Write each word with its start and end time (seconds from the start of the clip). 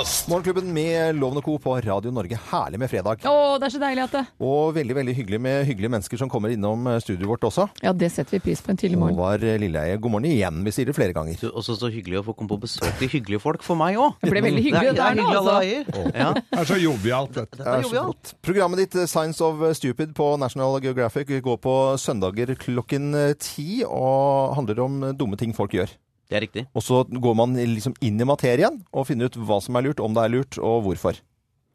Morgenklubben 0.00 0.72
med 0.72 1.18
Loven 1.18 1.36
og 1.40 1.44
Co. 1.44 1.58
på 1.60 1.74
Radio 1.84 2.10
Norge. 2.14 2.38
Herlig 2.48 2.78
med 2.80 2.88
fredag. 2.88 3.20
Å, 3.28 3.58
det 3.60 3.66
er 3.68 3.72
så 3.74 3.80
deilig 3.82 4.04
at 4.06 4.14
det 4.14 4.22
Og 4.40 4.72
veldig 4.72 4.94
veldig 4.96 5.14
hyggelig 5.18 5.40
med 5.44 5.66
hyggelige 5.68 5.92
mennesker 5.92 6.20
som 6.22 6.30
kommer 6.32 6.54
innom 6.54 6.86
eh, 6.88 6.96
studioet 7.04 7.28
vårt 7.28 7.44
også. 7.50 7.66
Ja, 7.84 7.92
det 7.92 8.08
setter 8.14 8.38
vi 8.38 8.40
pris 8.46 8.62
på 8.64 8.72
en 8.72 8.80
tidlig 8.80 8.96
morgen. 9.00 9.18
Håvard 9.18 9.44
Lilleheie, 9.60 9.98
god 10.00 10.14
morgen 10.14 10.30
igjen. 10.30 10.62
Vi 10.64 10.72
sier 10.72 10.88
det 10.88 10.96
flere 10.96 11.12
ganger. 11.16 11.36
Du, 11.42 11.50
også 11.52 11.76
så 11.76 11.92
hyggelig 11.92 12.22
å 12.22 12.24
få 12.30 12.36
komme 12.38 12.54
på 12.54 12.60
besøk 12.64 12.88
til 13.02 13.12
hyggelige 13.12 13.44
folk 13.44 13.64
for 13.66 13.76
meg 13.80 14.00
òg. 14.00 14.16
Det 14.24 14.32
ble 14.32 14.44
veldig 14.48 14.64
hyggelig 14.70 14.96
Det 14.96 14.96
er, 14.96 14.96
det 14.96 14.96
det 14.96 15.04
der 15.04 15.10
er 15.10 15.20
nå, 15.20 15.22
hyggelig 15.22 15.40
alle 15.42 15.54
altså. 15.54 16.10
veier. 16.16 16.44
Det 16.50 16.60
er 16.64 16.70
så 16.72 16.80
jovialt, 16.80 17.34
dette. 17.36 17.60
Dette 17.60 17.76
er 17.76 17.84
så 17.84 18.04
flott. 18.08 18.34
Programmet 18.46 18.84
ditt 18.86 18.96
eh, 18.96 19.08
Science 19.10 19.44
of 19.44 19.60
Stupid 19.76 20.14
på 20.16 20.30
National 20.40 20.80
Geographic 20.80 21.36
går 21.44 21.60
på 21.60 21.76
søndager 22.00 22.56
klokken 22.60 23.12
eh, 23.26 23.34
ti 23.36 23.82
og 23.84 24.56
handler 24.56 24.86
om 24.86 25.02
eh, 25.10 25.18
dumme 25.18 25.36
ting 25.40 25.52
folk 25.56 25.76
gjør. 25.76 25.92
Det 26.30 26.38
er 26.38 26.46
riktig. 26.46 26.62
Og 26.78 26.84
så 26.86 27.02
går 27.10 27.34
man 27.38 27.58
liksom 27.58 27.96
inn 28.06 28.20
i 28.22 28.28
materien 28.28 28.78
og 28.94 29.08
finner 29.08 29.30
ut 29.30 29.36
hva 29.36 29.58
som 29.64 29.76
er 29.76 29.88
lurt, 29.88 30.02
om 30.02 30.14
det 30.14 30.22
er 30.22 30.32
lurt, 30.36 30.60
og 30.62 30.84
hvorfor. 30.86 31.18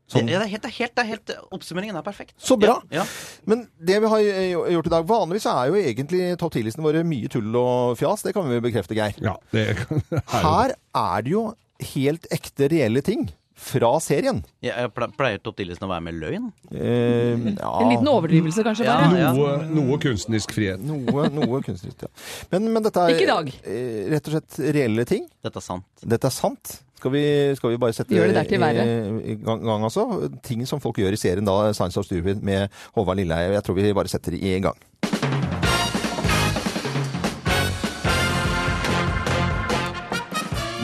Sånn. 0.06 0.28
Det, 0.30 0.36
det, 0.38 0.46
er 0.46 0.52
helt, 0.52 0.62
det, 0.62 0.70
er 0.70 0.78
helt, 0.78 0.94
det 0.94 1.02
er 1.02 1.08
helt 1.10 1.54
Oppsummeringen 1.58 1.98
er 1.98 2.04
perfekt. 2.06 2.36
Så 2.38 2.60
bra! 2.62 2.76
Ja, 2.94 3.02
ja. 3.02 3.06
Men 3.50 3.64
det 3.82 3.98
vi 4.04 4.12
har 4.12 4.28
eh, 4.30 4.52
gjort 4.76 4.90
i 4.90 4.94
dag 4.94 5.08
Vanligvis 5.10 5.48
er 5.50 5.72
jo 5.72 5.80
egentlig 5.80 6.28
topp 6.38 6.54
10-listene 6.60 6.86
våre 6.86 7.02
mye 7.08 7.32
tull 7.34 7.58
og 7.58 7.96
fjas. 7.98 8.22
Det 8.22 8.36
kan 8.38 8.46
vi 8.52 8.62
bekrefte, 8.62 8.94
Geir. 8.98 9.18
Ja, 9.26 9.34
det 9.50 9.64
er 9.72 9.82
Her 10.36 10.76
er 10.78 11.26
det 11.26 11.34
jo 11.34 11.48
helt 11.96 12.30
ekte, 12.34 12.70
reelle 12.72 13.02
ting 13.06 13.26
fra 13.66 13.90
serien. 14.04 14.40
Jeg, 14.64 14.74
jeg 14.78 14.92
pleier 15.18 15.40
10-listen 15.42 15.88
å 15.88 15.92
være 15.92 16.06
med 16.06 16.18
løgn. 16.22 16.48
Eh, 16.72 17.34
ja, 17.56 17.72
En 17.82 17.92
liten 17.92 18.10
overdrivelse 18.12 18.64
kanskje 18.66 18.86
Ja, 18.88 18.98
bare. 19.10 19.34
noe, 19.36 19.58
noe 19.74 20.00
kunstnerisk 20.04 20.54
frihet. 20.56 20.82
Noe, 20.86 21.28
noe 21.34 21.62
kunstnerisk, 21.66 22.06
ja. 22.06 22.12
Men, 22.54 22.70
men 22.76 22.86
dette 22.86 23.02
er 23.08 23.16
Ikke 23.16 23.26
i 23.28 23.32
dag. 23.34 23.54
eh, 23.66 24.02
rett 24.14 24.30
og 24.30 24.38
slett 24.38 24.60
reelle 24.78 25.06
ting. 25.10 25.26
Dette 25.46 25.62
er 25.62 25.66
sant. 25.66 25.88
Dette 26.06 26.30
er 26.30 26.36
sant. 26.36 26.80
Skal 26.96 27.12
vi, 27.12 27.22
skal 27.60 27.74
vi 27.74 27.78
bare 27.78 27.94
sette 27.94 28.14
Vi 28.14 28.18
gjør 28.18 28.32
det 28.32 28.38
der 28.40 28.48
til 28.50 28.62
verre. 28.64 28.84
i, 28.88 29.34
i 29.34 29.38
gang, 29.44 29.60
gang 29.68 29.84
altså? 29.86 30.06
Ting 30.48 30.64
som 30.66 30.80
folk 30.82 30.98
gjør 31.02 31.14
i 31.14 31.20
serien 31.20 31.46
da, 31.46 31.58
Science 31.76 32.00
of 32.00 32.08
Stupid 32.08 32.40
med 32.42 32.72
Håvard 32.96 33.20
Lilleheie. 33.20 33.52
Jeg 33.58 33.66
tror 33.68 33.76
vi 33.78 33.92
bare 33.94 34.10
setter 34.10 34.34
det 34.34 34.40
i 34.42 34.56
gang. 34.64 34.80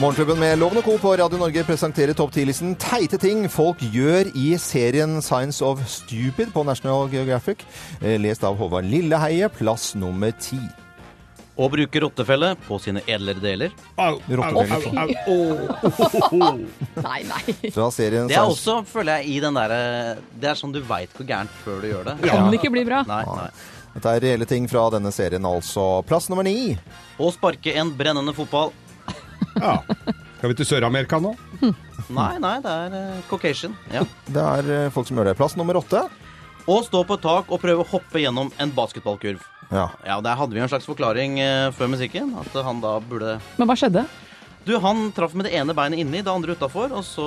Morgenklubben 0.02 0.38
med 0.40 0.58
Loven 0.58 0.80
og 0.80 0.84
Co. 0.84 0.96
på 0.98 1.10
Radio 1.14 1.38
Norge 1.38 1.62
presenterer 1.62 2.16
topp 2.18 2.32
10-listen 2.34 2.72
teite 2.80 3.18
ting 3.22 3.44
folk 3.46 3.78
gjør 3.94 4.32
i 4.34 4.48
serien 4.58 5.20
Science 5.22 5.62
of 5.62 5.78
Stupid 5.86 6.50
på 6.50 6.64
National 6.66 7.04
Geographic. 7.12 7.62
Eh, 8.00 8.16
Lest 8.18 8.42
av 8.42 8.56
Håvard 8.58 8.88
Lilleheie, 8.90 9.46
plass 9.54 9.92
nummer 9.94 10.34
ti. 10.42 10.58
Å 11.54 11.68
bruke 11.70 12.02
rottefelle 12.02 12.54
på 12.66 12.80
sine 12.82 13.04
edlere 13.06 13.44
deler. 13.44 13.76
Au, 13.94 14.16
au, 14.16 14.40
Rottefelle. 14.40 15.04
au, 15.28 15.36
au, 15.36 16.40
au. 16.40 16.58
Nei, 17.06 17.20
nei. 17.28 17.70
Fra 17.70 17.86
serien 17.94 18.26
Det 18.26 18.40
er 18.40 18.48
også, 18.48 18.80
føler 18.88 19.20
jeg, 19.22 19.36
i 19.36 19.38
den 19.44 19.54
derre 19.60 19.80
Det 20.34 20.50
er 20.50 20.58
sånn 20.58 20.74
du 20.74 20.80
veit 20.88 21.14
hvor 21.14 21.28
gærent 21.30 21.54
før 21.62 21.78
du 21.78 21.92
gjør 21.92 22.10
det. 22.10 22.16
Kan 22.26 22.50
det 22.50 22.58
ikke 22.58 22.74
bli 22.74 22.82
bra? 22.90 23.04
Nei, 23.06 23.22
nei. 23.28 23.50
Dette 23.92 24.16
er 24.16 24.22
reelle 24.24 24.46
ting 24.48 24.66
fra 24.72 24.86
denne 24.96 25.12
serien, 25.14 25.44
altså. 25.44 26.00
Plass 26.08 26.30
nummer 26.32 26.46
ni. 26.48 26.72
Å 27.20 27.28
sparke 27.34 27.74
en 27.76 27.92
brennende 27.94 28.32
fotball. 28.34 28.72
Ja. 29.62 29.76
Skal 30.38 30.50
vi 30.50 30.56
til 30.58 30.66
Sør-Amerika 30.66 31.20
nå? 31.22 31.32
Nei, 32.12 32.32
nei, 32.42 32.56
det 32.64 32.70
er 32.72 32.94
uh, 32.96 33.20
Caucasian. 33.30 33.76
Ja. 33.92 34.02
Det 34.26 34.42
er 34.42 34.70
eh, 34.74 34.88
folk 34.92 35.06
som 35.06 35.16
gjør 35.20 35.28
det. 35.30 35.36
Plass 35.38 35.54
nummer 35.58 35.78
åtte. 35.78 36.00
Å 36.66 36.76
stå 36.86 37.02
på 37.06 37.14
et 37.18 37.22
tak 37.24 37.50
og 37.50 37.60
prøve 37.62 37.84
å 37.84 37.88
hoppe 37.92 38.20
gjennom 38.22 38.50
en 38.62 38.72
basketballkurv. 38.74 39.42
Ja. 39.72 39.86
Ja, 40.06 40.18
Der 40.24 40.36
hadde 40.38 40.54
vi 40.56 40.60
en 40.62 40.68
slags 40.70 40.86
forklaring 40.90 41.38
eh, 41.42 41.70
før 41.74 41.90
musikken. 41.94 42.34
At 42.42 42.54
han 42.66 42.82
da 42.82 42.96
burde 43.00 43.36
Men 43.58 43.70
hva 43.70 43.78
skjedde? 43.78 44.04
Du, 44.66 44.76
han 44.82 45.08
traff 45.14 45.32
med 45.34 45.48
det 45.48 45.54
ene 45.58 45.74
beinet 45.74 45.98
inni, 46.02 46.20
det 46.22 46.30
andre 46.30 46.54
utafor, 46.54 46.92
og 46.94 47.02
så 47.06 47.24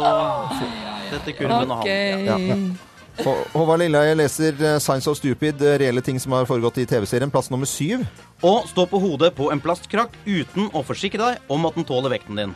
Dette 1.11 1.33
kurven 1.35 1.71
og 1.71 1.81
Ok. 1.83 1.89
han. 2.29 2.69
Hå- 3.17 3.45
Håvard 3.53 3.79
Lilleheie 3.79 4.15
leser 4.17 4.57
eh, 4.59 4.77
Science 4.83 5.09
of 5.09 5.17
Stupid, 5.17 5.61
eh, 5.61 5.77
reelle 5.79 6.01
ting 6.03 6.19
som 6.19 6.33
har 6.35 6.47
foregått 6.49 6.77
i 6.83 6.85
TV-serien. 6.89 7.31
Plass 7.31 7.49
nummer 7.53 7.69
syv. 7.69 8.03
Å 8.43 8.55
stå 8.67 8.85
på 8.91 8.99
hodet 9.01 9.31
på 9.37 9.47
en 9.53 9.61
plastkrakk 9.63 10.17
uten 10.25 10.67
å 10.75 10.83
forsikre 10.85 11.21
deg 11.23 11.53
om 11.55 11.65
at 11.69 11.77
den 11.79 11.87
tåler 11.87 12.11
vekten 12.17 12.35
din. 12.41 12.55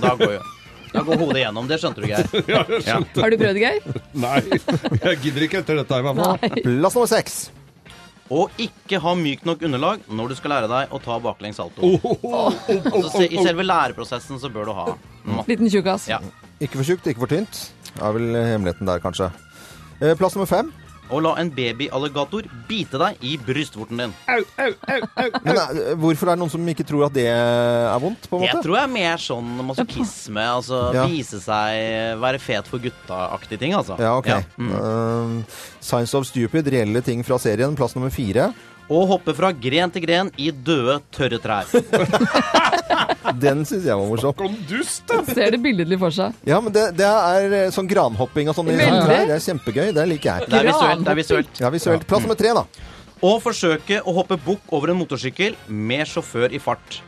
Da 0.00 0.14
går 0.16 0.38
jo 0.38 0.42
Da 0.90 1.04
går 1.06 1.20
hodet 1.20 1.44
gjennom. 1.44 1.68
Det 1.70 1.76
skjønte 1.78 2.02
du, 2.02 2.08
Geir. 2.10 2.26
Ja, 2.50 2.64
skjønte. 2.66 3.22
Har 3.22 3.30
du 3.30 3.36
prøvd, 3.38 3.60
Geir? 3.62 4.00
Nei, 4.18 4.40
jeg 4.50 5.20
gidder 5.22 5.46
ikke 5.46 5.60
etter 5.62 5.78
dette 5.78 6.00
i 6.00 6.06
hvert 6.06 6.18
fall. 6.18 6.62
Plass 6.64 6.96
nummer 6.98 7.10
seks. 7.12 7.36
Å 8.30 8.44
ikke 8.62 8.98
ha 9.02 9.12
mykt 9.18 9.46
nok 9.46 9.62
underlag 9.66 10.02
når 10.06 10.32
du 10.32 10.34
skal 10.38 10.52
lære 10.54 10.70
deg 10.70 10.92
å 10.94 11.00
ta 11.02 11.16
baklengs 11.22 11.58
salto. 11.58 11.82
Oh, 11.82 12.04
oh, 12.06 12.26
oh, 12.26 12.58
oh, 12.70 12.88
Altså, 12.94 13.24
I 13.26 13.42
selve 13.42 13.66
læreprosessen 13.66 14.38
så 14.38 14.50
bør 14.54 14.70
du 14.70 14.74
ha 14.78 14.84
mm. 14.94 15.40
Liten 15.50 15.70
tjukkas. 15.70 16.06
Ja. 16.10 16.20
Ikke 16.62 16.78
for 16.78 16.86
tjukt, 16.86 17.06
ikke 17.10 17.24
for 17.24 17.30
tynt. 17.32 17.62
Det 17.90 18.02
er 18.06 18.14
vel 18.14 18.28
hemmeligheten 18.38 18.86
der, 18.90 19.02
kanskje. 19.02 19.30
Eh, 20.00 20.14
Plass 20.16 20.34
nummer 20.36 20.48
fem. 20.48 20.70
Å 21.10 21.18
la 21.18 21.32
en 21.42 21.48
babyalligator 21.50 22.44
bite 22.68 22.94
deg 23.00 23.16
i 23.26 23.32
brystvorten 23.42 23.98
din. 23.98 24.12
au, 24.30 24.44
au, 24.62 24.74
au, 24.94 25.00
au. 25.24 25.30
Men 25.42 25.56
eh, 25.58 25.88
hvorfor 25.98 26.30
er 26.30 26.36
det 26.36 26.42
noen 26.44 26.52
som 26.52 26.68
ikke 26.70 26.86
tror 26.86 27.08
at 27.08 27.16
det 27.16 27.24
er 27.32 27.96
vondt, 27.98 28.28
på 28.30 28.38
en 28.38 28.44
Jeg 28.46 28.62
tror 28.62 28.76
jeg 28.78 28.86
er 28.86 28.92
mer 28.94 29.18
sånn 29.24 29.48
masochisme. 29.72 30.44
Altså 30.60 30.84
Ja. 30.94 31.08
vise 31.10 31.40
seg 31.42 32.20
Være 32.22 32.38
fet 32.38 32.70
for 32.70 32.78
gutta-aktige 32.78 33.58
ting, 33.58 33.74
altså. 33.74 33.98
Ja, 33.98 34.14
ok. 34.22 34.30
Mm. 34.54 34.70
Eh, 34.78 35.58
Science 35.82 36.14
of 36.14 36.28
Stupid, 36.30 36.70
reelle 36.70 37.02
ting 37.02 37.24
fra 37.26 37.40
serien. 37.42 37.74
Plass 37.74 37.96
nummer 37.98 38.14
fire. 38.14 38.52
Å 38.90 39.00
hoppe 39.06 39.34
fra 39.38 39.52
gren 39.54 39.92
til 39.94 40.02
gren 40.02 40.30
i 40.40 40.48
døde, 40.50 40.96
tørre 41.14 41.38
trær. 41.42 41.68
Den 43.42 43.62
syns 43.68 43.84
jeg 43.86 43.94
var 43.94 44.06
morsom. 44.08 44.34
Kom 44.34 44.56
dust, 44.66 45.04
da! 45.06 45.20
Ser 45.28 45.54
det 45.54 45.60
billedlig 45.62 45.98
for 46.00 46.14
seg. 46.14 46.34
Ja, 46.48 46.58
men 46.64 46.74
det, 46.74 46.88
det 46.98 47.06
er 47.06 47.54
eh, 47.60 47.68
sånn 47.74 47.86
granhopping 47.90 48.50
og 48.50 48.56
sånn. 48.58 48.72
i 48.72 48.78
sånne 48.80 49.04
trær. 49.06 49.28
Det 49.30 49.36
er 49.36 49.44
kjempegøy. 49.44 49.84
Det 49.94 50.06
liker 50.14 50.32
jeg. 50.32 50.50
Det 50.50 50.58
er 50.58 50.70
visuelt. 50.72 51.04
det 51.06 51.12
er 51.14 51.20
visuelt 51.20 51.62
Ja, 51.62 51.70
visuelt. 51.74 52.08
Plass 52.10 52.26
nummer 52.26 52.38
tre, 52.40 52.54
da. 52.56 52.64
Å 53.20 53.34
forsøke 53.44 54.00
å 54.02 54.16
hoppe 54.16 54.40
bukk 54.40 54.74
over 54.74 54.90
en 54.90 54.98
motorsykkel 55.02 55.54
med 55.68 56.08
sjåfør 56.08 56.56
i 56.56 56.60
fart. 56.62 56.98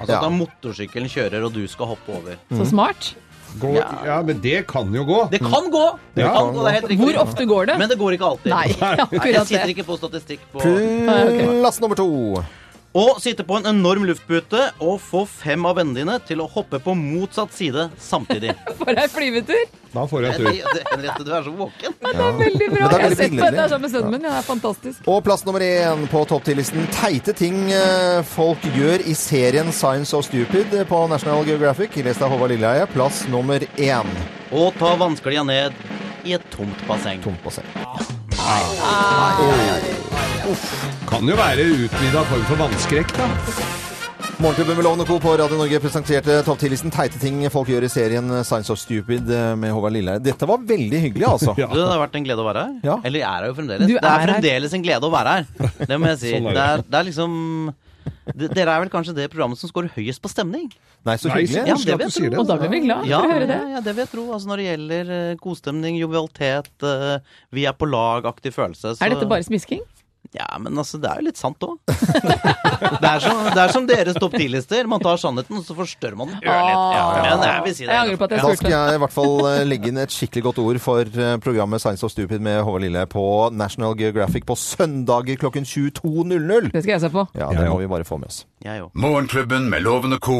Altså 0.00 0.12
Ja. 0.12 0.18
at 0.18 0.22
da 0.24 0.30
motorsykkelen 0.34 1.08
kjører, 1.12 1.44
og 1.44 1.52
du 1.52 1.66
skal 1.68 1.86
hoppe 1.92 2.08
over. 2.16 2.36
Så 2.56 2.66
smart. 2.70 3.14
Gå, 3.60 3.72
ja, 4.06 4.20
men 4.22 4.38
det 4.40 4.60
kan 4.70 4.92
jo 4.94 5.02
gå. 5.04 5.30
Det 5.32 5.40
kan 5.42 5.70
gå! 5.70 5.98
Det 6.14 6.22
Ja. 6.22 6.32
kan 6.36 6.54
gå, 6.54 6.64
det. 6.88 6.96
Hvor 7.00 7.16
ofte 7.18 7.44
går 7.50 7.66
det? 7.66 7.78
Men 7.78 7.88
det 7.88 7.98
går 7.98 8.12
ikke 8.14 8.28
alltid. 8.28 8.50
Nei, 8.52 8.68
Nei, 8.80 9.32
jeg 9.34 9.46
sitter 9.46 9.72
ikke 9.74 9.84
på 9.88 9.96
statistikk 9.98 10.40
på 10.52 10.60
Plass 10.62 11.80
nummer 11.82 11.96
to. 11.98 12.44
Å 12.90 13.20
sitte 13.22 13.44
på 13.46 13.54
en 13.54 13.68
enorm 13.70 14.02
luftpute 14.08 14.58
og 14.82 14.96
få 14.98 15.20
fem 15.30 15.62
av 15.68 15.76
vennene 15.78 16.00
dine 16.00 16.16
til 16.26 16.40
å 16.42 16.48
hoppe 16.50 16.80
på 16.82 16.90
motsatt 16.98 17.52
side 17.54 17.84
samtidig. 18.02 18.50
For 18.80 18.90
ei 18.98 19.04
flyvetur! 19.12 19.68
Da 19.94 20.02
får 20.10 20.24
jeg 20.26 20.32
en 20.34 20.40
tur. 20.40 20.74
det- 20.74 20.82
Henriette, 20.90 21.24
du 21.26 21.30
er 21.36 21.44
så 21.46 21.52
våken. 21.54 21.94
Men 22.02 22.16
Det 22.18 22.24
er 22.26 22.34
veldig 22.40 22.68
bra. 22.72 22.74
Er 22.74 22.80
Jeg 22.80 22.90
har 22.90 23.04
veldig 23.04 23.18
sett 23.20 23.30
på 23.36 23.44
dette 23.46 23.68
sammen 23.70 23.84
med 23.86 23.94
sønnen 23.94 24.10
min. 24.16 24.26
Ja, 24.26 24.32
det 24.34 24.40
er 24.42 24.48
fantastisk. 24.48 25.06
Og 25.06 25.22
plass 25.28 25.46
nummer 25.46 25.62
én 25.66 26.04
på 26.10 26.24
topptillisten 26.32 26.86
Teite 26.98 27.34
ting 27.38 27.60
eh, 27.74 28.22
folk 28.26 28.66
gjør 28.74 29.06
i 29.06 29.14
serien 29.18 29.70
Science 29.74 30.14
of 30.18 30.26
Stupid 30.26 30.74
på 30.90 31.02
National 31.14 31.46
Geographic. 31.46 31.94
Lest 32.02 32.22
av 32.26 32.34
Håvard 32.34 32.50
Lilleheie. 32.56 32.90
Plass 32.90 33.22
nummer 33.30 33.62
én. 33.78 34.10
Og 34.50 34.74
ta 34.82 34.96
vannsklia 34.98 35.46
ned 35.46 35.78
i 36.26 36.34
et 36.34 36.50
tomt 36.54 36.82
basseng. 36.90 37.22
Tomt 37.22 37.38
basseng. 37.46 38.18
Kan 41.10 41.28
jo 41.28 41.36
være 41.36 41.64
utvida 41.84 42.22
form 42.30 42.44
for 42.48 42.60
vannskrekk, 42.62 43.12
da. 43.18 43.26
Morgenklubben 44.40 44.78
med 44.78 44.86
Lovende 44.86 45.04
Co. 45.04 45.18
på 45.20 45.34
Radio 45.36 45.58
Norge 45.58 45.80
presenterte 45.84 46.38
topp 46.46 46.62
10-listen 46.62 46.92
teite 46.94 47.18
ting 47.20 47.42
folk 47.52 47.68
gjør 47.68 47.84
i 47.84 47.90
serien 47.92 48.30
Science 48.46 48.72
of 48.72 48.78
Stupid 48.80 49.28
eh, 49.36 49.50
med 49.60 49.74
Håvard 49.76 49.92
Lilleheie. 49.92 50.22
Dette 50.24 50.48
var 50.48 50.62
veldig 50.64 51.00
hyggelig, 51.02 51.26
altså. 51.28 51.52
Ja. 51.60 51.68
Det 51.68 51.82
har 51.84 52.00
vært 52.00 52.16
en 52.16 52.24
glede 52.24 52.40
å 52.40 52.46
være 52.48 52.62
her. 52.64 52.78
Ja. 52.88 52.96
Eller 53.04 53.20
jeg 53.20 53.28
er 53.28 53.36
her 53.44 53.50
jo 53.50 53.58
fremdeles. 53.58 53.90
Du 53.90 53.92
det 53.92 54.00
er 54.00 54.08
er 54.08 54.16
her. 54.24 54.32
fremdeles 54.32 54.76
en 54.78 54.86
glede 54.86 55.10
å 55.10 55.12
være 55.12 55.34
her. 55.36 55.84
Det 55.92 56.00
må 56.00 56.08
jeg 56.14 56.20
si. 56.24 56.32
Sånn 56.38 56.48
er 56.48 56.56
det. 56.56 56.56
det, 56.56 56.64
er, 56.70 56.84
det 56.88 57.00
er 57.02 57.08
liksom 57.10 57.36
Dere 58.30 58.70
er 58.70 58.80
vel 58.84 58.90
kanskje 58.92 59.14
det 59.16 59.26
programmet 59.32 59.58
som 59.58 59.70
scorer 59.70 59.90
høyest 59.96 60.22
på 60.22 60.30
stemning? 60.30 60.68
Nei, 61.06 61.16
så 61.18 61.30
hyggelig. 61.32 61.64
Ja, 61.66 61.74
det 61.74 61.96
vil 61.98 62.12
jeg 62.24 62.30
det. 62.34 62.38
Og 62.38 62.46
da 62.48 62.56
blir 62.60 62.70
vi 62.72 62.80
glad 62.84 63.06
Ja, 63.08 63.20
for 63.22 63.30
å 63.30 63.34
høre 63.34 63.48
det. 63.48 63.58
ja, 63.74 63.80
det 63.84 63.94
vil 63.96 64.04
jeg 64.04 64.10
tro. 64.12 64.24
Altså, 64.36 64.50
når 64.50 64.60
det 64.62 64.66
gjelder 64.68 65.12
eh, 65.16 65.36
godstemning, 65.40 65.98
jovialitet, 66.00 66.70
eh, 66.86 67.38
vi 67.56 67.64
er 67.66 67.74
på 67.76 67.88
lag-aktig 67.90 68.52
følelse. 68.54 68.94
Så, 68.94 69.02
Er 69.04 69.14
dette 69.14 69.28
bare 69.30 69.46
smisking? 69.46 69.82
Ja, 70.36 70.46
men 70.62 70.78
altså, 70.78 71.00
det 71.02 71.08
er 71.10 71.18
jo 71.18 71.26
litt 71.26 71.38
sant 71.40 71.58
òg. 71.66 71.78
det, 71.90 73.08
er 73.08 73.18
som- 73.24 73.40
det 73.50 73.62
er 73.64 73.72
som 73.74 73.86
deres 73.88 74.14
topp 74.20 74.36
ti-lister. 74.38 74.86
Man 74.86 75.02
tar 75.02 75.18
sannheten, 75.18 75.58
og 75.58 75.64
så 75.66 75.74
forstørrer 75.74 76.16
man 76.20 76.30
den 76.30 76.36
ørlite. 76.44 76.84
Ja, 76.94 77.34
ja 77.42 77.56
jeg 77.66 77.74
si 77.76 77.88
angrer 77.90 78.20
på 78.20 78.28
at 78.28 78.36
jeg 78.36 78.44
Da 78.44 78.54
skal 78.60 78.74
jeg 78.76 78.94
i 78.94 79.00
hvert 79.02 79.14
fall 79.16 79.34
eh, 79.50 79.64
legge 79.66 79.90
inn 79.90 79.98
et 80.04 80.14
skikkelig 80.14 80.44
godt 80.46 80.60
ord 80.62 80.78
for 80.84 81.02
eh, 81.26 81.34
programmet 81.42 81.82
Science 81.82 82.06
of 82.06 82.14
Stupid 82.14 82.38
med 82.46 82.60
Håvard 82.62 82.84
Lille 82.86 83.02
på 83.10 83.24
National 83.52 83.96
Geographic 83.98 84.46
på 84.46 84.54
søndager 84.58 85.40
klokken 85.40 85.66
22.00. 85.66 86.70
Det 86.70 86.84
skal 86.84 86.94
jeg 86.96 87.04
se 87.08 87.10
på. 87.10 87.26
Ja, 87.34 87.50
Ja, 87.50 87.64
det 87.64 87.70
må 87.72 87.80
vi 87.82 87.90
bare 87.90 88.06
få 88.06 88.18
med 88.22 88.30
oss. 88.30 88.44
Jeg 88.62 88.84
òg. 88.84 88.90
Morgenklubben 88.94 89.66
med 89.72 89.82
Loven 89.82 90.14
og 90.14 90.20
Co. 90.22 90.38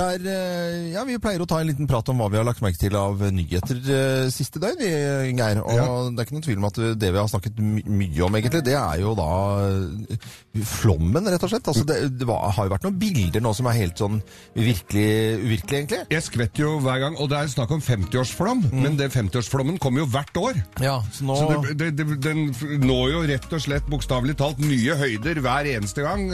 er, 0.00 0.22
eh, 0.24 0.92
ja, 0.94 1.02
Vi 1.04 1.18
pleier 1.20 1.42
å 1.44 1.46
ta 1.48 1.58
en 1.60 1.68
liten 1.68 1.88
prat 1.90 2.08
om 2.08 2.20
hva 2.22 2.30
vi 2.32 2.38
har 2.40 2.46
lagt 2.48 2.62
merke 2.64 2.80
til 2.80 2.94
av 2.96 3.20
nyheter 3.34 3.80
eh, 3.92 4.28
siste 4.32 4.60
døgn, 4.62 4.80
vi, 4.80 4.92
Geir. 5.36 5.60
Og 5.60 5.74
Ja. 5.76 5.86
det 6.08 6.22
er 6.22 6.26
ikke 6.26 6.36
noen 6.38 6.46
tvil 6.46 6.60
om 6.62 6.68
at 6.70 6.80
det 7.00 7.10
vi 7.12 7.20
har 7.20 7.28
snakket 7.28 7.60
my 7.60 7.82
mye 8.02 8.24
om, 8.24 8.38
egentlig, 8.38 8.62
det 8.64 8.76
er 8.78 9.02
jo 9.02 9.12
da 9.18 9.28
eh, 9.66 10.30
flommen, 10.64 11.28
rett 11.28 11.44
og 11.44 11.52
slett. 11.52 11.68
Altså, 11.68 11.84
det, 11.88 11.98
det 12.20 12.28
var, 12.28 12.48
har 12.56 12.68
jo 12.68 12.72
vært 12.72 12.86
noen 12.88 12.98
bilder 13.02 13.44
nå 13.44 13.52
som 13.56 13.68
er 13.68 13.78
helt 13.82 14.00
sånn 14.00 14.18
virkelig 14.56 15.06
uvirkelige, 15.44 15.82
egentlig. 15.82 16.00
Jeg 16.12 16.26
skvetter 16.26 16.64
jo 16.64 16.72
hver 16.84 17.04
gang, 17.04 17.18
og 17.20 17.30
det 17.32 17.38
er 17.38 17.52
snakk 17.52 17.76
om 17.76 17.84
50-årsflom, 17.84 18.64
men 18.72 18.98
den 19.00 19.12
50-årsflommen 19.12 19.80
kommer 19.82 20.04
jo 20.04 20.08
hvert 20.12 20.40
år. 20.40 20.62
Ja, 20.82 20.98
så 21.12 21.28
nå... 21.28 21.36
Så 21.36 21.74
det, 21.76 21.92
det, 22.00 22.08
den 22.24 22.48
når 22.82 23.06
jo 23.12 23.22
rett 23.28 23.52
og 23.52 23.64
slett 23.64 23.88
bokstavelig 23.92 24.38
talt 24.40 24.60
nye 24.62 24.96
høyder 24.96 25.40
hver 25.44 25.68
eneste 25.76 26.04
gang. 26.04 26.28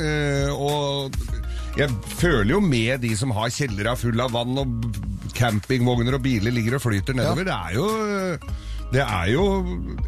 Og 0.55 1.15
jeg 1.79 2.15
føler 2.19 2.57
jo 2.57 2.63
med 2.65 3.05
de 3.05 3.13
som 3.19 3.33
har 3.37 3.53
kjellera 3.55 3.95
full 3.99 4.19
av 4.23 4.33
vann 4.35 4.59
og 4.59 4.89
campingvogner 5.39 6.17
og 6.19 6.25
biler 6.25 6.55
ligger 6.55 6.79
og 6.79 6.83
flyter 6.89 7.15
nedover. 7.15 7.47
Det 7.47 7.55
er 7.55 7.77
jo 7.79 8.67
det 8.89 9.03
er 9.05 9.27
jo 9.35 9.43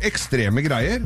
ekstreme 0.08 0.62
greier. 0.64 1.02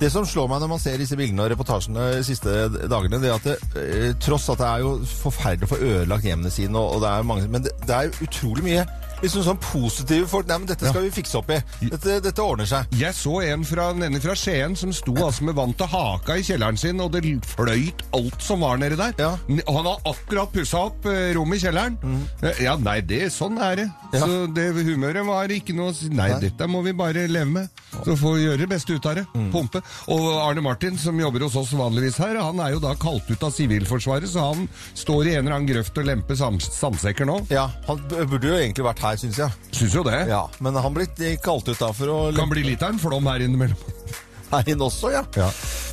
Det 0.00 0.08
som 0.14 0.24
slår 0.24 0.48
meg 0.48 0.62
når 0.62 0.70
man 0.72 0.80
ser 0.80 0.96
disse 1.00 1.16
bildene 1.18 1.44
og 1.44 1.50
reportasjene 1.52 2.06
de 2.16 2.22
siste 2.24 2.54
dagene, 2.88 3.20
det 3.20 3.28
er 3.28 3.36
at 3.36 3.48
det, 3.50 3.56
eh, 3.82 4.14
tross 4.16 4.48
at 4.48 4.62
det 4.62 4.68
er 4.70 4.84
jo 4.86 4.94
forferdelig 5.20 5.68
å 5.68 5.72
få 5.74 5.80
ødelagt 5.90 6.24
hjemmene 6.24 6.52
sine, 6.54 6.72
og, 6.80 6.96
og 6.96 7.04
det 7.04 7.10
er 7.12 7.28
mange, 7.28 7.50
men 7.52 7.66
det, 7.66 7.74
det 7.84 7.98
er 7.98 8.24
utrolig 8.24 8.64
mye 8.64 8.86
liksom 9.22 9.46
sånn 9.46 9.60
positive 9.62 10.28
folk. 10.30 10.48
Nei, 10.50 10.58
men 10.62 10.70
dette 10.70 10.90
skal 10.90 11.06
vi 11.06 11.12
fikse 11.14 11.38
opp 11.40 11.52
i. 11.54 11.60
Dette, 11.86 12.18
dette 12.24 12.44
ordner 12.44 12.68
seg. 12.68 12.92
Jeg 12.98 13.16
så 13.16 13.38
en 13.46 13.64
fra, 13.66 13.90
nede 13.96 14.20
fra 14.22 14.36
Skien 14.38 14.76
som 14.78 14.92
sto 14.94 15.14
altså 15.22 15.46
med 15.48 15.56
vann 15.58 15.74
til 15.78 15.90
haka 15.92 16.38
i 16.38 16.46
kjelleren 16.46 16.80
sin, 16.80 17.00
og 17.02 17.12
det 17.14 17.24
fløyt 17.52 18.04
alt 18.16 18.42
som 18.42 18.62
var 18.64 18.80
nedi 18.80 18.98
der. 18.98 19.14
Ja. 19.20 19.32
Han 19.68 19.88
har 19.88 20.02
akkurat 20.08 20.52
pussa 20.52 20.86
opp 20.88 21.06
eh, 21.10 21.32
rommet 21.36 21.60
i 21.60 21.66
kjelleren. 21.66 21.98
Mm. 22.02 22.22
Ja, 22.62 22.76
nei, 22.80 22.98
det, 23.06 23.24
sånn 23.34 23.58
er 23.62 23.82
det. 23.82 23.88
Ja. 24.12 24.24
Så 24.24 24.46
det 24.52 24.68
humøret 24.76 25.24
var 25.26 25.52
ikke 25.52 25.74
noe 25.76 25.94
si 25.96 26.10
Nei, 26.12 26.28
dette 26.42 26.66
må 26.68 26.82
vi 26.84 26.92
bare 26.96 27.24
leve 27.30 27.48
med. 27.48 27.82
Så 28.02 28.16
får 28.18 28.36
vi 28.36 28.44
gjøre 28.44 28.60
det 28.64 28.68
beste 28.72 28.96
ut 28.96 29.06
av 29.08 29.16
det. 29.20 29.24
Pumpe. 29.52 29.82
Og 30.12 30.26
Arne 30.42 30.64
Martin, 30.64 30.98
som 31.00 31.18
jobber 31.20 31.46
hos 31.46 31.56
oss 31.60 31.72
vanligvis 31.76 32.18
her, 32.20 32.38
han 32.42 32.60
er 32.64 32.74
jo 32.74 32.82
da 32.82 32.94
kalt 33.00 33.28
ut 33.30 33.46
av 33.46 33.52
Sivilforsvaret, 33.54 34.28
så 34.28 34.48
han 34.50 34.66
står 34.98 35.30
i 35.30 35.34
en 35.36 35.44
eller 35.44 35.56
annen 35.56 35.70
grøft 35.70 35.98
og 36.00 36.08
lemper 36.08 36.38
sandsekker 36.38 37.28
nå. 37.28 37.38
Ja, 37.52 37.68
Han 37.88 38.00
burde 38.10 38.48
jo 38.48 38.58
egentlig 38.58 38.86
vært 38.86 39.02
her, 39.04 39.11
syns 39.20 39.38
jeg. 39.42 39.50
Syns 39.72 39.94
jo 39.98 40.02
det. 40.06 40.18
Ja, 40.30 40.46
Men 40.60 40.76
han 40.80 40.94
ble 40.94 41.06
kalt 41.42 41.68
ut 41.68 41.78
da 41.78 41.92
for 41.96 42.08
å 42.12 42.18
Kan 42.36 42.50
bli 42.52 42.62
litt 42.66 42.82
av 42.82 42.94
en 42.94 43.00
flom 43.02 43.26
her 43.28 43.44
innimellom. 43.44 43.76
her 44.52 44.68
inne 44.68 44.84
også, 44.84 45.08
ja. 45.14 45.22
Ja. 45.36 45.46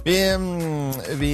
Vi, 0.03 0.15
mm, 0.15 0.93
vi 1.19 1.29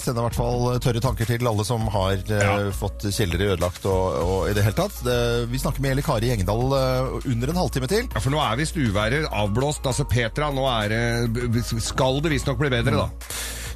sender 0.00 0.20
i 0.20 0.24
hvert 0.26 0.36
fall 0.36 0.66
tørre 0.84 1.00
tanker 1.04 1.28
til 1.28 1.46
alle 1.48 1.64
som 1.64 1.86
har 1.92 2.16
eh, 2.18 2.40
Ja. 2.44 2.56
fått 2.76 3.04
kjellere 3.12 3.50
ødelagt 3.54 3.84
og, 3.88 4.16
og 4.20 4.50
i 4.50 4.54
det 4.56 4.64
hele 4.64 4.76
tatt. 4.76 4.98
Det, 5.04 5.16
vi 5.52 5.60
snakker 5.60 5.84
med 5.84 5.96
Eli 5.96 6.04
Kari 6.04 6.28
Gjengdal 6.32 6.76
eh, 6.76 7.14
under 7.32 7.52
en 7.54 7.60
halvtime 7.62 7.88
til. 7.90 8.08
Ja, 8.12 8.20
for 8.20 8.32
nå 8.32 8.40
er 8.44 8.60
visst 8.60 8.76
uværet 8.80 9.28
avblåst. 9.28 9.88
Altså, 9.88 10.04
Petra, 10.08 10.50
nå 10.52 10.66
er 10.72 10.92
det 10.92 11.64
Skal 11.80 12.20
det 12.24 12.32
visstnok 12.36 12.60
bli 12.60 12.72
bedre, 12.72 13.06
da? 13.06 13.08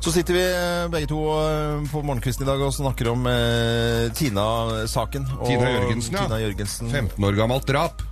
Så 0.05 0.12
sitter 0.12 0.37
vi 0.37 0.41
eh, 0.45 0.87
begge 0.93 1.09
to 1.09 1.19
eh, 1.33 1.85
på 1.89 2.03
morgenkvisten 2.05 2.45
i 2.45 2.49
dag 2.51 2.61
og 2.61 2.75
snakker 2.77 3.09
om 3.09 3.23
eh, 3.31 4.11
Tina-saken. 4.12 5.25
Tina 5.47 5.71
Jørgensen, 5.71 6.19
ja. 6.19 6.27
Tina 6.27 6.41
Jørgensen. 6.43 6.91
15 6.93 7.25
år 7.25 7.39
gammelt 7.39 7.65
drap. 7.71 8.05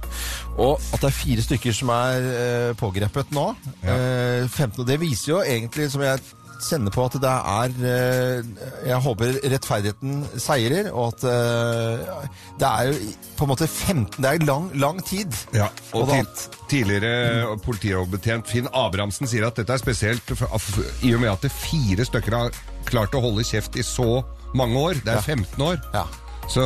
Og 0.56 0.80
at 0.80 1.02
det 1.02 1.10
er 1.10 1.18
fire 1.18 1.44
stykker 1.44 1.76
som 1.76 1.92
er 1.92 2.30
eh, 2.30 2.70
pågrepet 2.80 3.34
nå. 3.36 3.44
Ja. 3.84 3.98
Eh, 3.98 4.46
15, 4.48 4.80
og 4.80 4.88
det 4.88 4.96
viser 5.04 5.34
jo 5.34 5.42
egentlig, 5.44 5.90
som 5.92 6.00
jeg 6.06 6.24
kjenner 6.64 6.94
på, 6.94 7.04
at 7.08 7.16
det 7.22 7.32
er 7.32 7.74
eh, 7.92 8.66
Jeg 8.88 9.00
håper 9.04 9.36
rettferdigheten 9.52 10.22
seirer, 10.40 10.90
og 10.92 11.12
at 11.12 11.26
eh, 11.28 12.32
det 12.60 12.68
er 12.70 12.90
jo 12.90 13.12
på 13.38 13.46
en 13.46 13.52
måte 13.52 13.68
15 13.68 14.18
Det 14.22 14.30
er 14.30 14.46
lang, 14.46 14.70
lang 14.78 15.02
tid. 15.06 15.34
Ja, 15.56 15.68
og 15.92 16.06
Og 16.06 16.12
til, 16.12 16.26
tidligere 16.70 17.56
politioverbetjent 17.64 18.50
Finn 18.50 18.70
Abrahamsen 18.72 19.30
sier 19.30 19.48
at 19.48 19.58
dette 19.60 19.74
er 19.74 19.82
spesielt 19.82 20.32
i 20.32 21.14
og 21.14 21.22
med 21.22 21.32
at 21.32 21.44
det 21.44 21.52
fire 21.54 22.06
stykker 22.08 22.38
har 22.38 22.62
klart 22.88 23.14
å 23.14 23.22
holde 23.24 23.44
kjeft 23.46 23.76
i 23.78 23.86
så 23.86 24.22
mange 24.54 24.78
år. 24.78 25.00
Det 25.04 25.14
er 25.14 25.24
15 25.24 25.64
år. 25.64 25.80
Ja. 25.94 26.06
Så, 26.52 26.64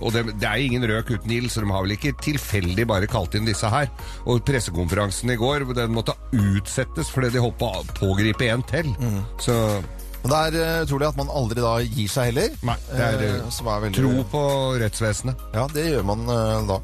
og 0.00 0.14
det, 0.14 0.24
det 0.40 0.48
er 0.48 0.62
ingen 0.64 0.86
røk 0.88 1.12
uten 1.12 1.34
ild, 1.36 1.50
så 1.52 1.60
de 1.60 1.68
har 1.68 1.84
vel 1.84 1.96
ikke 1.98 2.14
tilfeldig 2.24 2.86
bare 2.88 3.10
kalt 3.10 3.36
inn 3.36 3.48
disse 3.48 3.68
her. 3.68 3.90
Og 4.24 4.40
pressekonferansen 4.48 5.34
i 5.34 5.38
går 5.40 5.68
den 5.76 5.92
måtte 5.92 6.16
utsettes 6.32 7.12
fordi 7.12 7.34
de 7.36 7.44
holdt 7.44 7.60
på 7.60 7.68
å 7.68 7.86
pågripe 7.98 8.48
en 8.48 8.64
til. 8.68 8.88
Mm. 8.96 9.20
Så 9.42 9.54
Og 10.18 10.32
det 10.32 10.38
er 10.48 10.54
uh, 10.58 10.82
utrolig 10.82 11.06
at 11.06 11.18
man 11.20 11.28
aldri 11.30 11.62
da 11.62 11.76
gir 11.84 12.08
seg 12.10 12.32
heller. 12.32 12.54
Nei, 12.66 12.74
det 12.88 13.04
er, 13.06 13.20
Eh, 13.22 13.50
som 13.54 13.68
er 13.70 13.84
veldig, 13.84 14.00
tro 14.00 14.24
på 14.32 14.40
rettsvesenet. 14.82 15.44
Ja, 15.54 15.66
det 15.70 15.84
gjør 15.92 16.02
man 16.08 16.24
eh, 16.34 16.64
da. 16.68 16.78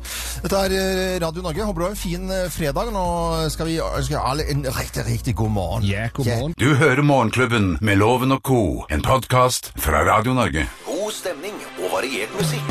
Dette 0.45 0.61
er 0.69 0.75
eh, 0.79 1.17
Radio 1.25 1.43
Norge. 1.43 1.67
Håper 1.67 1.83
du 1.83 1.87
har 1.89 1.97
en 1.97 1.99
fin 1.99 2.31
eh, 2.31 2.47
fredag. 2.55 2.93
Nå 2.95 3.05
skal 3.53 3.69
vi 3.73 3.81
ønske 3.83 4.21
alle 4.21 4.47
en 4.55 4.63
riktig, 4.79 5.03
riktig 5.09 5.35
god 5.41 5.51
morgen. 5.57 5.89
Ja, 5.89 6.07
god 6.15 6.31
morgen. 6.31 6.55
Du 6.63 6.77
hører 6.79 7.03
Morgenklubben 7.03 7.73
med 7.83 7.99
Loven 8.05 8.37
og 8.39 8.45
co., 8.47 8.63
en 8.91 9.03
podkast 9.03 9.73
fra 9.83 10.05
Radio 10.07 10.37
Norge. 10.39 10.69
God 10.87 11.13
stemning 11.13 11.59
og 11.95 12.01
variert 12.03 12.33
musikk. 12.35 12.71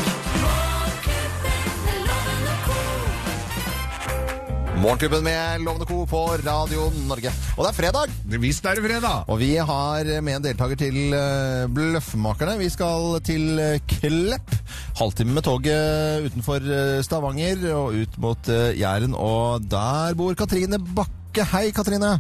Morgenklubben 4.84 5.24
med 5.24 5.62
Lovende 5.64 5.86
Co. 5.88 6.02
på 6.04 6.22
Radio 6.44 6.90
Norge. 7.08 7.31
Og 7.56 7.64
det 7.64 7.70
er 7.70 7.78
fredag! 7.78 8.16
Visst 8.44 8.66
er 8.68 8.75
det 8.75 8.84
fredag! 8.84 9.24
Og 9.31 9.40
vi 9.40 9.54
har 9.56 10.10
med 10.20 10.36
en 10.36 10.44
deltaker 10.44 10.75
til 10.75 11.16
eh, 11.16 11.70
Bløffmakerne. 11.72 12.58
Vi 12.60 12.68
skal 12.74 13.22
til 13.24 13.64
eh, 13.64 13.80
Klepp. 13.88 14.52
Halvtime 15.00 15.38
med 15.38 15.48
toget 15.48 16.28
utenfor 16.28 16.68
eh, 16.68 17.00
Stavanger 17.06 17.64
og 17.78 17.96
ut 18.04 18.20
mot 18.20 18.52
Jæren. 18.75 19.16
Og 19.16 19.64
der 19.72 20.20
bor 20.20 20.36
Katrine 20.36 20.84
Bakke. 20.84 21.48
Hei, 21.54 21.70
Katrine. 21.72 22.18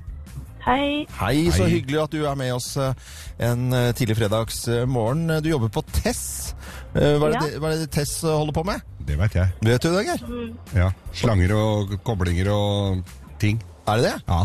Hei. 0.63 1.03
Hei, 1.19 1.49
så 1.51 1.65
Hei. 1.65 1.73
hyggelig 1.77 1.99
at 2.05 2.13
du 2.15 2.21
er 2.23 2.35
med 2.39 2.53
oss 2.55 2.69
eh, 2.79 2.93
en 3.43 3.65
eh, 3.75 3.89
tidlig 3.97 4.15
fredagsmorgen. 4.21 5.25
Du 5.43 5.49
jobber 5.51 5.71
på 5.75 5.83
Tess. 5.91 6.53
Eh, 6.95 7.17
Hva 7.19 7.27
er, 7.27 7.35
det, 7.35 7.49
Ja. 7.51 7.59
hva 7.59 7.71
er 7.73 7.81
det 7.83 7.89
Tess 7.91 8.21
holder 8.23 8.55
på 8.55 8.63
med? 8.69 8.81
Det 9.03 9.17
vet 9.19 9.35
jeg. 9.35 9.51
Vet 9.67 9.83
du 9.83 9.89
det, 9.91 10.05
Geir? 10.07 10.53
Ja. 10.77 10.89
Slanger 11.11 11.51
og 11.57 11.97
koblinger 12.07 12.47
og 12.53 13.03
ting. 13.43 13.59
Er 13.87 13.99
det 13.99 14.05
det? 14.07 14.15
Ja. 14.29 14.43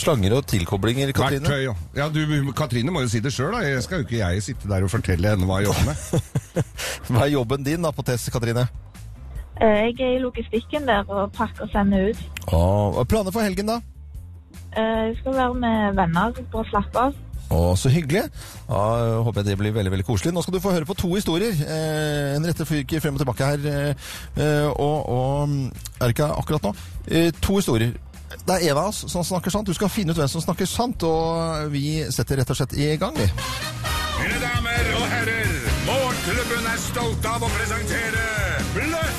Slanger 0.00 0.34
og 0.40 0.46
tilkoblinger, 0.50 1.12
Katrine? 1.14 1.44
Verktøy, 1.46 1.62
ja. 1.68 1.74
ja 1.94 2.08
du, 2.10 2.50
Katrine 2.56 2.90
må 2.94 3.02
jo 3.04 3.10
si 3.12 3.20
det 3.22 3.30
sjøl, 3.34 3.52
da. 3.54 3.62
Jeg 3.66 3.82
skal 3.86 4.00
jo 4.02 4.08
ikke 4.08 4.18
jeg 4.24 4.42
sitte 4.42 4.70
der 4.70 4.82
og 4.86 4.90
fortelle 4.90 5.30
henne 5.36 5.46
hva 5.46 5.60
jeg 5.60 5.70
jobber 5.70 5.90
med. 5.92 6.64
Hva 7.10 7.24
er 7.26 7.32
jobben 7.36 7.66
din 7.66 7.82
da 7.86 7.90
på 7.94 8.02
Tess, 8.06 8.26
Katrine? 8.34 8.66
Eh, 9.60 9.90
Jeg 9.92 10.00
er 10.00 10.16
i 10.16 10.20
logistikken 10.22 10.86
der 10.88 11.06
og 11.06 11.30
pakker 11.36 11.66
og 11.66 11.70
sender 11.74 12.10
ut. 12.10 12.20
Åh, 12.50 13.02
planer 13.06 13.30
for 13.34 13.44
helgen, 13.44 13.68
da? 13.70 13.78
Eh, 14.76 15.02
Jeg 15.10 15.16
skal 15.20 15.34
være 15.34 15.54
med 15.54 15.94
venner 15.98 16.32
på 16.52 16.62
å 16.62 16.68
slappe 16.70 16.98
av. 17.08 17.14
Å, 17.50 17.74
så 17.74 17.90
hyggelig. 17.90 18.28
Da 18.68 18.82
håper 19.26 19.40
jeg 19.42 19.48
det 19.48 19.56
blir 19.58 19.72
veldig 19.74 19.90
veldig 19.90 20.06
koselig. 20.06 20.30
Nå 20.36 20.42
skal 20.44 20.54
du 20.54 20.60
få 20.62 20.70
høre 20.70 20.86
på 20.86 20.94
to 20.94 21.08
historier. 21.16 21.50
Eh, 21.66 22.36
en 22.36 22.46
rette 22.46 22.66
fyker 22.68 23.02
frem 23.02 23.16
og 23.18 23.24
tilbake 23.24 23.48
her. 23.48 23.66
Eh, 23.66 24.12
eh, 24.38 24.68
og, 24.70 25.08
og 25.10 25.56
Er 25.98 26.06
det 26.06 26.14
ikke 26.14 26.30
akkurat 26.38 26.68
nå? 26.68 26.74
Eh, 27.10 27.32
to 27.42 27.56
historier. 27.58 27.96
Det 28.46 28.54
er 28.54 28.70
en 28.70 28.78
av 28.78 28.92
oss 28.92 29.02
som 29.10 29.24
snakker 29.26 29.50
sant. 29.50 29.66
Du 29.66 29.74
skal 29.74 29.90
finne 29.90 30.14
ut 30.14 30.20
hvem 30.20 30.30
som 30.30 30.44
snakker 30.44 30.68
sant. 30.70 31.02
Og 31.02 31.66
vi 31.74 32.04
setter 32.14 32.38
rett 32.38 32.50
og 32.54 32.60
slett 32.60 32.78
i 32.78 32.92
gang, 33.02 33.18
vi. 33.18 33.26
Mine 34.20 34.38
damer 34.44 34.92
og 35.00 35.06
herrer, 35.10 35.54
Morgenklubben 35.90 36.70
er 36.70 36.78
stolt 36.86 37.26
av 37.26 37.42
å 37.42 37.50
presentere 37.58 38.28
Bløffmakerne! 38.76 39.09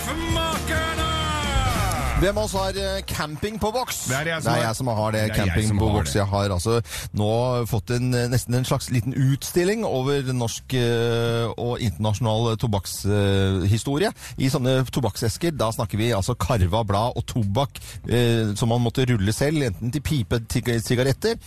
Hvem 2.21 2.37
av 2.37 2.43
oss 2.45 2.53
har 2.53 2.75
eh, 2.77 2.99
camping 3.09 3.55
på 3.57 3.71
boks? 3.73 4.03
Det 4.11 4.13
er 4.19 4.27
jeg 4.29 4.43
som 4.43 4.53
har- 4.53 4.73
som 4.77 4.87
har 4.93 5.11
det. 5.11 5.21
Det 5.21 5.31
er 5.31 5.45
jeg 5.45 5.47
camping 5.47 5.79
på 5.79 5.87
har 5.89 5.95
boks. 5.97 6.11
det. 6.13 6.19
Jeg 6.19 6.27
har 6.29 6.49
altså 6.53 6.81
nå 7.17 7.65
fått 7.65 7.89
en, 7.95 8.13
eh, 8.13 8.27
nesten 8.29 8.53
en 8.53 8.63
slags 8.63 8.91
liten 8.91 9.13
utstilling 9.15 9.83
over 9.83 10.21
norsk 10.31 10.73
eh, 10.77 11.49
og 11.57 11.79
internasjonal 11.81 12.57
tobakkshistorie. 12.61 14.11
I 14.37 14.49
sånne 14.53 14.85
tobakksesker, 14.85 15.57
da 15.57 15.71
snakker 15.71 15.97
vi 15.97 16.11
altså 16.13 16.35
karva 16.37 16.83
blad 16.85 17.17
og 17.17 17.25
tobakk 17.25 17.81
eh, 18.07 18.53
som 18.53 18.69
man 18.69 18.81
måtte 18.85 19.07
rulle 19.09 19.33
selv, 19.33 19.63
enten 19.63 19.91
til 19.91 20.01
pipe, 20.01 20.39
sigaretter. 20.51 21.39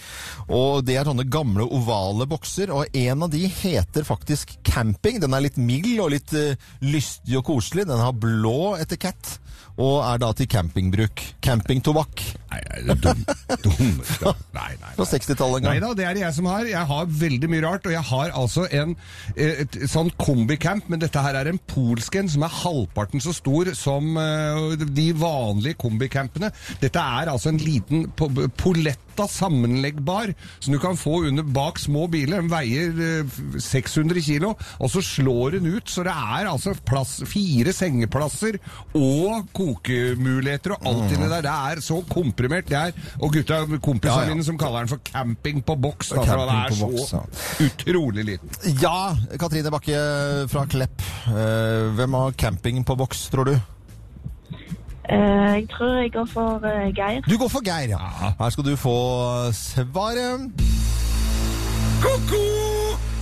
Og 0.49 0.83
det 0.85 0.97
er 0.99 1.05
sånne 1.05 1.31
gamle 1.31 1.71
ovale 1.71 2.27
bokser, 2.27 2.75
og 2.75 2.91
en 2.93 3.23
av 3.23 3.31
de 3.31 3.47
heter 3.47 4.03
faktisk 4.03 4.57
camping. 4.65 5.21
Den 5.21 5.35
er 5.35 5.41
litt 5.47 5.57
mild 5.57 6.01
og 6.01 6.11
litt 6.11 6.35
eh, 6.35 6.57
lystig 6.83 7.39
og 7.39 7.45
koselig. 7.47 7.87
Den 7.87 8.03
har 8.03 8.13
blå 8.13 8.75
etikett. 8.83 9.39
Og 9.77 10.05
er 10.07 10.19
da 10.23 10.29
til 10.33 10.47
campingbruk. 10.65 11.37
Campingtobakk. 11.41 12.44
Nei, 12.55 12.95
dum, 13.65 14.01
Nei, 14.55 14.73
nei. 14.81 14.93
Fra 14.97 15.07
60-tallet 15.09 15.63
en 15.63 15.69
Nei 15.69 15.79
da, 15.83 15.93
det 15.97 16.07
er 16.07 16.17
det 16.17 16.25
jeg 16.25 16.37
som 16.39 16.49
har. 16.51 16.67
Jeg 16.69 16.89
har 16.91 17.13
veldig 17.25 17.51
mye 17.51 17.65
rart, 17.65 17.89
og 17.89 17.95
jeg 17.95 18.07
har 18.11 18.35
altså 18.39 18.67
en 18.75 18.95
eh, 19.35 19.65
et, 19.65 19.79
sånn 19.91 20.13
kombicamp, 20.21 20.89
men 20.93 21.03
dette 21.03 21.23
her 21.25 21.39
er 21.39 21.51
en 21.51 21.61
polsk 21.71 22.19
en 22.21 22.31
som 22.31 22.45
er 22.47 22.59
halvparten 22.63 23.23
så 23.23 23.35
stor 23.35 23.73
som 23.79 24.15
uh, 24.19 24.75
de 24.75 25.09
vanlige 25.19 25.79
kombicampene. 25.81 26.53
Dette 26.83 27.01
er 27.01 27.33
altså 27.33 27.53
en 27.53 27.61
liten 27.63 28.09
po- 28.17 28.31
poletta 28.61 29.27
sammenleggbar, 29.31 30.33
som 30.59 30.75
du 30.75 30.81
kan 30.83 30.99
få 30.99 31.25
under 31.31 31.47
bak 31.47 31.79
små 31.83 32.07
biler. 32.13 32.43
Den 32.43 32.53
veier 32.53 33.25
uh, 33.25 33.59
600 33.63 34.25
kilo, 34.27 34.55
og 34.79 34.93
så 34.93 35.03
slår 35.05 35.59
den 35.59 35.71
ut, 35.75 35.89
så 35.91 36.07
det 36.07 36.15
er 36.15 36.51
altså 36.51 36.75
plass, 36.87 37.17
fire 37.31 37.75
sengeplasser 37.75 38.59
og 38.99 39.49
kokemuligheter 39.57 40.77
og 40.77 40.89
alt 40.91 41.15
inni 41.15 41.31
der. 41.31 41.45
Det 41.47 41.55
er 41.55 41.85
så 41.85 42.01
komprimert, 42.45 42.69
det 42.69 42.77
er. 42.77 42.93
Og 43.21 43.33
gutta, 43.33 43.61
kompisene 43.81 44.15
Ja, 44.21 44.29
ja. 44.29 44.35
mine 44.35 44.45
som 44.45 44.59
kaller 44.59 44.85
den 44.85 44.89
for 44.89 45.01
camping 45.05 45.63
på 45.65 45.77
boks, 45.81 46.09
da, 46.09 46.17
for 46.17 46.25
Camping 46.25 46.49
den 46.49 46.57
er 46.57 46.69
på 46.69 46.89
boks, 46.91 47.11
så 47.11 47.65
utrolig 47.65 48.25
liten. 48.25 48.51
Ja, 48.83 49.15
Katrine 49.41 49.71
Bakke 49.71 50.01
fra 50.53 50.65
Klepp. 50.67 51.03
Eh, 51.29 51.95
hvem 51.97 52.15
har 52.15 52.33
camping 52.33 52.85
på 52.85 52.97
boks, 52.97 53.29
tror 53.33 53.45
du? 53.45 53.55
Eh, 55.05 55.19
jeg 55.61 55.69
tror 55.73 55.99
jeg 56.03 56.13
går 56.15 56.27
for 56.33 56.65
eh, 56.69 56.89
Geir. 56.97 57.21
Du 57.29 57.37
går 57.39 57.49
for 57.53 57.65
Geir, 57.65 57.89
ja. 57.97 58.33
Her 58.39 58.51
skal 58.51 58.65
du 58.65 58.77
få 58.77 58.97
svaret. 59.53 60.51
Ko-ko! 62.05 62.45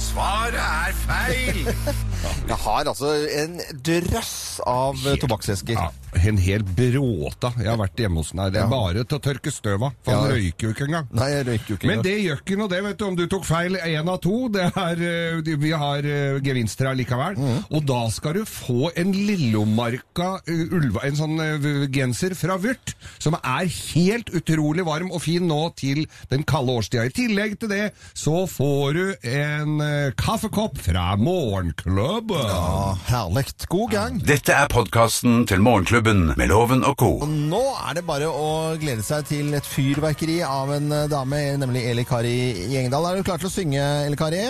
Svaret 0.02 0.58
er 0.58 0.92
feil! 1.06 1.66
Jeg 2.48 2.56
har 2.58 2.84
altså 2.90 3.12
en 3.38 3.54
drøss 3.86 4.60
av 4.68 4.98
tobakksesker. 5.22 5.78
Ja, 5.78 5.86
en 6.28 6.38
hel 6.38 6.62
bråta. 6.62 7.52
Jeg 7.58 7.68
har 7.70 7.78
vært 7.80 7.96
hjemme 8.02 8.20
hos 8.22 8.30
den 8.32 8.40
her. 8.42 8.50
Det 8.50 8.60
er 8.62 8.68
Ja. 8.68 8.70
bare 8.70 9.04
til 9.04 9.18
å 9.18 9.22
tørke 9.22 9.52
støv 9.52 9.82
av, 9.82 9.92
for 10.04 10.12
Ja. 10.12 10.20
han 10.20 10.30
røyker 10.32 10.62
jo 10.62 10.72
ikke 10.74 10.86
engang. 10.88 11.06
Nei, 11.12 11.28
jeg 11.30 11.46
røyker 11.46 11.68
jo 11.68 11.76
ikke 11.76 11.86
Men 11.86 12.02
det 12.02 12.16
gjør 12.22 12.40
ikke 12.42 12.56
noe, 12.58 12.68
det, 12.68 12.82
vet 12.84 12.96
du, 12.98 13.04
om 13.06 13.16
du 13.16 13.26
tok 13.26 13.44
feil 13.44 13.76
én 13.76 14.08
av 14.08 14.20
to. 14.20 14.48
Det 14.48 14.62
er, 14.76 15.02
eh, 15.02 15.56
vi 15.56 15.70
har 15.70 16.02
gevinster 16.42 16.86
her 16.88 16.94
likevel. 16.94 17.36
Mm. 17.36 17.64
Og 17.72 17.86
da 17.86 18.08
skal 18.10 18.32
du 18.34 18.44
få 18.44 18.90
en 18.96 19.12
Lillomarka 19.12 20.40
eh, 20.46 20.66
ulva, 20.72 21.04
en 21.06 21.16
sånn 21.16 21.38
eh, 21.40 21.86
genser 21.92 22.34
fra 22.38 22.56
Vyrt, 22.58 22.94
som 23.18 23.34
er 23.42 23.66
helt 23.94 24.30
utrolig 24.34 24.84
varm 24.86 25.10
og 25.12 25.22
fin 25.22 25.46
nå 25.48 25.74
til 25.76 26.06
den 26.30 26.44
kalde 26.44 26.72
årstida. 26.78 27.06
I 27.06 27.14
tillegg 27.14 27.58
til 27.62 27.68
det 27.72 27.92
så 28.14 28.44
får 28.50 28.92
du 28.94 29.04
en 29.28 29.80
eh, 29.80 30.10
kaffekopp 30.16 30.78
fra 30.78 31.16
Morgenklubben. 31.16 32.42
Ja, 32.48 32.94
herlig. 33.08 33.46
God 33.68 33.90
gang. 33.92 34.18
Dette 34.26 34.52
er 34.54 34.68
podkasten 34.72 35.46
til 35.48 35.62
Morgenklubben 35.64 36.11
med 36.12 36.48
Loven 36.50 36.84
og 36.84 36.96
co. 36.98 37.10
Nå 37.26 37.62
er 37.88 37.94
det 37.98 38.04
bare 38.06 38.28
å 38.28 38.76
glede 38.80 39.04
seg 39.06 39.26
til 39.28 39.54
et 39.56 39.66
fyrverkeri 39.66 40.40
av 40.46 40.72
en 40.76 40.92
eh, 40.92 41.08
dame, 41.10 41.40
nemlig 41.60 41.84
Eli 41.90 42.04
Kari 42.08 42.68
Gjengdal. 42.72 43.08
Er 43.08 43.16
du 43.16 43.26
klar 43.26 43.40
til 43.42 43.50
å 43.50 43.54
synge, 43.54 43.82
Eli 44.06 44.18
Kari? 44.20 44.44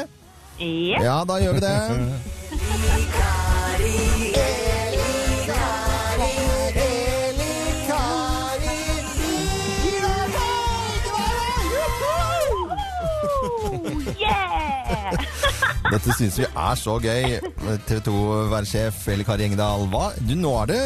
Ja. 0.59 0.99
Ja, 1.03 1.17
da 1.27 1.41
gjør 1.43 1.59
vi 1.59 1.65
det. 1.67 1.77
Yeah! 14.21 15.42
Dette 15.93 16.15
syns 16.17 16.39
vi 16.41 16.47
er 16.49 16.79
så 16.81 16.95
gøy. 17.03 17.35
TV 17.85 17.99
2-værsjef 18.07 19.03
Eli 19.13 19.27
Kari 19.29 19.45
Engedal, 19.45 19.85
Hva? 19.93 20.07
Du, 20.25 20.33
nå 20.41 20.53
er 20.63 20.71
det 20.71 20.83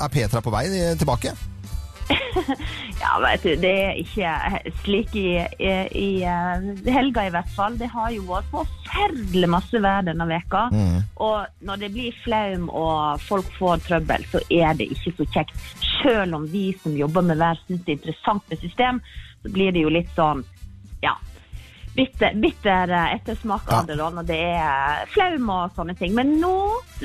Er 0.00 0.12
Petra 0.12 0.40
på 0.40 0.52
vei 0.54 0.64
tilbake? 0.96 1.34
Ja, 3.00 3.14
vet 3.22 3.44
du, 3.44 3.50
det 3.60 3.70
er 3.80 3.98
ikke 4.00 4.30
slik 4.82 5.14
i, 5.16 5.38
i, 5.40 5.70
i 5.96 6.08
eh, 6.28 6.66
helga 6.92 7.24
i 7.26 7.32
hvert 7.32 7.52
fall. 7.56 7.78
Det 7.80 7.88
har 7.92 8.10
jo 8.12 8.26
vært 8.28 8.50
forferdelig 8.52 9.48
masse 9.48 9.80
vær 9.80 10.04
denne 10.04 10.26
veka. 10.28 10.66
Og 11.24 11.64
når 11.64 11.80
det 11.84 11.92
blir 11.94 12.18
flaum 12.24 12.68
og 12.68 13.24
folk 13.24 13.48
får 13.56 13.86
trøbbel, 13.88 14.28
så 14.32 14.44
er 14.52 14.76
det 14.76 14.90
ikke 14.92 15.14
så 15.16 15.28
kjekt. 15.32 15.56
Selv 16.02 16.36
om 16.40 16.44
vi 16.52 16.70
som 16.82 16.96
jobber 16.96 17.24
med 17.28 17.40
vær 17.40 17.60
syns 17.64 17.84
det 17.86 17.96
er 17.96 18.00
interessant 18.02 18.52
med 18.52 18.64
system, 18.64 19.00
så 19.40 19.52
blir 19.56 19.72
det 19.72 19.84
jo 19.84 19.92
litt 19.96 20.12
sånn, 20.16 20.44
ja 21.04 21.16
bitter, 21.96 22.34
bitter 22.34 22.94
eh, 22.94 23.14
ettersmak 23.16 23.72
av 23.72 23.88
det 23.88 23.98
da, 24.00 24.10
når 24.14 24.28
det 24.28 24.38
er 24.52 25.02
flaum 25.14 25.50
og 25.54 25.74
sånne 25.76 25.96
ting. 25.98 26.14
Men 26.16 26.36
nå, 26.42 26.54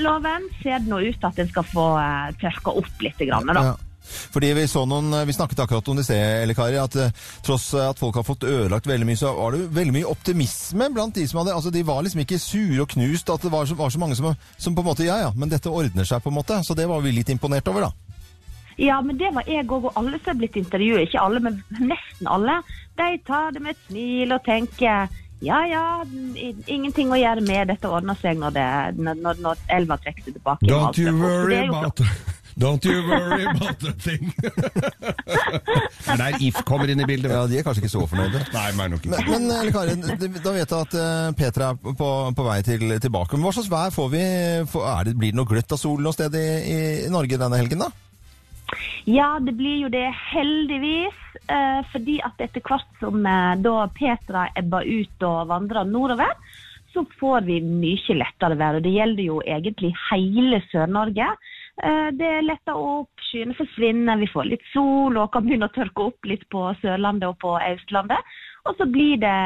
loven, 0.02 0.48
ser 0.62 0.80
det 0.84 0.92
nå 0.92 1.02
ut 1.06 1.18
til 1.18 1.30
at 1.30 1.42
den 1.42 1.52
skal 1.52 1.68
få 1.72 1.90
uh, 1.98 2.32
tørka 2.42 2.76
opp 2.76 3.04
litt. 3.04 3.20
Grann, 3.26 3.48
da. 3.50 3.72
Ja. 3.72 3.76
Fordi 4.06 4.52
Vi 4.54 4.68
så 4.70 4.84
noen, 4.86 5.14
vi 5.26 5.34
snakket 5.34 5.64
akkurat 5.64 5.88
om 5.90 5.98
det 5.98 6.06
sted, 6.06 6.52
Kari, 6.58 6.78
at 6.78 6.96
eh, 7.00 7.14
tross 7.46 7.72
at 7.80 7.98
folk 8.00 8.20
har 8.20 8.28
fått 8.28 8.46
ødelagt 8.46 8.86
veldig 8.86 9.08
mye, 9.08 9.18
så 9.18 9.32
var 9.34 9.56
det 9.56 9.70
veldig 9.74 9.96
mye 9.96 10.12
optimisme 10.12 10.90
blant 10.94 11.16
de 11.18 11.26
som 11.26 11.42
hadde 11.42 11.56
altså 11.56 11.74
De 11.74 11.82
var 11.88 12.04
liksom 12.06 12.22
ikke 12.22 12.40
sure 12.42 12.84
og 12.84 12.92
knust, 12.94 13.32
at 13.34 13.42
det 13.42 13.54
var 13.54 13.66
så, 13.66 13.78
var 13.80 13.90
så 13.90 14.02
mange 14.02 14.18
som, 14.20 14.36
som 14.58 14.76
på 14.76 14.86
en 14.86 14.92
måte 14.92 15.08
Ja 15.08 15.18
ja, 15.24 15.32
men 15.36 15.50
dette 15.50 15.74
ordner 15.74 16.06
seg, 16.06 16.22
på 16.22 16.30
en 16.30 16.38
måte. 16.38 16.62
Så 16.68 16.78
det 16.78 16.86
var 16.92 17.02
vi 17.02 17.16
litt 17.16 17.34
imponert 17.34 17.68
over, 17.72 17.88
da. 17.90 18.05
Ja, 18.82 19.02
men 19.02 19.18
det 19.20 19.32
var 19.36 19.48
jeg 19.48 19.68
òg, 19.68 19.90
og 19.90 20.00
alle 20.00 20.20
som 20.20 20.34
er 20.34 20.42
blitt 20.44 20.58
intervjuet, 20.60 21.08
ikke 21.08 21.22
alle, 21.22 21.42
men 21.44 21.62
nesten 21.80 22.28
alle, 22.32 22.60
de 23.00 23.12
tar 23.28 23.56
det 23.56 23.64
med 23.64 23.76
et 23.76 23.86
smil 23.88 24.36
og 24.36 24.44
tenker 24.46 25.08
ja 25.44 25.58
ja, 25.68 25.82
ingenting 26.72 27.12
å 27.12 27.20
gjøre 27.20 27.44
med, 27.46 27.68
dette 27.70 27.90
ordner 27.92 28.18
seg 28.22 28.40
når, 28.40 28.56
det, 28.56 28.70
når, 29.04 29.20
når, 29.26 29.44
når 29.44 29.66
elva 29.78 30.00
trekker 30.02 30.30
seg 30.30 30.38
tilbake. 30.40 30.68
Don't 30.70 30.88
Altså, 30.88 31.06
you 31.06 31.20
worry 31.20 31.60
about 31.68 32.02
Don't 32.58 32.86
you 32.88 33.02
worry 33.04 33.44
about 33.44 33.80
the 33.84 33.92
thing. 34.00 34.32
det 36.06 36.14
er 36.14 36.22
der 36.22 36.38
If 36.40 36.62
kommer 36.64 36.88
inn 36.88 37.04
i 37.04 37.08
bildet. 37.08 37.34
Ja, 37.34 37.42
De 37.52 37.58
er 37.60 37.66
kanskje 37.68 37.84
ikke 37.84 37.92
så 37.92 38.06
fornøyde. 38.08 38.46
Nei, 38.54 38.70
men 38.78 38.96
nok 38.96 39.10
Men, 39.12 39.20
ikke. 39.20 39.34
men 39.34 39.74
Karin, 39.76 40.06
Kari, 40.08 40.30
da 40.40 40.54
vet 40.56 40.72
jeg 40.72 40.88
at 40.88 40.96
eh, 41.02 41.34
Petra 41.36 41.74
er 41.74 41.98
på, 42.00 42.10
på 42.38 42.48
vei 42.48 42.62
til, 42.64 42.96
tilbake. 43.04 43.36
Men 43.36 43.44
hva 43.50 43.52
slags 43.58 43.68
vær 43.74 43.92
får 43.92 44.08
vi? 44.14 44.24
Får, 44.72 44.88
er 44.94 45.10
det, 45.10 45.18
blir 45.20 45.36
det 45.36 45.40
noe 45.42 45.52
gløtt 45.52 45.76
av 45.76 45.82
sol 45.82 46.00
noe 46.00 46.16
sted 46.16 46.40
i, 46.40 46.48
i 47.04 47.12
Norge 47.12 47.42
denne 47.44 47.60
helgen, 47.60 47.84
da? 47.84 47.92
Ja, 49.06 49.36
det 49.40 49.56
blir 49.58 49.78
jo 49.86 49.90
det 49.94 50.08
heldigvis. 50.32 51.22
Eh, 51.46 51.82
fordi 51.92 52.20
at 52.26 52.40
etter 52.42 52.64
hvert 52.66 53.02
som 53.02 53.26
eh, 53.26 53.58
da 53.62 53.76
Petra 53.94 54.48
ebber 54.58 54.88
ut 54.88 55.26
og 55.28 55.52
vandrer 55.52 55.86
nordover, 55.90 56.34
så 56.96 57.04
får 57.20 57.46
vi 57.50 57.60
mye 57.66 58.16
lettere 58.18 58.58
vær. 58.60 58.80
Og 58.80 58.86
det 58.86 58.96
gjelder 58.96 59.28
jo 59.28 59.42
egentlig 59.44 59.92
hele 60.08 60.62
Sør-Norge. 60.72 61.28
Eh, 61.84 62.10
det 62.16 62.34
letter 62.48 62.80
opp, 62.80 63.12
skyene 63.30 63.58
forsvinner, 63.58 64.22
vi 64.22 64.32
får 64.32 64.52
litt 64.54 64.68
sol 64.72 65.18
og 65.20 65.32
kan 65.34 65.46
begynne 65.46 65.68
å 65.70 65.76
tørke 65.76 66.10
opp 66.10 66.30
litt 66.30 66.48
på 66.54 66.70
Sørlandet 66.82 67.28
og 67.30 67.40
på 67.44 67.58
Østlandet. 67.60 68.38
Og 68.66 68.80
så 68.80 68.88
blir 68.90 69.20
det 69.22 69.40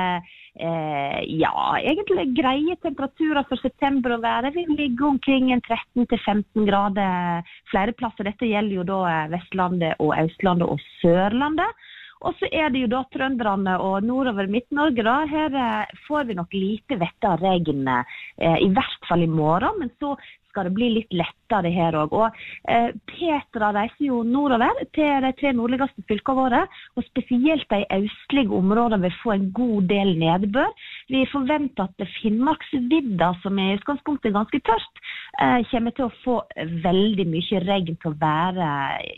eh, 0.59 1.19
ja, 1.39 1.53
egentlig 1.79 2.27
greie 2.37 2.75
temperaturer 2.83 3.47
for 3.49 3.61
september 3.63 4.15
å 4.15 4.21
være. 4.23 4.53
Vi 4.55 4.65
ligger 4.69 5.13
omkring 5.13 5.51
13-15 5.55 6.67
grader 6.67 7.47
flere 7.71 7.95
plasser. 7.97 8.27
Dette 8.27 8.49
gjelder 8.49 8.81
jo 8.81 8.87
da 8.87 8.99
eh, 9.11 9.29
Vestlandet 9.35 10.03
og 10.03 10.13
Østlandet 10.19 10.67
og 10.67 10.83
Sørlandet. 10.99 11.87
Og 12.27 12.35
så 12.35 12.49
er 12.51 12.71
det 12.73 12.81
jo 12.81 12.89
da 12.91 13.05
trønderne 13.13 13.77
og 13.79 14.03
nordover 14.03 14.49
Midt-Norge. 14.51 15.03
da, 15.07 15.21
Her 15.29 15.55
eh, 15.55 15.99
får 16.07 16.27
vi 16.27 16.35
nok 16.35 16.55
lite 16.55 16.99
vett 16.99 17.27
av 17.27 17.39
regn, 17.39 17.87
eh, 17.87 18.57
i 18.59 18.67
hvert 18.75 19.07
fall 19.07 19.23
i 19.23 19.31
morgen. 19.31 19.79
Men 19.79 19.93
så 20.03 20.17
skal 20.49 20.67
det 20.67 20.75
bli 20.75 20.89
litt 20.97 21.13
lettere 21.15 21.71
her 21.73 21.95
òg. 21.99 22.13
Og 22.13 22.39
eh, 22.69 22.89
Petra 23.09 23.71
reiser 23.75 24.07
jo 24.09 24.21
nordover 24.27 24.81
til 24.95 25.23
de 25.25 25.31
tre 25.39 25.53
nordligste 25.55 26.03
fylkene 26.09 26.39
våre. 26.39 26.61
Og 26.97 27.05
spesielt 27.07 27.69
de 27.71 27.85
østlige 27.99 28.55
områdene 28.55 29.01
vil 29.05 29.17
få 29.21 29.35
en 29.35 29.49
god 29.55 29.89
del 29.91 30.15
nedbør. 30.19 30.73
Vi 31.09 31.25
forventer 31.31 31.87
at 31.87 32.07
Finnmarksvidda, 32.19 33.33
som 33.43 33.59
i 33.59 33.69
utgangspunktet 33.77 34.31
er 34.31 34.37
ganske 34.39 34.61
tørt, 34.65 35.03
eh, 35.41 35.61
kommer 35.71 35.95
til 35.95 36.09
å 36.09 36.15
få 36.23 36.37
veldig 36.85 37.27
mye 37.29 37.63
regn 37.65 37.95
til 37.95 38.11
å 38.11 38.17
være 38.19 38.69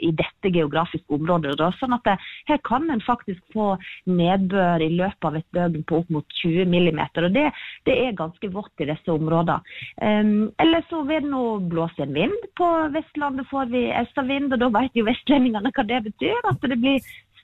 i 0.04 0.12
dette 0.12 0.52
geografiske 0.52 1.16
området. 1.16 1.58
Da. 1.60 1.72
Sånn 1.80 1.96
at 1.96 2.06
det, 2.08 2.18
her 2.50 2.62
kan 2.68 2.90
en 2.92 3.04
faktisk 3.04 3.42
få 3.56 3.74
nedbør 4.10 4.84
i 4.84 4.92
løpet 5.00 5.30
av 5.30 5.40
et 5.40 5.48
døgn 5.56 5.86
på 5.88 6.02
opp 6.02 6.10
mot 6.14 6.38
20 6.44 6.68
millimeter. 6.70 7.28
Og 7.28 7.36
det, 7.36 7.48
det 7.88 7.98
er 8.06 8.20
ganske 8.20 8.52
vått 8.52 8.84
i 8.84 8.90
disse 8.92 9.12
områdene. 9.12 9.62
Eh, 10.02 10.32
eller 10.62 10.86
så 10.90 11.04
vil 11.08 11.21
nå 11.26 11.44
blåst 11.72 12.00
en 12.04 12.14
vind. 12.16 12.48
På 12.58 12.68
Vestlandet 12.94 13.50
får 13.52 13.72
vi 13.74 13.88
østavind, 14.04 14.54
og 14.54 14.62
da 14.62 14.72
vet 14.80 14.96
jo 14.98 15.08
vestlendingene 15.08 15.74
hva 15.76 15.86
det 15.88 16.00
betyr. 16.10 16.40
At 16.52 16.64
det 16.68 16.80
blir 16.82 17.00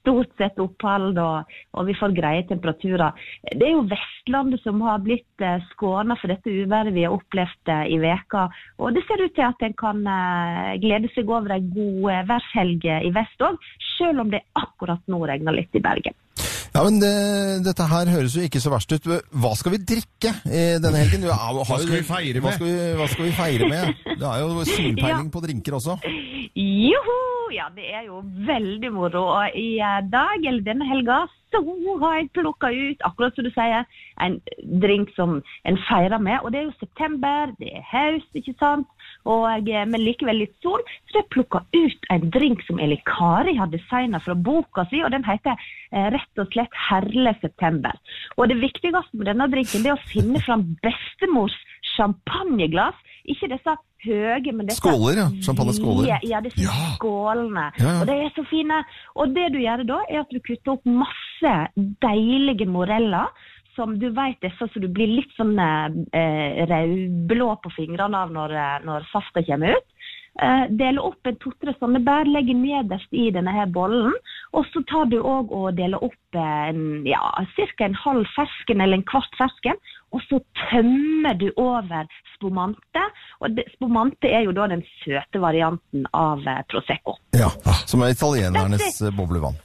stort 0.08 0.32
sett 0.40 0.60
opphold, 0.62 1.18
og, 1.20 1.58
og 1.76 1.88
vi 1.90 1.96
får 2.00 2.16
greie 2.16 2.46
temperaturer. 2.48 3.18
Det 3.52 3.66
er 3.68 3.74
jo 3.76 3.88
Vestlandet 3.90 4.64
som 4.64 4.80
har 4.86 5.02
blitt 5.04 5.44
eh, 5.44 5.64
skåna 5.74 6.16
for 6.20 6.32
dette 6.32 6.54
uværet 6.54 6.96
vi 6.96 7.04
har 7.08 7.16
opplevd 7.16 7.74
eh, 7.74 7.84
i 7.96 8.00
veka. 8.02 8.48
Og 8.80 8.96
det 8.96 9.04
ser 9.08 9.26
ut 9.26 9.36
til 9.36 9.48
at 9.48 9.68
en 9.68 9.76
kan 9.78 10.06
eh, 10.14 10.78
glede 10.84 11.12
seg 11.16 11.28
over 11.32 11.58
en 11.58 11.74
god 11.74 12.14
eh, 12.14 12.24
værshelg 12.32 12.88
i 13.10 13.12
vest 13.16 13.44
òg, 13.50 13.60
selv 13.98 14.24
om 14.24 14.32
det 14.32 14.46
akkurat 14.56 15.04
nå 15.12 15.26
regner 15.28 15.60
litt 15.60 15.76
i 15.76 15.84
Bergen. 15.84 16.16
Ja, 16.78 16.84
men 16.86 17.00
det, 17.02 17.10
dette 17.66 17.86
her 17.90 18.10
høres 18.14 18.36
jo 18.38 18.44
ikke 18.46 18.60
så 18.62 18.70
verst 18.70 18.92
ut. 18.94 19.08
Hva 19.34 19.50
skal 19.58 19.74
vi 19.74 19.80
drikke 19.82 20.30
i 20.46 20.66
denne 20.78 21.00
helgen? 21.00 21.24
Du, 21.26 21.32
har 21.34 21.56
hva, 21.56 21.64
skal 21.66 21.90
vi 21.90 22.04
feire 22.06 22.44
Hva 22.44 22.52
skal 22.54 22.68
vi, 22.70 22.76
hva 23.00 23.08
skal 23.10 23.26
vi 23.26 23.32
feire 23.34 23.70
med? 23.72 24.04
Det 24.12 24.28
er 24.30 24.44
jo 24.44 24.68
solpeiling 24.70 25.32
på 25.34 25.42
drinker 25.48 25.80
også. 25.80 25.98
Joho! 26.54 27.18
Ja, 27.56 27.72
det 27.74 27.88
er 27.90 28.04
jo 28.06 28.20
veldig 28.46 28.92
moro. 28.94 29.24
Og 29.40 29.58
i 29.58 29.80
eh, 29.82 30.00
dag, 30.12 30.38
eller 30.38 30.62
denne 30.68 30.86
helga, 30.86 31.24
så 31.50 31.64
har 32.04 32.20
jeg 32.20 32.30
plukka 32.38 32.70
ut, 32.70 33.02
akkurat 33.10 33.34
som 33.34 33.48
du 33.48 33.52
sier, 33.56 33.88
en 34.22 34.38
drink 34.84 35.10
som 35.18 35.40
en 35.66 35.80
feirer 35.88 36.22
med. 36.22 36.44
Og 36.44 36.54
det 36.54 36.62
er 36.62 36.68
jo 36.68 36.78
september, 36.78 37.56
det 37.58 37.72
er 37.80 37.88
høst, 37.90 38.30
ikke 38.38 38.54
sant? 38.62 38.86
Og, 39.28 39.44
med 39.68 39.92
men 39.92 40.04
likevel 40.06 40.40
litt 40.44 40.56
sol. 40.64 40.84
Så 41.10 41.20
jeg 41.20 41.30
plukka 41.34 41.64
ut 41.76 42.08
en 42.14 42.30
drink 42.32 42.64
som 42.68 42.80
Eli 42.80 43.00
Kari 43.08 43.58
har 43.60 43.68
designa 43.74 44.22
fra 44.24 44.36
boka 44.36 44.88
si, 44.92 45.02
og 45.04 45.12
den 45.12 45.26
heter 45.28 45.58
eh, 45.92 46.08
rett 46.16 46.42
og 46.42 46.54
slett 46.56 46.78
Herle 46.88 47.36
september. 47.42 47.98
Og 48.38 48.48
det 48.52 48.60
viktigste 48.62 49.04
med 49.20 49.28
denne 49.32 49.50
drinken 49.52 49.84
det 49.84 49.92
er 49.92 50.00
å 50.00 50.08
finne 50.12 50.40
fram 50.46 50.64
bestemors 50.86 51.56
champagneglass. 51.96 52.96
Ikke 53.28 53.50
disse 53.52 53.74
høye, 54.06 54.54
men 54.56 54.70
disse 54.70 54.80
Skåler, 54.80 55.18
ja. 55.20 55.28
Champagneskåler. 55.44 56.08
Ja, 56.08 56.18
ja, 56.24 56.40
disse 56.46 56.64
Ja. 56.64 56.78
skålene. 56.96 57.66
Ja, 57.78 57.84
ja. 57.84 58.02
Og 58.02 58.08
de 58.08 58.14
er 58.24 58.32
så 58.38 58.46
fine. 58.48 58.78
Og 59.16 59.34
det 59.36 59.52
du 59.52 59.60
gjør 59.60 59.84
da, 59.86 60.00
er 60.10 60.22
at 60.22 60.32
du 60.32 60.40
kutter 60.40 60.78
opp 60.78 60.86
masse 60.86 61.54
deilige 61.76 62.68
moreller. 62.70 63.28
Som 63.78 64.00
du 64.02 64.10
vet 64.10 64.42
disse 64.42 64.68
som 64.74 64.82
du 64.82 64.90
blir 64.90 65.12
litt 65.20 65.34
sånn 65.38 65.54
eh, 65.62 66.64
rødblå 66.66 67.52
på 67.62 67.72
fingrene 67.76 68.26
av 68.26 68.34
når, 68.34 68.56
eh, 68.58 68.80
når 68.88 69.06
safta 69.12 69.46
kommer 69.46 69.78
ut. 69.78 69.94
Eh, 70.38 70.66
deler 70.70 71.02
opp 71.02 71.26
en 71.26 71.38
to-tre 71.42 71.74
sånne 71.80 72.02
bær, 72.06 72.28
legger 72.30 72.58
nederst 72.58 73.14
i 73.16 73.30
denne 73.34 73.54
her 73.56 73.70
bollen. 73.74 74.14
Og 74.54 74.68
så 74.70 74.84
tar 74.90 75.10
du 75.10 75.18
òg 75.18 75.52
og 75.54 75.72
deler 75.80 76.02
opp 76.04 76.38
en, 76.38 77.06
ja, 77.10 77.22
ca. 77.58 77.86
en 77.88 77.98
halv 78.04 78.30
fersken 78.36 78.84
eller 78.84 79.00
en 79.00 79.08
kvart 79.08 79.34
fersken. 79.40 79.82
Og 80.14 80.22
så 80.30 80.40
tømmer 80.70 81.38
du 81.42 81.50
over 81.58 82.06
spumante. 82.36 83.06
Og 83.42 83.58
det, 83.58 83.66
spumante 83.74 84.30
er 84.30 84.46
jo 84.46 84.54
da 84.56 84.70
den 84.72 84.86
søte 85.02 85.42
varianten 85.42 86.06
av 86.14 86.46
eh, 86.46 86.62
Prosecco. 86.70 87.18
Ja, 87.38 87.50
Som 87.90 88.06
er 88.06 88.14
italienernes 88.14 89.02
boblevann. 89.18 89.58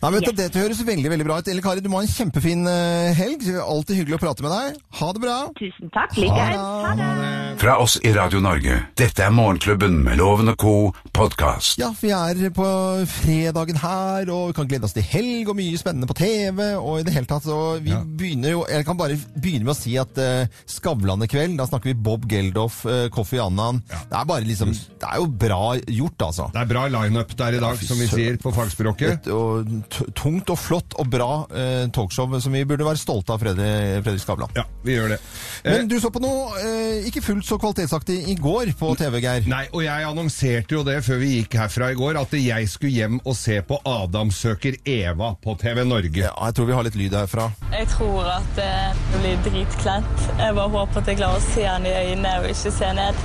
Nei, 0.00 0.10
vet 0.14 0.24
du, 0.24 0.32
Dette 0.32 0.56
høres 0.62 0.78
veldig 0.80 1.10
veldig 1.12 1.24
bra 1.28 1.34
ut. 1.42 1.48
Elle 1.52 1.60
Kari, 1.60 1.82
du 1.84 1.90
må 1.92 1.98
ha 2.00 2.06
en 2.06 2.08
kjempefin 2.08 2.62
eh, 2.70 3.10
helg. 3.18 3.42
Alltid 3.60 3.98
hyggelig 3.98 4.16
å 4.16 4.20
prate 4.22 4.44
med 4.46 4.54
deg. 4.54 4.78
Ha 4.96 5.08
det 5.12 5.20
bra. 5.20 5.34
Tusen 5.58 5.90
takk. 5.92 6.14
Det. 6.16 7.58
Fra 7.60 7.74
oss 7.82 7.98
i 8.08 8.12
Radio 8.16 8.40
Norge. 8.40 8.78
Dette 8.96 9.26
er 9.26 9.34
Morgenklubben 9.36 9.98
med 10.06 10.16
Loven 10.16 10.48
og 10.54 10.56
co. 10.62 10.72
podkast. 11.12 11.76
Ja, 11.82 11.90
vi 12.00 12.14
er 12.16 12.38
på 12.56 12.64
fredagen 13.12 13.76
her, 13.82 14.30
og 14.32 14.46
vi 14.48 14.56
kan 14.56 14.70
glede 14.70 14.88
oss 14.88 14.94
til 14.96 15.04
helg 15.04 15.50
og 15.52 15.58
mye 15.58 15.76
spennende 15.80 16.08
på 16.08 16.16
TV. 16.16 16.62
Og 16.78 17.02
i 17.02 17.04
det 17.04 17.12
hele 17.18 17.28
tatt, 17.28 17.44
så 17.44 17.58
vi 17.84 17.92
Ja. 17.92 18.00
begynner 18.00 18.50
jo 18.54 18.64
Jeg 18.70 18.86
kan 18.86 18.96
bare 18.96 19.18
begynne 19.36 19.66
med 19.68 19.74
å 19.74 19.76
si 19.76 19.98
at 20.00 20.16
uh, 20.16 20.46
Skavlan 20.64 21.22
i 21.24 21.28
kveld, 21.28 21.58
da 21.60 21.66
snakker 21.68 21.92
vi 21.92 21.94
Bob 22.08 22.24
Geldof, 22.30 22.86
uh, 22.88 23.08
Kofi 23.12 23.36
Annan. 23.42 23.82
Det 23.90 24.16
er 24.16 24.24
bare 24.24 24.48
liksom 24.48 24.72
Det 24.72 25.08
er 25.12 25.20
jo 25.20 25.26
bra 25.28 25.76
gjort, 25.76 26.24
altså. 26.30 26.48
Det 26.54 26.62
er 26.64 26.72
bra 26.72 26.86
lineup 26.88 27.36
der 27.36 27.58
i 27.58 27.60
dag, 27.60 27.76
som 27.84 27.98
vi 28.00 28.08
sier 28.08 28.40
på 28.40 28.54
fagspråket. 28.56 29.28
Og, 29.28 29.68
tungt 30.16 30.50
og 30.52 30.58
flott 30.60 30.94
og 31.00 31.08
bra 31.12 31.28
eh, 31.50 31.86
talkshow 31.94 32.30
som 32.40 32.54
vi 32.54 32.62
burde 32.68 32.86
være 32.86 33.00
stolte 33.00 33.34
av, 33.34 33.40
Fredrik, 33.42 34.02
Fredrik 34.04 34.22
Skavlan. 34.22 34.52
Ja, 34.56 34.64
vi 34.86 34.94
gjør 34.96 35.14
det. 35.14 35.18
Eh, 35.64 35.72
Men 35.76 35.88
du 35.90 35.96
så 36.02 36.10
på 36.14 36.22
noe 36.22 36.60
eh, 36.60 37.06
ikke 37.08 37.22
fullt 37.24 37.46
så 37.48 37.58
kvalitetsaktig 37.60 38.18
i 38.32 38.36
går 38.40 38.72
på 38.78 38.92
TV, 39.00 39.18
Geir. 39.24 39.48
Nei, 39.50 39.64
og 39.72 39.84
jeg 39.84 40.06
annonserte 40.10 40.76
jo 40.78 40.84
det 40.86 40.98
før 41.06 41.20
vi 41.22 41.32
gikk 41.38 41.56
herfra 41.60 41.90
i 41.94 41.98
går, 41.98 42.20
at 42.20 42.36
jeg 42.38 42.68
skulle 42.72 42.94
hjem 42.96 43.20
og 43.24 43.36
se 43.38 43.60
på 43.66 43.80
Adam 43.88 44.30
søker 44.34 44.78
Eva 44.88 45.32
på 45.42 45.56
TV 45.60 45.82
Norge. 45.88 46.24
Ja, 46.26 46.34
jeg 46.50 46.58
tror 46.58 46.70
vi 46.70 46.76
har 46.78 46.86
litt 46.86 46.98
lyd 47.00 47.16
herfra. 47.18 47.48
Jeg 47.74 47.90
tror 47.96 48.30
at 48.36 48.62
eh, 48.62 49.02
det 49.14 49.24
blir 49.24 49.42
dritkleint. 49.48 50.28
Jeg 50.40 50.56
bare 50.60 50.70
håper 50.76 51.02
at 51.02 51.10
jeg 51.12 51.20
klarer 51.22 51.40
å 51.42 51.48
se 51.50 51.66
han 51.66 51.88
i 51.88 51.96
øynene 52.04 52.36
og 52.42 52.50
ikke 52.52 52.74
se 52.78 52.92
ned. 53.00 53.24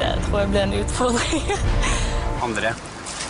Det 0.00 0.14
tror 0.28 0.40
jeg 0.44 0.54
blir 0.54 0.64
en 0.68 0.78
utfordring. 0.80 1.52
André. 2.46 2.72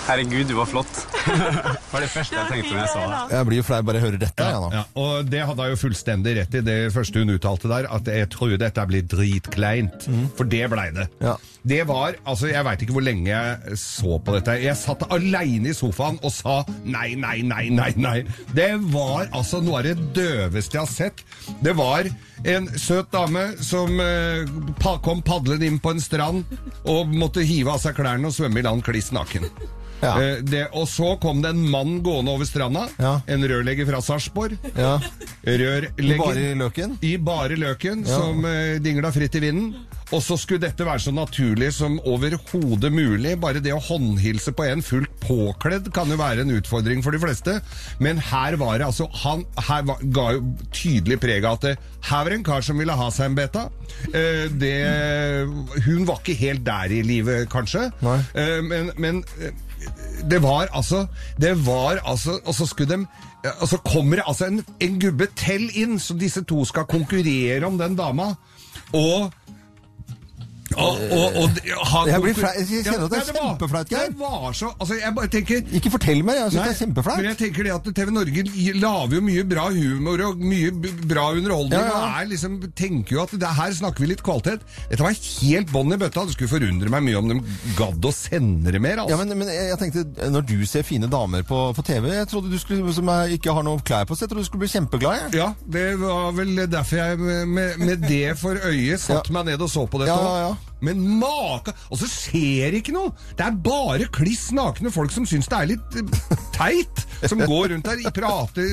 Herregud, 0.08 0.48
du 0.48 0.54
var 0.58 0.66
flott. 0.66 1.00
det 1.26 1.90
var 1.92 2.02
det 2.04 2.10
første 2.10 2.36
jeg 2.36 2.48
tenkte 2.50 2.72
når 2.72 2.80
jeg 2.80 2.90
sa 2.92 3.02
det. 3.04 3.20
Jeg 3.36 3.48
blir 3.48 3.60
jo 3.60 3.66
flau 3.66 3.80
bare 3.86 4.00
jeg 4.00 4.06
hører 4.06 4.22
dette. 4.24 4.48
Ja. 4.48 4.70
Ja, 4.74 4.82
og 5.02 5.30
det 5.30 5.42
hadde 5.46 5.66
jeg 5.66 5.76
jo 5.76 5.80
fullstendig 5.84 6.34
rett 6.40 6.56
i, 6.56 6.62
det 6.66 6.78
første 6.94 7.22
hun 7.22 7.34
uttalte 7.36 7.70
der, 7.70 7.88
at 7.92 8.10
jeg 8.10 8.30
tror 8.32 8.56
dette 8.60 8.86
blir 8.90 9.06
dritkleint. 9.14 10.08
For 10.38 10.48
det 10.50 10.64
blei 10.72 10.88
det. 10.96 11.06
Ja. 11.22 11.36
Det 11.62 11.82
var, 11.88 12.14
altså 12.24 12.48
Jeg 12.48 12.64
veit 12.64 12.82
ikke 12.84 12.94
hvor 12.96 13.04
lenge 13.04 13.28
jeg 13.28 13.78
så 13.80 14.18
på 14.24 14.34
dette. 14.36 14.56
Jeg 14.62 14.78
satt 14.80 15.04
aleine 15.12 15.72
i 15.72 15.76
sofaen 15.76 16.16
og 16.24 16.32
sa 16.32 16.60
nei, 16.84 17.12
nei, 17.20 17.40
nei, 17.46 17.66
nei. 17.74 17.90
nei. 18.00 18.18
Det 18.56 18.70
var 18.92 19.28
altså 19.36 19.60
noe 19.64 19.82
av 19.82 19.90
det 19.90 19.96
døveste 20.16 20.78
jeg 20.78 20.84
har 20.84 20.92
sett. 20.92 21.24
Det 21.60 21.74
var 21.76 22.08
en 22.48 22.70
søt 22.80 23.10
dame 23.12 23.50
som 23.60 24.00
eh, 24.00 24.48
pa 24.80 24.96
kom 25.04 25.20
padlende 25.26 25.68
inn 25.68 25.76
på 25.82 25.92
en 25.92 26.00
strand 26.00 26.48
og 26.88 27.12
måtte 27.12 27.44
hive 27.44 27.74
av 27.74 27.82
seg 27.82 27.98
klærne 27.98 28.30
og 28.30 28.36
svømme 28.36 28.62
i 28.62 28.64
land 28.64 28.84
kliss 28.86 29.12
naken. 29.12 29.44
Ja. 30.00 30.14
Eh, 30.16 30.38
det, 30.40 30.62
og 30.72 30.88
så 30.88 31.12
kom 31.20 31.42
det 31.44 31.52
en 31.52 31.66
mann 31.70 31.98
gående 32.04 32.32
over 32.32 32.48
stranda. 32.48 32.86
Ja. 32.96 33.18
En 33.28 33.44
rørlegger 33.44 33.88
fra 33.90 34.00
Sarpsborg. 34.04 34.56
Ja. 34.72 34.96
Rørlegger 35.44 36.22
Bare 36.24 36.44
i 36.46 36.54
løken? 36.56 36.96
i 37.04 37.16
bare 37.20 37.58
løken, 37.60 38.06
som 38.08 38.44
eh, 38.48 38.78
dingla 38.80 39.12
fritt 39.12 39.36
i 39.36 39.44
vinden. 39.44 39.74
Og 40.10 40.22
så 40.24 40.36
skulle 40.40 40.62
dette 40.64 40.86
være 40.86 41.02
så 41.04 41.12
naturlig 41.14 41.70
som 41.76 41.98
overhodet 42.08 42.90
mulig. 42.92 43.36
Bare 43.40 43.62
det 43.62 43.74
å 43.74 43.82
håndhilse 43.82 44.52
på 44.56 44.66
en 44.66 44.82
fullt 44.82 45.12
påkledd 45.22 45.90
kan 45.94 46.10
jo 46.10 46.18
være 46.18 46.44
en 46.44 46.54
utfordring 46.56 47.04
for 47.04 47.14
de 47.14 47.22
fleste. 47.22 47.56
Men 48.02 48.18
her 48.30 48.58
var 48.60 48.80
det 48.80 48.88
altså 48.88 49.06
Han 49.22 49.44
her 49.68 49.86
var, 49.86 50.02
ga 50.02 50.26
jo 50.36 50.42
tydelig 50.74 51.20
preg 51.22 51.46
av 51.46 51.60
at 51.60 51.68
det, 51.68 51.74
her 52.10 52.26
var 52.26 52.34
en 52.34 52.46
kar 52.46 52.66
som 52.66 52.78
ville 52.80 52.96
ha 52.96 53.08
seg 53.14 53.30
en 53.30 53.38
beta. 53.38 53.66
Eh, 54.10 54.46
det, 54.50 54.76
hun 55.86 56.06
var 56.08 56.20
ikke 56.20 56.38
helt 56.40 56.64
der 56.66 56.94
i 56.94 57.02
livet, 57.06 57.46
kanskje. 57.52 57.90
Eh, 58.34 58.60
men 58.66 58.90
men 59.00 59.24
eh, 59.38 59.54
det 60.30 60.42
var 60.42 60.68
altså 60.76 61.06
Det 61.40 61.54
var 61.66 62.02
altså 62.04 62.34
Og 62.44 62.54
så 62.54 62.66
skulle 62.68 62.96
de 62.96 63.06
Og 63.62 63.68
så 63.68 63.78
kommer 63.80 64.16
det 64.16 64.24
altså 64.28 64.50
en, 64.50 64.60
en 64.80 64.98
gubbe 65.00 65.26
til 65.36 65.70
inn, 65.74 65.98
så 65.98 66.14
disse 66.14 66.42
to 66.44 66.64
skal 66.68 66.84
konkurrere 66.84 67.64
om 67.66 67.78
den 67.78 67.96
dama. 67.96 68.34
Og 68.92 69.30
og, 70.76 71.00
og, 71.10 71.36
og, 71.42 71.58
han, 71.90 72.08
Jeg 72.10 72.22
blir 72.22 72.36
flau- 72.36 72.52
jeg 72.54 72.84
kjenner 72.86 73.06
at 73.06 73.12
det 73.14 73.18
er 73.20 73.28
kjempeflaut, 73.34 73.88
Geir. 73.90 74.10
Det 74.10 74.18
var 74.20 74.52
så 74.54 74.68
Altså, 74.80 74.94
jeg 75.00 75.14
bare 75.16 75.30
tenker 75.32 75.62
Ikke 75.80 75.90
fortell 75.90 76.22
meg, 76.26 76.38
jeg 76.38 76.52
syns 76.54 76.80
det 76.80 76.86
er 76.86 77.06
Nei, 77.10 77.16
men 77.16 77.28
jeg 77.30 77.38
tenker 77.40 77.66
det 77.66 77.72
at 77.74 77.88
TV 77.96 78.12
Norge 78.14 78.44
lager 78.78 79.16
jo 79.16 79.22
mye 79.24 79.44
bra 79.50 79.64
humor 79.74 80.22
og 80.28 80.42
mye 80.42 80.70
bra 81.10 81.24
underholdning. 81.34 81.74
Ja, 81.80 81.90
ja. 81.90 82.10
Og 82.22 82.30
liksom, 82.30 82.58
tenker 82.78 83.16
jo 83.16 83.22
at 83.24 83.34
det, 83.34 83.50
her 83.58 83.74
snakker 83.80 84.04
vi 84.04 84.10
litt 84.12 84.22
kvalitet. 84.26 84.62
Dette 84.90 85.02
var 85.04 85.16
helt 85.16 85.72
bånn 85.74 85.94
i 85.94 85.98
bøtta. 86.00 86.24
Det 86.28 86.36
skulle 86.36 86.52
forundre 86.52 86.92
meg 86.92 87.04
mye 87.08 87.18
om 87.20 87.30
de 87.32 87.38
gadd 87.78 88.06
å 88.06 88.12
sende 88.14 88.74
det 88.74 88.80
mer. 88.82 89.02
Altså. 89.02 89.16
Ja, 89.16 89.20
men, 89.24 89.36
men 89.42 89.50
jeg 89.52 89.78
tenkte, 89.80 90.04
Når 90.30 90.46
du 90.50 90.56
ser 90.70 90.86
fine 90.86 91.10
damer 91.10 91.42
på, 91.46 91.60
på 91.76 91.84
TV 91.86 92.10
Jeg 92.14 92.28
trodde 92.30 92.50
du 92.52 92.58
skulle, 92.62 92.94
som 92.96 93.10
jeg 93.10 93.40
ikke 93.40 93.54
har 93.56 93.66
noe 93.66 93.82
klær 93.86 94.06
på 94.08 94.16
seg, 94.16 94.26
jeg 94.28 94.32
trodde 94.34 94.46
du 94.46 94.50
skulle 94.50 94.64
bli 94.66 94.72
kjempeglad. 94.74 95.20
Jeg. 95.24 95.40
Ja, 95.40 95.50
det 95.66 95.86
var 96.00 96.30
vel 96.36 96.54
derfor 96.70 97.00
jeg 97.02 97.18
med, 97.50 97.78
med 97.80 98.06
det 98.06 98.36
for 98.40 98.56
øyet 98.70 99.00
satte 99.02 99.34
meg 99.34 99.48
ned 99.50 99.62
og 99.64 99.70
så 99.72 99.86
på 99.90 100.00
dette. 100.02 100.14
Ja, 100.14 100.34
ja, 100.40 100.50
ja. 100.50 100.56
Men 100.80 101.00
maka 101.20 101.74
Og 101.92 101.98
så 102.00 102.06
skjer 102.08 102.72
ikke 102.78 102.92
noe! 102.94 103.12
Det 103.36 103.44
er 103.44 103.56
bare 103.64 104.06
kliss 104.12 104.46
nakne 104.56 104.88
folk 104.92 105.12
som 105.12 105.26
syns 105.28 105.48
det 105.50 105.58
er 105.58 105.68
litt 105.74 105.98
eh, 106.00 106.38
teit, 106.56 107.02
som 107.28 107.42
går 107.44 107.74
rundt 107.74 107.84
der, 107.90 108.00
prater 108.16 108.70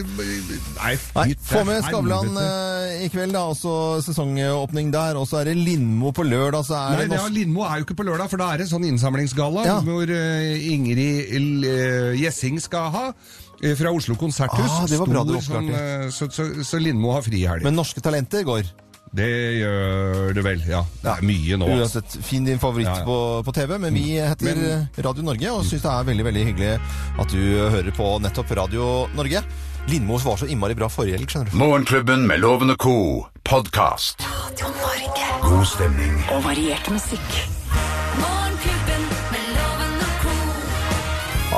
Nei, 0.78 0.94
Nei, 1.18 1.26
Få 1.50 1.64
med 1.68 1.84
Skavlan 1.84 2.32
eh, 2.40 3.04
i 3.06 3.10
kveld, 3.12 3.36
da. 3.36 3.44
Også 3.52 3.74
sesongåpning 4.06 4.92
der. 4.94 5.20
Og 5.20 5.28
så 5.30 5.42
er 5.42 5.50
det 5.52 5.58
Lindmo 5.60 6.14
på 6.16 6.24
lørdag. 6.28 6.64
Så 6.68 6.78
er 6.80 7.02
Nei, 7.02 7.10
det 7.12 7.20
er. 7.20 7.34
Lindmo 7.34 7.66
er 7.68 7.82
jo 7.82 7.88
ikke 7.88 7.98
på 8.00 8.08
lørdag, 8.08 8.32
for 8.32 8.42
da 8.42 8.54
er 8.54 8.64
det 8.64 8.70
sånn 8.72 8.88
innsamlingsgalla 8.88 9.66
Ja. 9.68 9.76
hvor 9.84 10.08
uh, 10.08 10.72
Ingrid 10.72 11.68
uh, 11.68 12.16
Gjessing 12.18 12.62
skal 12.64 12.90
ha. 12.96 13.06
Fra 13.58 13.90
Oslo 13.90 14.14
konserthus. 14.22 14.70
Ah, 14.70 14.84
det 14.86 15.00
var 15.02 15.10
bra 15.10 15.24
du 15.26 15.32
Stor 15.42 15.58
oppklarte. 15.58 16.12
sånn, 16.14 16.14
så, 16.14 16.28
så, 16.30 16.68
så 16.68 16.78
Lindmo 16.78 17.16
har 17.16 17.24
fri 17.26 17.40
i 17.42 17.48
helga. 17.50 17.66
Men 17.66 17.74
Norske 17.80 18.04
Talenter 18.06 18.46
går. 18.46 18.68
Det 19.18 19.28
gjør 19.58 20.34
det 20.38 20.44
vel, 20.46 20.62
ja. 20.70 20.84
Det 21.02 21.10
er 21.16 21.24
mye 21.26 21.58
nå. 21.58 21.66
altså. 21.74 22.02
Uansett, 22.02 22.18
fin 22.28 22.46
din 22.46 22.60
favoritt 22.62 22.86
Ja, 22.88 23.00
ja. 23.02 23.06
På, 23.08 23.18
på 23.48 23.54
TV, 23.56 23.78
men 23.82 23.94
vi 23.98 24.06
heter 24.22 24.46
Men- 24.54 24.88
Radio 25.08 25.26
Norge 25.26 25.52
og 25.56 25.64
syns 25.66 25.82
det 25.88 25.94
er 25.96 26.06
veldig 26.12 26.28
veldig 26.30 26.46
hyggelig 26.52 26.74
at 27.24 27.34
du 27.34 27.42
hører 27.74 27.92
på 27.98 28.12
nettopp 28.22 28.54
Radio 28.62 29.08
Norge. 29.18 29.42
Lindmos 29.88 30.26
var 30.28 30.36
så 30.38 30.46
innmari 30.52 30.76
bra 30.76 30.90
forrige 30.92 31.16
helg, 31.18 31.30
skjønner 31.32 31.50
du. 31.52 31.58
Morgenklubben 31.58 32.28
med 32.28 32.42
Lovende 32.44 32.76
og 32.76 32.84
co. 32.84 32.98
podkast. 33.48 34.22
God 35.42 35.66
stemning. 35.66 36.18
Og 36.36 36.44
variert 36.44 36.90
musikk. 36.92 37.57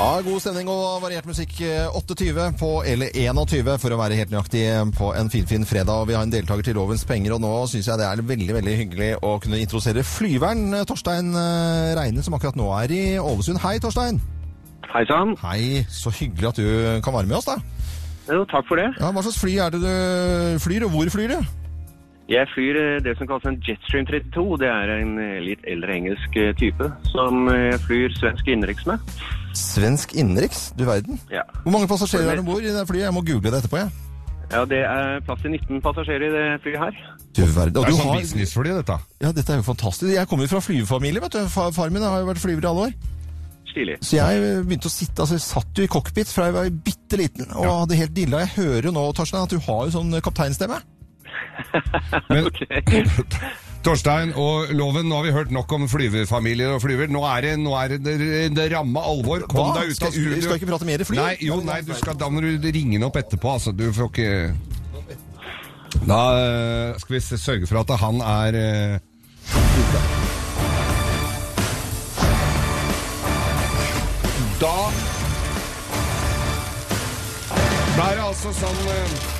Ja, 0.00 0.20
God 0.24 0.40
stemning 0.40 0.68
og 0.72 1.02
variert 1.02 1.26
musikk. 1.28 1.50
eh, 1.60 1.84
8.20 1.92 2.54
på, 2.56 2.68
eller 2.88 3.10
21 3.12 3.74
for 3.82 3.92
å 3.92 3.98
være 4.00 4.16
helt 4.16 4.30
nøyaktig, 4.32 4.62
eh, 4.64 4.84
på 4.96 5.10
en 5.12 5.28
finfin 5.28 5.66
fredag. 5.68 5.92
Og 5.92 6.08
vi 6.08 6.14
har 6.16 6.22
en 6.24 6.32
deltaker 6.32 6.64
til 6.64 6.74
Lovens 6.74 7.04
penger, 7.04 7.34
og 7.34 7.42
nå 7.42 7.50
syns 7.68 7.84
jeg 7.86 7.98
det 8.00 8.06
er 8.06 8.22
veldig 8.22 8.54
veldig 8.56 8.76
hyggelig 8.78 9.10
å 9.20 9.34
kunne 9.42 9.60
introdusere 9.60 10.00
flyveren 10.00 10.72
eh, 10.72 10.86
Torstein 10.88 11.28
eh, 11.36 11.92
Reine, 12.00 12.24
som 12.24 12.32
akkurat 12.32 12.56
nå 12.56 12.70
er 12.80 12.94
i 12.96 13.02
Ålesund. 13.20 13.60
Hei, 13.60 13.76
Torstein. 13.78 14.22
Hei 14.88 15.04
sann. 15.04 15.36
Hei, 15.44 15.84
så 15.92 16.08
hyggelig 16.16 16.48
at 16.48 16.56
du 16.56 17.00
kan 17.04 17.12
være 17.12 17.28
med 17.28 17.36
oss, 17.36 17.50
da. 17.50 17.58
Jo, 18.30 18.46
takk 18.48 18.64
for 18.70 18.80
det. 18.80 18.88
Ja, 18.96 19.12
Hva 19.12 19.20
slags 19.26 19.42
fly 19.42 19.58
er 19.60 19.76
det 19.76 19.82
du 19.84 20.58
flyr, 20.64 20.88
og 20.88 20.96
hvor 20.96 21.12
flyr 21.12 21.36
du? 21.36 21.59
Jeg 22.30 22.46
flyr 22.52 22.76
eh, 22.78 23.00
det 23.02 23.16
som 23.18 23.26
kalles 23.26 23.46
en 23.50 23.56
Jetstream 23.66 24.04
32. 24.06 24.44
Det 24.62 24.68
er 24.70 24.92
en 25.00 25.16
eh, 25.18 25.38
litt 25.42 25.64
eldre 25.66 25.96
engelsk 25.98 26.36
eh, 26.38 26.52
type 26.60 26.86
som 27.10 27.48
jeg 27.50 27.80
flyr 27.88 28.14
svensk 28.20 28.50
innenriks 28.52 28.86
med. 28.86 29.02
Svensk 29.58 30.14
innenriks, 30.14 30.68
du 30.78 30.84
verden. 30.86 31.18
Ja. 31.32 31.42
Hvor 31.64 31.74
mange 31.74 31.88
passasjerer 31.90 32.30
er 32.30 32.38
det 32.38 32.44
om 32.44 32.52
bord 32.52 32.62
i 32.62 32.70
det 32.70 32.84
flyet? 32.86 33.08
Jeg 33.08 33.16
må 33.16 33.24
google 33.26 33.50
det 33.50 33.64
etterpå, 33.64 33.80
jeg. 33.82 33.90
ja, 34.52 34.62
det 34.70 34.78
er 34.86 35.18
plass 35.26 35.42
til 35.42 35.56
19 35.56 35.82
passasjerer 35.82 36.28
i 36.28 36.30
det 36.36 36.44
flyet 36.62 36.84
her. 36.84 37.00
Du 37.34 37.42
verden. 37.42 37.80
Og 37.80 37.82
Det 37.82 37.90
er 37.90 37.98
sånn 37.98 38.12
har 38.12 38.22
businessfly, 38.22 38.76
dette. 38.78 38.98
Ja, 39.24 39.32
dette 39.34 39.52
er 39.56 39.58
jo 39.58 39.66
fantastisk. 39.66 40.12
Jeg 40.14 40.30
kommer 40.30 40.46
jo 40.46 40.52
fra 40.54 40.62
flyverfamilie, 40.68 41.24
vet 41.26 41.34
du. 41.34 41.42
Far, 41.50 41.90
min 41.90 42.06
har 42.06 42.22
jo 42.22 42.30
vært 42.30 42.44
flyver 42.44 42.62
i 42.62 42.70
alle 42.70 42.86
år. 42.86 42.94
Stilig. 43.70 43.98
Så 44.06 44.16
jeg 44.20 44.62
begynte 44.70 44.86
å 44.86 44.94
sitte, 44.94 45.18
altså 45.22 45.34
jeg 45.34 45.44
satt 45.48 45.78
jo 45.78 45.86
i 45.86 45.90
cockpit 45.90 46.30
fra 46.30 46.46
jeg 46.46 46.58
var 46.60 46.70
bitte 46.86 47.18
liten, 47.18 47.50
og 47.58 47.68
hadde 47.82 47.98
helt 48.04 48.14
dilla. 48.14 48.46
Jeg 48.46 48.54
hører 48.60 48.90
jo 48.90 48.94
nå, 48.94 49.04
Tarsen, 49.18 49.42
at 49.42 49.50
du 49.50 49.58
har 49.66 49.84
jo 49.86 49.98
sånn 49.98 50.14
kapteinstemme. 50.22 50.78
Men 52.32 52.50
Torstein 53.84 54.34
og 54.36 54.68
Loven, 54.76 55.06
nå 55.08 55.16
har 55.16 55.24
vi 55.24 55.32
hørt 55.32 55.52
nok 55.54 55.72
om 55.72 55.86
flyverfamilier 55.88 56.74
og 56.74 56.82
flyver. 56.84 57.08
Nå 57.12 57.22
er 57.24 57.46
det, 57.46 57.52
nå 57.62 57.72
er 57.80 57.94
det, 57.96 58.16
det, 58.52 58.66
ramme 58.74 59.00
alvor. 59.00 59.46
Kom 59.48 59.70
Hva? 59.70 59.80
deg 59.80 59.94
ut 59.94 60.04
av 60.04 60.12
studio. 60.12 60.36
skal 60.36 60.52
jeg 60.52 60.60
ikke 60.60 60.72
prate 60.74 60.88
mer 60.88 61.00
i 61.00 61.08
fly? 61.08 61.20
Nei, 61.20 61.32
jo, 61.48 61.60
nei, 61.64 61.80
du 61.86 61.94
skal, 61.96 62.18
da 62.20 62.28
må 62.28 62.44
du 62.44 62.68
ringe 62.68 62.98
den 62.98 63.08
opp 63.08 63.16
etterpå. 63.16 63.56
Altså. 63.56 63.72
Du 63.72 63.88
får 63.96 64.12
ikke 64.12 64.30
Da 66.04 66.20
eh, 66.36 67.00
skal 67.00 67.16
vi 67.16 67.22
sørge 67.24 67.70
for 67.70 67.80
at 67.80 67.96
han 68.04 68.20
er 68.20 68.60
eh. 68.60 68.98
Da 74.60 74.76
Da 77.96 78.08
er 78.10 78.16
det 78.16 78.24
altså 78.28 78.52
sånn 78.60 78.88
eh, 78.92 79.39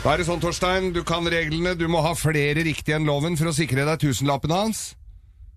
Da 0.00 0.14
er 0.14 0.22
det 0.22 0.30
sånn, 0.30 0.40
Torstein, 0.40 0.94
du 0.96 1.02
kan 1.04 1.26
reglene. 1.28 1.74
Du 1.76 1.84
må 1.92 2.00
ha 2.00 2.14
flere 2.16 2.62
riktige 2.64 2.96
enn 2.96 3.04
loven 3.08 3.36
for 3.36 3.50
å 3.50 3.52
sikre 3.52 3.84
deg 3.84 4.00
tusenlappen 4.00 4.52
hans. 4.54 4.94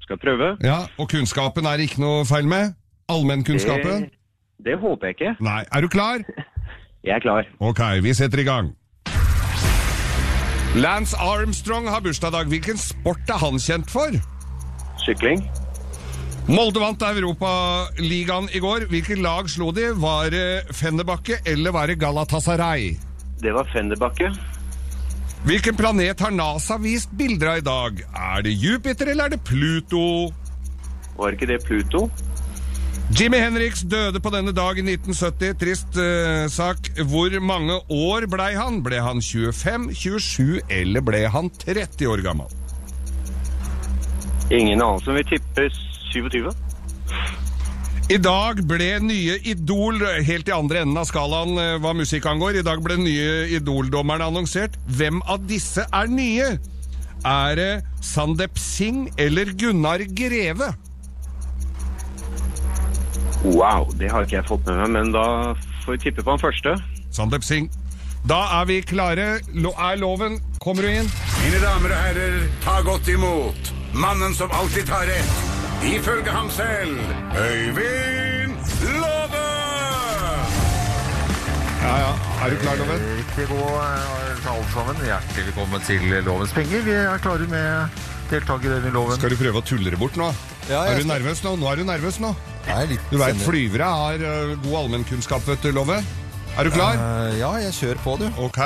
Skal 0.03 0.19
prøve. 0.19 0.57
Ja, 0.65 0.81
Og 0.99 1.07
kunnskapen 1.13 1.63
er 1.69 1.79
det 1.79 1.87
ikke 1.87 2.03
noe 2.03 2.25
feil 2.27 2.49
med? 2.51 2.73
Allmennkunnskapen? 3.07 4.09
Det, 4.09 4.65
det 4.67 4.75
håper 4.81 5.07
jeg 5.09 5.15
ikke. 5.15 5.31
Nei. 5.47 5.61
Er 5.71 5.85
du 5.85 5.87
klar? 5.91 6.25
Jeg 7.07 7.17
er 7.17 7.23
klar. 7.23 7.47
Ok, 7.59 7.79
vi 8.03 8.13
setter 8.15 8.39
i 8.39 8.45
gang. 8.47 8.69
Lance 10.79 11.17
Armstrong 11.19 11.89
har 11.91 11.99
bursdag. 12.03 12.47
Hvilken 12.47 12.79
sport 12.79 13.27
er 13.27 13.41
han 13.41 13.59
kjent 13.59 13.91
for? 13.91 14.15
Sykling. 15.03 15.43
Molde 16.47 16.79
vant 16.79 17.03
Europaligaen 17.03 18.47
i 18.55 18.63
går. 18.63 18.87
Hvilket 18.91 19.19
lag 19.19 19.51
slo 19.51 19.71
de? 19.75 19.89
Var 19.99 20.31
det 20.31 20.45
Fennebakke 20.75 21.41
eller 21.43 21.75
var 21.75 21.91
det 21.91 21.99
Galatasaray? 21.99 22.93
Det 23.43 23.51
var 23.51 23.67
Fenderbakke. 23.73 24.31
Hvilken 25.43 25.75
planet 25.75 26.19
har 26.23 26.31
NASA 26.31 26.77
vist 26.79 27.11
bilder 27.11 27.49
av 27.51 27.57
i 27.57 27.63
dag? 27.65 27.97
Er 28.15 28.45
det 28.45 28.53
Jupiter 28.55 29.09
eller 29.11 29.27
er 29.27 29.33
det 29.33 29.41
Pluto? 29.43 30.31
Var 31.17 31.35
ikke 31.35 31.49
det 31.49 31.59
Pluto? 31.65 32.05
Jimmy 33.11 33.37
Henriks 33.43 33.83
døde 33.83 34.21
på 34.23 34.31
denne 34.31 34.53
dag 34.55 34.79
i 34.79 34.85
1970. 34.87 35.57
Trist 35.59 35.99
uh, 35.99 36.47
sak. 36.47 36.87
Hvor 37.11 37.35
mange 37.43 37.75
år 37.91 38.29
blei 38.31 38.53
han? 38.55 38.79
Ble 38.85 39.03
han 39.03 39.19
25, 39.21 39.91
27 39.91 40.61
eller 40.71 41.03
ble 41.03 41.25
han 41.27 41.51
30 41.51 42.07
år 42.07 42.23
gammel? 42.23 42.47
Ingen 44.51 44.79
anelse. 44.79 45.11
Vi 45.19 45.27
tipper 45.35 45.67
27. 46.15 46.47
I 48.11 48.17
dag 48.19 48.59
ble 48.67 48.87
nye 48.99 49.37
Idol 49.47 50.01
helt 50.27 50.49
i 50.49 50.53
andre 50.53 50.81
enden 50.83 50.99
av 50.99 51.05
skalaen 51.07 51.55
eh, 51.55 51.75
hva 51.79 51.93
musikk 51.95 52.25
angår. 52.27 52.57
I 52.59 52.65
dag 52.65 52.81
ble 52.83 52.97
nye 52.99 53.45
Idol-dommerne 53.55 54.27
annonsert. 54.27 54.75
Hvem 54.91 55.21
av 55.31 55.45
disse 55.47 55.85
er 55.87 56.09
nye? 56.11 56.49
Er 57.23 57.55
det 57.55 57.69
Sandeep 58.03 58.59
Singh 58.59 59.07
eller 59.15 59.53
Gunnar 59.55 60.03
Greve? 60.11 60.73
Wow, 63.43 63.87
det 63.99 64.11
har 64.11 64.27
ikke 64.27 64.41
jeg 64.41 64.49
fått 64.51 64.67
med 64.67 64.81
meg, 64.83 64.91
men 64.97 65.15
da 65.15 65.25
får 65.85 65.95
vi 65.95 66.01
tippe 66.09 66.25
på 66.25 66.35
den 66.35 66.43
første. 66.43 66.75
Sandeep 67.15 67.47
Singh. 67.47 67.71
Da 68.27 68.41
er 68.59 68.67
vi 68.67 68.81
klare. 68.83 69.37
Lo 69.55 69.71
er 69.79 69.95
loven. 69.99 70.41
Kommer 70.63 70.83
du 70.83 70.91
inn? 70.91 71.07
Mine 71.39 71.63
damer 71.63 71.95
og 71.95 72.03
herrer, 72.03 72.37
ta 72.67 72.81
godt 72.83 73.07
imot 73.11 73.73
mannen 73.93 74.33
som 74.35 74.51
alltid 74.51 74.87
tar 74.87 75.05
rett, 75.07 75.33
ifølge 75.87 76.31
ham 76.31 76.49
selv, 76.49 76.97
Øyvind 77.37 78.53
Love! 79.01 79.43
Ja, 81.83 81.95
ja. 81.97 82.11
Er 82.45 82.49
du 82.49 82.55
klar, 82.61 82.75
Loven? 82.75 83.01
Riktig 83.17 83.47
god 83.47 83.79
alle 84.47 84.65
sammen. 84.73 84.95
Hjertelig 85.05 85.45
velkommen 85.45 85.81
til 85.87 86.01
Lovens 86.25 86.53
penger. 86.53 86.81
Vi 86.87 86.91
er 86.91 87.17
klare 87.23 87.47
med 87.51 87.99
deltaker 88.31 88.77
Øyvind 88.77 88.93
Loven. 88.95 89.15
Skal 89.19 89.29
du 89.35 89.39
prøve 89.39 89.61
å 89.61 89.65
tulle 89.67 89.91
det 89.93 89.99
bort 89.99 90.17
nå? 90.19 90.31
Ja, 90.69 90.83
jeg 90.83 90.93
er 90.93 90.97
du 90.97 91.03
skal- 91.07 91.13
nervøs 91.21 91.43
nå? 91.43 91.55
Nå 91.59 91.71
er 91.71 91.75
du 91.75 91.83
nervøs 91.83 92.19
nå. 92.23 92.35
Jeg 92.67 92.81
er 92.83 92.87
litt 92.87 92.99
Du 93.11 93.17
veit 93.17 93.35
senere. 93.35 93.47
flyvere 93.49 93.83
har 93.83 94.13
ø, 94.13 94.55
god 94.63 94.75
allmennkunnskap, 94.83 95.47
vet 95.47 95.61
du, 95.61 95.71
Love. 95.71 96.03
Er 96.57 96.63
du 96.63 96.69
klar? 96.71 96.93
Eh, 96.95 97.39
ja, 97.39 97.51
jeg 97.59 97.73
kjører 97.73 97.99
på, 98.03 98.17
du. 98.19 98.29
Ok. 98.37 98.59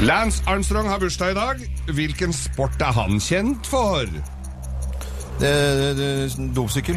Lance 0.00 0.42
Armstrong 0.46 0.88
har 0.88 0.98
bursdag 0.98 1.30
i 1.30 1.34
dag. 1.34 1.60
Hvilken 1.86 2.32
sport 2.32 2.80
er 2.82 2.92
han 2.92 3.20
kjent 3.20 3.66
for? 3.66 4.06
Dopsykkel. 6.56 6.96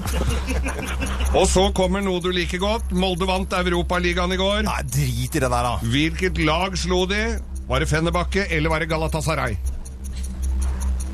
Og 1.38 1.46
så 1.48 1.66
kommer 1.76 2.04
noe 2.04 2.20
du 2.20 2.30
liker 2.34 2.60
godt. 2.60 2.92
Molde 2.92 3.28
vant 3.28 3.54
Europaligaen 3.60 4.36
i 4.36 4.40
går. 4.40 4.62
Nei, 4.68 4.80
drit 4.84 5.36
i 5.36 5.40
det 5.40 5.48
der, 5.48 5.50
da. 5.50 5.76
Hvilket 5.80 6.40
lag 6.44 6.76
slo 6.78 7.06
de? 7.10 7.24
Var 7.70 7.84
det 7.84 7.88
Fennebakke 7.90 8.48
eller 8.50 8.72
var 8.72 8.82
det 8.82 8.90
Galatasaray? 8.90 9.54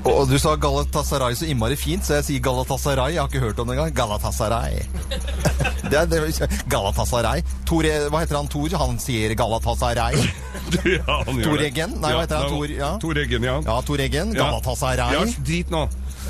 Og 0.07 0.29
du 0.31 0.37
sa 0.39 0.53
Galatasaray 0.61 1.35
så 1.35 1.49
innmari 1.51 1.77
fint, 1.79 2.05
så 2.07 2.21
jeg 2.21 2.27
sier 2.29 2.43
Galatasaray. 2.47 3.17
Jeg 3.17 3.23
har 3.23 3.31
ikke 3.31 3.43
hørt 3.43 3.59
om 3.63 3.71
det 3.71 3.77
engang. 3.77 3.95
Galatasaray. 3.97 4.83
Det 5.87 5.95
er, 5.95 6.07
det, 6.11 6.49
Galatasaray. 6.67 7.45
Tor, 7.67 7.87
hva 8.11 8.19
heter 8.25 8.35
han 8.41 8.49
Tor? 8.51 8.73
Han 8.81 8.97
sier 8.99 9.31
Galatasaray. 9.39 10.17
ja, 10.97 11.19
han 11.29 11.39
Tor. 11.45 11.61
Eggen? 11.63 11.95
Nei, 12.03 12.11
hva 12.11 12.25
heter 12.25 12.41
han? 12.43 12.51
Tor, 12.51 12.73
ja. 12.75 12.89
Tor 13.03 13.21
Eggen, 13.23 13.47
ja. 13.47 13.55
Ja, 13.63 13.77
Tor 13.87 14.03
Eggen. 14.03 14.33
Galatasaray. 14.35 15.15
Ja, 15.15 15.23
drit 15.47 15.71
nå. 15.71 15.85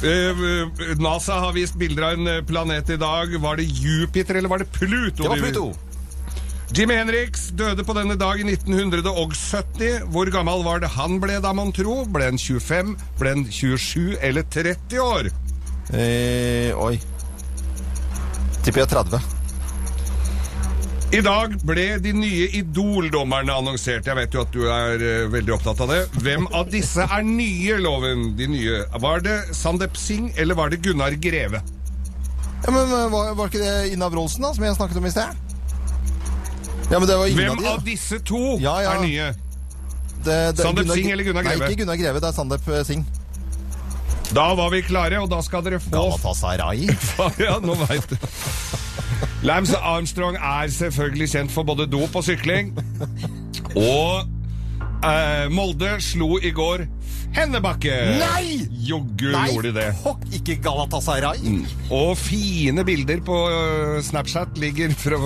Eh, 0.05 0.99
NASA 1.01 1.39
har 1.41 1.53
vist 1.57 1.75
bilder 1.81 2.11
av 2.11 2.13
en 2.19 2.27
eh, 2.27 2.43
planet 2.45 2.91
i 2.91 2.97
dag. 3.01 3.33
Var 3.41 3.57
det 3.57 3.65
Jupiter 3.65 4.35
eller 4.35 4.49
var 4.49 4.59
det 4.59 4.73
Pluto? 4.73 5.23
Det 5.23 5.29
var 5.29 5.37
Pluto. 5.37 5.73
Jimmy 6.75 6.95
Henriks 6.99 7.49
døde 7.55 7.85
på 7.87 7.95
denne 7.97 8.17
dag 8.19 8.41
i 8.43 8.45
1970. 8.45 10.11
Hvor 10.13 10.31
gammel 10.35 10.65
var 10.67 10.83
det 10.83 10.91
han 10.97 11.21
ble, 11.23 11.39
da, 11.41 11.55
mon 11.57 11.73
tro? 11.73 12.01
Ble 12.11 12.33
han 12.33 12.41
25, 12.41 12.97
ble 13.21 13.35
han 13.37 13.47
27 13.47 14.19
eller 14.21 14.45
30 14.51 15.01
år? 15.01 15.31
Eh, 15.95 16.75
oi. 16.75 16.99
Tipper 18.67 18.83
jeg 18.83 18.93
30. 18.97 19.36
I 21.15 21.21
dag 21.23 21.53
ble 21.63 21.85
de 22.03 22.11
nye 22.17 22.49
Idol-dommerne 22.59 23.55
annonsert. 23.55 24.09
Jeg 24.11 24.19
vet 24.19 24.33
jo 24.35 24.43
at 24.43 24.51
du 24.55 24.65
er 24.67 25.03
uh, 25.03 25.29
veldig 25.31 25.53
opptatt 25.55 25.79
av 25.85 25.93
det. 25.93 26.01
Hvem 26.19 26.49
av 26.51 26.67
disse 26.73 27.05
er 27.07 27.23
nye, 27.23 27.77
Loven? 27.79 28.33
De 28.39 28.49
nye. 28.51 28.81
Var 29.05 29.23
det 29.23 29.37
Sandeep 29.55 29.95
Singh, 30.01 30.33
eller 30.41 30.59
var 30.59 30.73
det 30.75 30.81
Gunnar 30.83 31.15
Greve? 31.23 31.63
Ja, 32.65 32.73
men 32.73 32.83
eh, 32.91 33.07
var, 33.13 33.35
var 33.39 33.51
ikke 33.53 33.63
det 33.63 33.93
Ina 33.95 34.09
Wroldsen, 34.11 34.43
da, 34.43 34.51
som 34.57 34.65
jeg 34.67 34.75
snakket 34.75 34.99
om 34.99 35.07
i 35.07 35.13
sted? 35.15 35.45
Ja, 36.91 36.99
men 36.99 37.07
det 37.07 37.19
var 37.21 37.31
ingen 37.31 37.39
Hvem 37.39 37.53
av 37.53 37.63
de, 37.63 37.69
av 37.77 37.85
disse 37.87 38.19
to 38.27 38.41
Ja, 38.63 38.75
ja. 38.83 38.97
er 38.97 39.05
nye? 39.05 39.29
Det, 40.27 40.39
det, 40.57 40.65
Sandeep 40.65 40.91
Singh 40.91 41.13
eller 41.15 41.29
Gunnar 41.29 41.47
Greve? 41.47 41.61
Nei, 41.63 41.71
ikke 41.71 41.85
Gunnar 41.85 42.01
Greve. 42.01 42.25
Det 42.25 42.33
er 42.33 42.37
Sandeep 42.41 42.67
eh, 42.73 42.83
Singh. 42.89 43.07
Da 44.35 44.49
var 44.59 44.75
vi 44.75 44.83
klare, 44.83 45.23
og 45.23 45.31
da 45.31 45.39
skal 45.47 45.63
dere 45.63 45.79
få 45.79 45.95
Galatasaray. 45.95 46.89
Ja, 47.47 47.61
nå 47.63 47.79
veit 47.87 48.11
du. 48.11 48.19
Lance 49.43 49.77
Armstrong 49.77 50.37
er 50.37 50.69
selvfølgelig 50.69 51.29
kjent 51.31 51.53
for 51.53 51.63
både 51.63 51.87
dop 51.87 52.17
og 52.17 52.25
sykling. 52.25 52.73
Og 53.77 54.23
eh, 55.05 55.51
Molde 55.53 55.97
slo 56.01 56.39
i 56.43 56.51
går 56.51 56.87
Hennebakke. 57.37 57.95
Nei! 58.21 58.65
Joggu 58.87 59.33
gjorde 59.33 59.71
de 59.71 59.73
det. 59.81 59.87
hokk, 60.05 60.23
ikke 60.39 60.57
Galatasaray. 60.63 61.41
Og 61.93 62.15
fine 62.19 62.85
bilder 62.87 63.21
på 63.27 63.39
øh, 63.51 63.97
Snapchat 64.07 64.59
ligger 64.63 64.95
fra, 65.05 65.19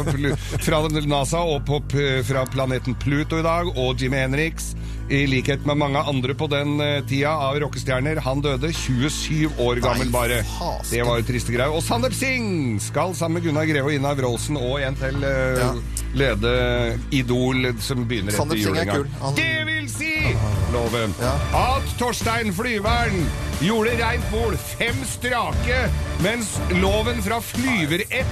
fra 0.65 0.81
NASA 0.91 1.43
og 1.45 1.67
på, 1.69 1.83
fra 2.27 2.47
planeten 2.51 2.97
Pluto 2.99 3.39
i 3.41 3.47
dag, 3.47 3.71
og 3.77 4.01
Jimmy 4.01 4.23
Henriks. 4.25 4.73
I 5.11 5.25
likhet 5.27 5.65
med 5.67 5.75
mange 5.75 5.99
andre 6.07 6.37
på 6.39 6.47
den 6.51 6.77
eh, 6.81 7.01
tida 7.11 7.33
av 7.49 7.57
rockestjerner. 7.59 8.21
Han 8.23 8.43
døde 8.45 8.71
27 8.73 9.59
år 9.59 9.81
gammel 9.83 10.13
bare. 10.15 10.43
Det 10.87 11.03
var 11.07 11.19
jo 11.19 11.27
triste 11.27 11.55
greier. 11.55 11.75
Og 11.75 11.83
Sandeep 11.83 12.15
Singh 12.15 12.79
skal 12.85 13.17
sammen 13.19 13.41
med 13.41 13.49
Gunnar 13.49 13.67
Greve 13.67 13.91
og 13.91 13.97
Ina 13.97 14.15
Wroldsen 14.15 14.61
og 14.61 14.79
en 14.87 14.99
til 15.01 15.19
uh, 15.27 15.59
Ja. 15.59 15.73
Lede 16.15 16.99
Idol, 17.15 17.71
som 17.81 18.05
begynner 18.09 18.35
etter 18.35 18.57
jul 18.59 18.77
en 18.79 18.87
gang. 18.87 19.07
Han- 19.21 19.35
Det 19.35 19.65
vil 19.67 19.89
si, 19.89 20.35
Loven, 20.73 21.15
Ja. 21.21 21.35
at 21.77 21.99
Torstein 21.99 22.53
Flyveren 22.53 23.27
gjorde 23.61 23.97
reint 24.01 24.31
bol 24.31 24.57
fem 24.57 24.97
strake, 25.05 25.91
mens 26.23 26.59
Loven 26.81 27.23
fra 27.23 27.41
Flyver 27.41 28.03
1 28.11 28.27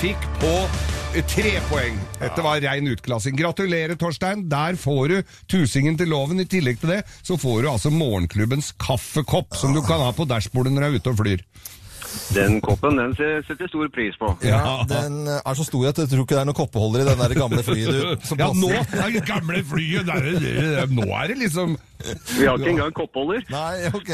fikk 0.00 0.20
på 0.40 0.54
tre 1.26 1.58
poeng. 1.68 1.98
Dette 2.20 2.42
var 2.42 2.60
rein 2.60 2.86
utklassing. 2.86 3.34
Gratulerer, 3.36 3.96
Torstein. 3.98 4.48
Der 4.48 4.76
får 4.78 5.08
du 5.08 5.22
tusingen 5.48 5.96
til 5.98 6.06
loven. 6.08 6.38
I 6.40 6.44
tillegg 6.44 6.78
til 6.80 6.88
det 6.90 7.04
så 7.22 7.36
får 7.36 7.62
du 7.62 7.68
altså 7.68 7.90
morgenklubbens 7.90 8.72
kaffekopp, 8.78 9.56
som 9.56 9.74
du 9.74 9.82
kan 9.82 9.98
ha 9.98 10.12
på 10.12 10.24
dashbordet 10.28 10.72
når 10.72 10.80
du 10.80 10.86
er 10.86 10.98
ute 11.00 11.10
og 11.10 11.16
flyr. 11.16 11.40
Den 12.34 12.60
koppen 12.62 12.96
den 12.98 13.12
setter 13.18 13.64
jeg 13.64 13.70
stor 13.72 13.88
pris 13.94 14.16
på. 14.20 14.30
Ja, 14.46 14.82
den 14.88 15.26
er 15.28 15.54
så 15.58 15.64
stor 15.66 15.88
at 15.90 15.98
jeg 15.98 16.08
tror 16.12 16.24
ikke 16.24 16.36
det 16.36 16.40
er 16.42 16.48
noen 16.48 16.58
koppeholder 16.58 17.02
i 17.04 17.08
den 17.10 17.18
der 17.22 17.34
gamle 17.38 17.62
flyet 17.66 17.90
du, 17.90 18.00
som 18.28 18.38
Ja, 18.40 18.48
passer. 18.48 18.60
nå 18.60 19.04
er 19.04 19.14
det 19.16 19.22
gamle 19.28 19.62
flyet 19.66 20.06
der, 20.06 20.28
er 20.30 20.40
det- 20.44 20.90
Nå 20.96 21.06
er 21.10 21.26
det 21.32 21.38
liksom 21.42 21.76
Vi 22.38 22.46
har 22.46 22.56
ikke 22.56 22.70
engang 22.72 22.94
koppholder. 22.96 23.42
Nei, 23.52 23.90
ok. 23.92 24.12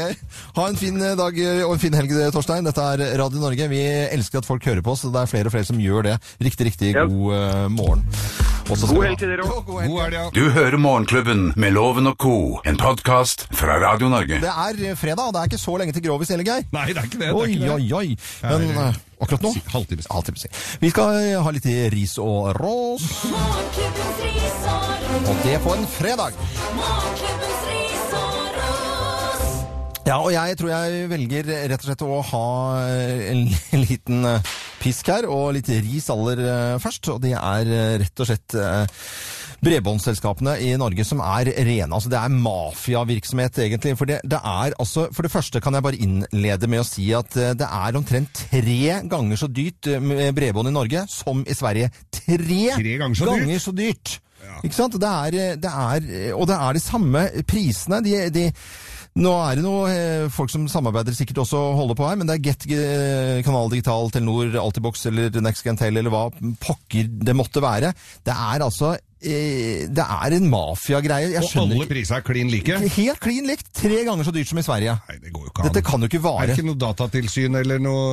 Ha 0.57 0.65
en 0.67 0.75
fin 0.75 0.97
eh, 1.01 1.13
dag 1.15 1.37
eh, 1.39 1.61
og 1.63 1.77
en 1.77 1.79
fin 1.79 1.93
helg, 1.95 2.11
Torstein. 2.35 2.65
Dette 2.67 2.83
er 2.83 3.05
Radio 3.21 3.39
Norge. 3.39 3.69
Vi 3.71 3.79
elsker 4.11 4.41
at 4.41 4.49
folk 4.49 4.65
hører 4.67 4.83
på 4.83 4.91
oss, 4.91 5.05
og 5.07 5.13
det 5.15 5.21
er 5.23 5.31
flere 5.31 5.47
og 5.47 5.55
flere 5.55 5.69
som 5.69 5.79
gjør 5.79 6.09
det. 6.11 6.17
Riktig, 6.43 6.67
riktig 6.73 6.93
Ja. 6.97 7.05
god 7.07 7.33
eh, 7.37 7.67
morgen. 7.71 8.03
God 8.67 9.05
helg 9.05 9.19
til 9.21 9.29
dere 9.31 9.45
òg. 9.47 10.33
Du 10.35 10.49
hører 10.51 10.75
Morgenklubben 10.81 11.53
med 11.55 11.71
Loven 11.71 12.09
og 12.11 12.17
co., 12.19 12.33
en 12.67 12.75
podkast 12.75 13.45
fra 13.55 13.77
Radio 13.79 14.09
Norge. 14.11 14.41
Det 14.43 14.51
er 14.51 14.81
eh, 14.89 14.97
fredag, 14.99 15.29
og 15.29 15.35
det 15.35 15.39
er 15.39 15.51
ikke 15.53 15.61
så 15.61 15.77
lenge 15.79 15.95
til 15.95 16.03
Grovis 16.03 16.33
heller, 16.33 16.43
Geir. 16.43 16.67
Nei, 16.75 16.89
det 16.91 16.99
er 16.99 17.07
ikke 17.07 17.21
det. 17.21 17.29
det, 17.29 17.31
er 17.31 17.39
Oi, 17.39 17.55
det. 17.55 17.71
oi, 17.71 17.87
oi. 17.95 18.17
Men 18.43 18.67
eh, 18.75 18.99
akkurat 19.23 19.47
nå 19.47 19.53
Halvtime 19.71 20.03
siden. 20.03 20.11
Halvtime. 20.11 20.53
Vi 20.83 20.91
skal 20.91 21.15
eh, 21.21 21.39
ha 21.47 21.55
litt 21.55 21.69
ris 21.95 22.17
og 22.19 22.51
rås. 22.59 23.07
Morgenklubbens 23.31 24.23
ris 24.27 24.63
og 25.31 25.45
det 25.47 25.59
på 25.63 25.77
en 25.79 25.87
fredag. 25.95 26.41
Morgenklubbens 26.75 27.37
ros. 27.39 27.46
Ja, 30.07 30.21
og 30.23 30.29
jeg 30.31 30.55
tror 30.55 30.69
jeg 30.71 31.07
velger 31.11 31.49
rett 31.67 31.81
og 31.81 31.87
slett 31.89 32.03
å 32.05 32.17
ha 32.29 32.43
eh, 32.87 33.25
en 33.33 33.81
liten 33.89 34.23
eh, 34.29 34.53
pisk 34.79 35.09
her, 35.11 35.27
og 35.27 35.49
litt 35.57 35.67
ris 35.67 36.07
aller 36.13 36.39
eh, 36.39 36.75
først. 36.79 37.09
Og 37.11 37.19
det 37.25 37.33
er 37.35 37.67
rett 37.99 38.23
og 38.23 38.29
slett 38.29 38.55
bredbåndsselskapene 39.67 40.53
i 40.63 40.69
Norge 40.79 41.03
som 41.03 41.19
er 41.25 41.49
rene. 41.51 41.89
Altså 41.91 42.11
det 42.13 42.21
er 42.21 42.37
mafiavirksomhet, 42.39 43.59
egentlig. 43.65 43.97
For 43.99 44.07
det, 44.07 44.21
det 44.23 44.39
er 44.39 44.77
altså 44.79 45.09
For 45.11 45.27
det 45.27 45.33
første 45.33 45.59
kan 45.65 45.75
jeg 45.75 45.83
bare 45.89 45.99
innlede 45.99 46.71
med 46.71 46.85
å 46.85 46.87
si 46.87 47.09
at 47.17 47.35
det 47.59 47.67
er 47.67 47.99
omtrent 47.99 48.45
tre 48.53 49.01
ganger 49.11 49.43
så 49.43 49.51
dyrt 49.51 49.91
med 49.99 50.29
bredbånd 50.37 50.71
i 50.71 50.75
Norge 50.77 51.03
som 51.11 51.43
i 51.43 51.57
Sverige. 51.57 51.91
Tre, 52.21 52.37
Tre 52.77 52.95
ganger 53.03 53.19
så 53.19 53.27
dyrt? 53.27 53.43
ganger 53.43 53.65
så 53.65 53.75
dyrt! 53.75 54.19
Ikke 54.63 54.77
sant? 54.77 54.95
Det 55.01 55.09
er, 55.09 55.57
det 55.59 55.69
er, 55.69 56.05
og 56.37 56.47
det 56.47 56.55
er 56.55 56.77
de 56.77 56.81
samme 56.81 57.23
prisene. 57.49 57.99
De, 58.05 58.13
de, 58.31 58.45
nå 59.17 59.33
er 59.41 59.57
det 59.57 59.65
noe 59.65 59.89
eh, 59.89 60.27
folk 60.33 60.51
som 60.53 60.67
samarbeider 60.69 61.15
sikkert 61.17 61.41
også 61.41 61.59
holder 61.77 61.97
på 61.97 62.05
her, 62.05 62.19
men 62.19 62.29
det 62.29 62.37
er 62.37 62.43
Get, 62.45 62.67
eh, 62.69 63.41
Kanal 63.45 63.71
Digital, 63.73 64.11
Telenor, 64.13 64.53
Altibox 64.61 65.07
eller 65.09 65.41
Next 65.41 65.65
Gentel 65.65 65.97
eller 65.97 66.13
hva 66.13 66.27
pokker 66.61 67.09
det 67.09 67.35
måtte 67.37 67.63
være. 67.63 67.93
Det 68.25 68.35
er 68.35 68.65
altså 68.65 68.93
Det 69.21 70.03
er 70.03 70.35
en 70.37 70.47
mafiagreie. 70.51 71.41
Og 71.41 71.55
alle 71.63 71.87
priser 71.89 72.19
er 72.19 72.25
klin 72.25 72.51
like? 72.51 72.77
Helt 72.97 73.19
klin 73.23 73.47
likt. 73.49 73.69
Tre 73.77 74.03
ganger 74.05 74.27
så 74.27 74.33
dyrt 74.35 74.49
som 74.51 74.59
i 74.61 74.65
Sverige. 74.65 74.93
Nei, 75.09 75.17
det 75.23 75.33
går 75.33 75.47
jo 75.47 75.51
ikke 75.51 75.63
an. 75.63 75.69
Dette 75.71 75.83
kan 75.87 76.03
jo 76.05 76.09
ikke 76.11 76.21
vare. 76.23 76.43
Er 76.43 76.51
det 76.51 76.57
ikke 76.59 76.67
noe 76.69 76.79
datatilsyn 76.81 77.57
eller 77.61 77.81
noe 77.81 78.07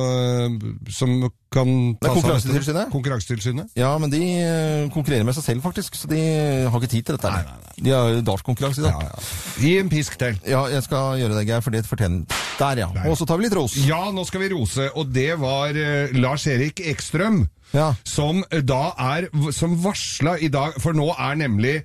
øh, 0.49 0.55
som 0.89 1.13
kan 1.55 1.69
ta 2.01 2.09
seg? 2.09 2.17
Konkurransetilsynet? 2.17 2.89
Konkurransetilsynet? 2.95 3.75
Ja, 3.79 3.93
men 4.01 4.11
de 4.11 4.21
eh, 4.41 4.87
konkurrerer 4.93 5.27
med 5.27 5.37
seg 5.37 5.45
selv, 5.45 5.63
faktisk, 5.65 5.95
så 5.99 6.09
de 6.11 6.19
har 6.67 6.81
ikke 6.81 6.91
tid 6.91 7.05
til 7.07 7.19
dette. 7.19 7.31
her. 7.31 7.71
De 7.77 7.93
har 7.93 8.19
dartkonkurranse 8.25 8.81
i 8.81 8.87
dag. 8.87 8.97
Ja, 9.05 9.11
ja. 9.13 9.27
Gi 9.61 9.75
en 9.83 9.91
pisk 9.93 10.17
til. 10.21 10.39
Ja, 10.47 10.65
jeg 10.73 10.83
skal 10.87 11.19
gjøre 11.21 11.37
det, 11.37 11.45
Geir, 11.49 11.63
for 11.63 11.75
det 11.75 11.85
fortjener 11.87 12.25
Der, 12.59 12.81
ja. 12.85 12.89
Og 13.11 13.17
så 13.19 13.27
tar 13.27 13.37
vi 13.39 13.45
litt 13.47 13.55
ros. 13.55 13.75
Ja, 13.87 14.05
nå 14.15 14.23
skal 14.27 14.41
vi 14.45 14.51
rose, 14.55 14.89
og 14.95 15.11
det 15.15 15.33
var 15.41 15.75
eh, 15.75 16.13
Lars-Erik 16.15 16.81
Ekstrøm. 16.91 17.45
Ja. 17.75 17.91
Som 18.07 18.43
da 18.63 18.93
er 18.97 19.27
Som 19.51 19.75
varsla 19.83 20.37
i 20.39 20.47
dag, 20.47 20.77
for 20.79 20.95
nå 20.95 21.09
er 21.11 21.35
nemlig 21.39 21.81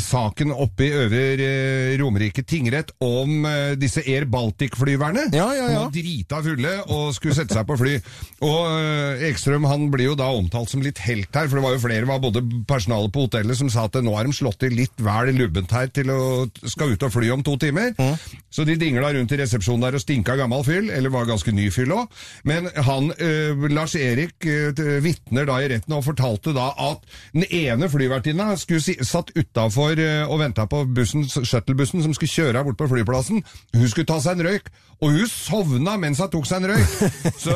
saken 0.00 0.52
oppe 0.56 0.86
i 0.86 0.92
Øver 0.96 1.40
eh, 1.44 1.98
Romerike 2.00 2.40
tingrett 2.48 2.94
om 3.04 3.44
eh, 3.44 3.74
disse 3.76 4.00
Air 4.00 4.24
Baltic-flyverne. 4.24 5.26
Ja, 5.36 5.50
ja, 5.52 5.66
ja. 5.68 5.74
Som 5.74 5.90
var 5.90 5.92
drita 5.92 6.40
fulle 6.44 6.72
og 6.86 7.10
skulle 7.12 7.36
sette 7.36 7.52
seg 7.52 7.66
på 7.68 7.76
fly. 7.76 7.98
Og 8.48 8.62
eh, 8.72 9.26
Ekstrøm 9.28 9.66
han 9.68 9.90
blir 9.92 10.08
jo 10.08 10.16
da 10.16 10.30
omtalt 10.32 10.72
som 10.72 10.80
litt 10.84 11.02
helt 11.04 11.28
her, 11.36 11.50
for 11.50 11.58
det 11.58 11.64
var 11.66 11.76
jo 11.76 11.82
flere, 11.84 12.08
var 12.08 12.22
både 12.22 12.42
personalet 12.68 13.12
på 13.12 13.26
hotellet 13.26 13.60
som 13.60 13.68
sa 13.72 13.84
at 13.90 13.98
nå 14.00 14.14
har 14.16 14.24
de 14.24 14.38
slått 14.38 14.64
i 14.64 14.72
litt 14.72 15.04
vel 15.04 15.34
lubbent 15.36 15.76
her 15.76 15.92
til 15.92 16.14
å 16.14 16.20
skal 16.64 16.94
ut 16.96 17.04
og 17.04 17.12
fly 17.12 17.28
om 17.36 17.44
to 17.44 17.58
timer. 17.60 17.92
Så 18.48 18.64
de 18.64 18.78
dingla 18.80 19.12
rundt 19.12 19.36
i 19.36 19.40
resepsjonen 19.42 19.84
der 19.84 19.98
og 19.98 20.02
stinka 20.02 20.38
gammel 20.40 20.64
fyll, 20.64 20.88
eller 20.94 21.12
var 21.12 21.28
ganske 21.28 21.52
ny 21.52 21.68
fyll 21.74 21.92
òg. 21.92 22.08
Men 22.48 22.70
han, 22.88 23.12
eh, 23.20 23.68
Lars 23.68 23.98
Erik, 23.98 24.40
uh, 24.48 24.72
vitner 25.04 25.44
da 25.48 25.58
i 25.60 25.68
retten 25.68 25.92
og 25.92 26.06
fortalte 26.06 26.54
da 26.56 26.70
at 26.88 27.04
den 27.34 27.44
ene 27.52 27.88
flyvertinna 27.92 28.54
skulle 28.56 28.80
si, 28.80 28.96
satt 29.04 29.34
utafor 29.36 29.57
og 29.62 30.38
venta 30.40 30.66
på 30.70 30.84
bussen, 30.94 31.26
shuttlebussen 31.28 32.04
som 32.04 32.14
skulle 32.14 32.30
kjøre 32.30 32.64
bort 32.64 32.78
på 32.78 32.88
flyplassen. 32.90 33.42
Hun 33.74 33.88
skulle 33.90 34.08
ta 34.08 34.18
seg 34.22 34.38
en 34.38 34.46
røyk, 34.48 34.70
og 35.02 35.14
hun 35.14 35.28
sovna 35.30 35.96
mens 36.00 36.20
hun 36.22 36.30
tok 36.32 36.46
seg 36.48 36.62
en 36.62 36.72
røyk. 36.72 36.94
Så 37.44 37.54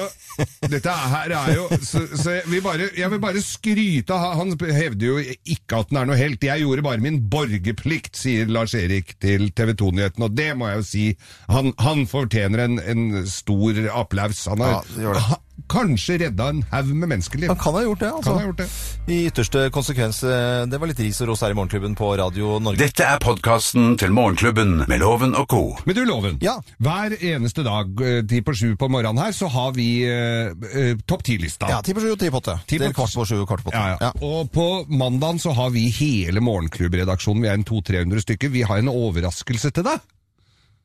dette 0.72 0.88
her 0.88 1.32
er 1.36 1.50
jo 1.52 1.66
Så, 1.84 2.00
så 2.16 2.38
jeg, 2.38 2.46
vil 2.48 2.62
bare, 2.64 2.86
jeg 2.96 3.10
vil 3.12 3.20
bare 3.20 3.42
skryte 3.44 4.14
av 4.16 4.38
Han 4.38 4.54
hevder 4.56 5.04
jo 5.04 5.18
ikke 5.20 5.82
at 5.82 5.90
han 5.92 5.98
er 6.00 6.08
noe 6.08 6.16
helt. 6.16 6.46
Jeg 6.46 6.62
gjorde 6.64 6.84
bare 6.86 7.02
min 7.04 7.18
borgerplikt, 7.32 8.16
sier 8.16 8.48
Lars 8.48 8.72
Erik 8.78 9.12
til 9.20 9.50
TV 9.52 9.74
2-nyhetene, 9.76 10.28
og 10.30 10.36
det 10.38 10.48
må 10.56 10.70
jeg 10.70 10.80
jo 10.80 10.86
si. 10.88 11.04
Han, 11.52 11.72
han 11.82 12.06
fortjener 12.08 12.64
en, 12.64 12.78
en 12.80 13.26
stor 13.28 13.82
applaus. 13.92 14.46
Han 14.48 14.64
har 14.64 14.88
Ja, 15.02 15.40
kanskje 15.72 16.18
redda 16.20 16.48
en 16.52 16.62
haug 16.70 16.88
med 16.94 17.08
menneskeliv. 17.12 17.48
Han 17.48 17.58
kan 17.60 17.74
ha 17.76 17.82
gjort 17.84 18.00
det, 18.02 18.08
altså. 18.12 18.30
Kan 18.30 18.38
ha 18.40 18.46
gjort 18.48 18.58
det. 18.62 18.66
I 19.12 19.18
ytterste 19.28 19.70
konsekvens. 19.72 20.22
eh, 20.24 20.66
Det 20.66 20.78
var 20.80 20.86
litt 20.90 20.98
ris 21.00 21.20
og 21.20 21.28
ros 21.28 21.40
her 21.44 21.50
i 21.50 21.54
Morgenklubben 21.54 21.94
på 21.96 22.10
Radio 22.18 22.58
Norge. 22.60 22.78
Dette 22.78 23.04
er 23.04 23.18
podkasten 23.22 23.96
til 23.98 24.12
Morgenklubben 24.12 24.84
med 24.88 25.00
Loven 25.00 25.34
og 25.34 25.46
co. 25.48 25.62
Men 25.86 25.94
du, 25.96 26.04
Loven. 26.04 26.38
Ja. 26.42 26.56
Hver 26.78 27.16
eneste 27.20 27.62
dag 27.64 28.00
eh, 28.02 28.22
ti 28.28 28.40
på 28.42 28.54
sju 28.54 28.76
på 28.76 28.88
morgenen 28.92 29.22
her, 29.22 29.32
så 29.32 29.48
har 29.48 29.72
vi 29.76 29.88
eh, 30.04 30.52
eh, 30.74 30.96
topp 31.06 31.22
ti-lista. 31.24 31.68
Ja, 31.70 31.80
ti 31.82 31.94
på 31.94 32.00
sju 32.04 32.12
og 32.12 32.18
ti 32.20 32.30
på 32.30 32.40
åtte. 32.42 32.58
Det 32.68 32.80
er 32.82 32.92
kvart 32.96 33.14
på 33.14 33.26
sju 33.28 33.40
og 33.42 33.48
kvart 33.48 33.64
på 33.64 33.72
åtte. 33.72 33.78
Ja, 33.78 33.96
ja. 34.00 34.12
Og 34.22 34.50
på 34.52 34.66
mandagen 34.88 35.38
så 35.42 35.52
har 35.56 35.70
vi 35.70 35.88
hele 35.90 36.40
morgenklubbredaksjonen, 36.40 37.42
vi 37.42 37.48
er 37.48 37.54
en 37.60 37.64
200-300 37.68 38.24
stykker, 38.26 38.48
vi 38.52 38.62
har 38.66 38.78
en 38.82 38.88
overraskelse 38.92 39.70
til 39.72 39.84
deg. 39.86 40.00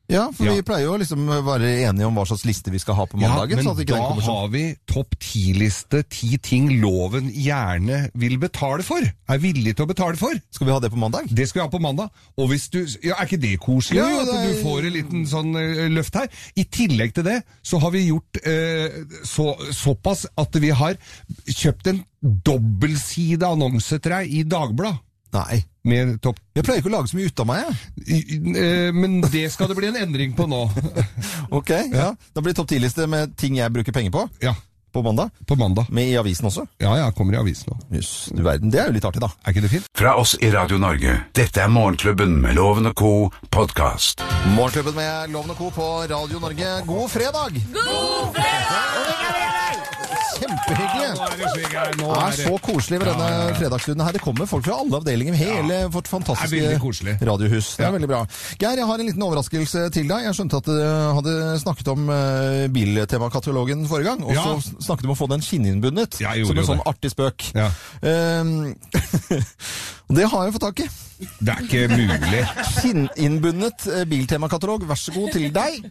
Ja, 0.08 0.30
for 0.32 0.46
Ja. 0.46 0.54
vi 0.56 0.62
pleier 0.64 0.86
jo 0.86 0.94
liksom 0.96 1.26
være 1.44 1.68
enige 1.84 2.06
om 2.08 2.14
hva 2.16 2.24
slags 2.24 2.46
liste 2.48 2.70
vi 2.72 2.78
skal 2.80 2.94
ha 2.96 3.04
på 3.04 3.18
mandagen. 3.20 3.56
men 3.60 3.66
at 3.68 3.76
ikke 3.82 3.92
da 3.92 4.14
sånn. 4.16 4.22
har 4.24 4.48
vi 4.48 4.62
topp 4.88 5.18
ti-liste, 5.20 6.02
ti 6.08 6.38
ting 6.38 6.80
loven 6.80 7.28
gjerne 7.30 8.10
vil 8.14 8.38
betale 8.38 8.82
for, 8.82 9.00
er 9.04 9.38
villig 9.38 9.76
til 9.76 9.84
å 9.84 9.88
betale 9.92 10.16
for. 10.16 10.32
Skal 10.50 10.66
vi 10.66 10.72
ha 10.72 10.78
det 10.80 10.90
på 10.90 10.96
mandag? 10.96 11.28
Det 11.28 11.46
skal 11.48 11.60
vi 11.60 11.66
ha 11.68 11.72
på 11.78 11.82
mandag. 11.82 12.08
Og 12.38 12.48
hvis 12.48 12.70
du, 12.70 12.86
ja, 13.04 13.16
Er 13.20 13.26
ikke 13.26 13.40
det 13.40 13.60
koselig? 13.60 13.98
Jo, 14.00 14.20
at 14.20 14.26
det 14.26 14.34
er- 14.34 14.48
du 14.54 14.62
får 14.64 14.86
en 14.86 14.92
liten 14.92 15.26
sånn 15.26 15.54
eh, 15.56 15.88
løft 15.92 16.14
her. 16.14 16.28
I 16.56 16.64
tillegg 16.64 17.12
til 17.12 17.24
det 17.24 17.44
så 17.62 17.78
har 17.78 17.90
vi 17.90 18.08
gjort 18.08 18.46
eh, 18.46 19.04
så, 19.24 19.56
såpass 19.72 20.24
at 20.38 20.52
vi 20.56 20.70
har 20.70 20.96
kjøpt 21.46 21.86
en 21.88 22.04
dobbeltside 22.22 23.42
annonse 23.44 24.00
til 24.00 24.10
deg 24.10 24.32
i 24.32 24.42
Dagbladet. 24.44 25.00
Nei. 25.32 25.58
Jeg 25.88 26.18
pleier 26.64 26.80
ikke 26.82 26.90
å 26.90 26.92
lage 26.98 27.08
så 27.08 27.16
mye 27.16 27.28
ut 27.30 27.40
av 27.40 27.46
meg, 27.48 27.64
jeg. 27.64 28.28
Eh, 28.60 28.92
Men 28.92 29.20
det 29.32 29.46
skal 29.52 29.68
det 29.70 29.76
bli 29.78 29.88
en 29.88 29.96
endring 30.02 30.34
på 30.36 30.44
nå. 30.50 30.62
Ok, 31.58 31.70
ja. 31.92 32.10
Da 32.34 32.40
blir 32.44 32.52
det 32.52 32.58
topp 32.60 32.68
ti-liste 32.68 33.06
med 33.08 33.36
ting 33.40 33.56
jeg 33.56 33.72
bruker 33.72 33.92
penger 33.96 34.12
på 34.12 34.26
Ja, 34.44 34.52
på 34.92 35.00
mandag. 35.04 35.30
på 35.48 35.56
mandag. 35.56 35.88
Med 35.94 36.10
i 36.12 36.16
avisen 36.20 36.48
også. 36.50 36.66
Ja, 36.82 36.92
ja, 37.00 37.06
kommer 37.16 37.36
i 37.36 37.40
avisen 37.40 37.72
òg. 37.72 37.86
Jøss, 37.96 38.12
du 38.36 38.42
verden. 38.44 38.68
Det 38.72 38.80
er 38.82 38.90
jo 38.90 38.96
litt 38.98 39.06
artig, 39.08 39.22
da. 39.24 39.30
Er 39.46 39.54
ikke 39.56 39.64
det 39.64 39.72
fint? 39.78 39.88
Fra 39.96 40.12
oss 40.20 40.34
i 40.44 40.50
Radio 40.52 40.76
Norge. 40.82 41.14
Dette 41.36 41.64
er 41.64 41.72
Morgenklubben 41.72 42.36
med 42.44 42.56
Loven 42.58 42.90
og 42.92 42.96
co. 43.00 43.12
podkast. 43.54 44.20
Morgenklubben 44.56 44.96
med 44.98 45.32
Loven 45.32 45.54
og 45.56 45.60
Co. 45.60 45.70
på 45.76 45.88
Radio 46.12 46.40
Norge. 46.44 46.74
God 46.88 47.08
fredag! 47.16 47.62
God 47.72 48.36
fredag! 48.36 48.98
God 48.98 49.78
Nå 49.78 49.87
slik 50.48 51.72
her, 51.72 51.92
Det 51.96 52.08
er 52.08 52.36
så 52.38 52.54
koselig 52.64 52.98
med 53.00 53.08
denne 53.10 53.54
fredagsstunden 53.58 54.04
her. 54.06 54.12
Det 54.16 54.22
kommer 54.24 54.46
folk 54.48 54.64
fra 54.66 54.78
alle 54.82 55.00
avdelinger. 55.00 55.34
Hele 55.38 55.78
vårt 55.92 56.08
fantastiske 56.08 56.78
radiohus. 57.28 57.76
Det 57.76 57.84
er 57.84 57.88
Ja. 57.88 57.92
veldig 57.92 58.08
bra. 58.08 58.26
Geir, 58.60 58.76
jeg 58.76 58.86
har 58.86 58.94
en 58.98 59.06
liten 59.06 59.22
overraskelse 59.22 59.90
til 59.92 60.08
deg. 60.08 60.24
Jeg 60.24 60.34
skjønte 60.34 60.56
at 60.56 60.64
du 60.64 60.78
hadde 61.18 61.34
snakket 61.60 61.88
om 61.88 62.08
uh, 62.08 62.68
biltemakatalogen 62.72 63.86
forrige 63.88 64.04
gang, 64.10 64.24
og 64.24 64.34
Ja. 64.34 64.42
så 64.42 64.60
snakket 64.80 65.02
du 65.02 65.08
om 65.10 65.16
å 65.16 65.18
få 65.18 65.28
den 65.28 65.40
skinninnbundet. 65.40 66.20
Ja, 66.20 66.32
som 66.44 66.58
en 66.58 66.64
sånn 66.64 66.82
artig 66.86 67.10
spøk. 67.12 67.52
Ja. 67.54 67.70
Ehm, 68.02 68.74
det 70.16 70.24
har 70.30 70.44
jeg 70.44 70.54
fått 70.56 70.66
tak 70.68 70.80
i. 70.80 70.88
Det 71.40 71.54
er 71.54 71.62
ikke 71.66 71.88
mulig. 71.90 72.42
Skinninnbundet 72.78 73.86
eh, 73.90 74.04
biltemakatalog. 74.08 74.84
Vær 74.88 74.94
så 75.00 75.12
god 75.14 75.32
til 75.34 75.50
deg. 75.52 75.90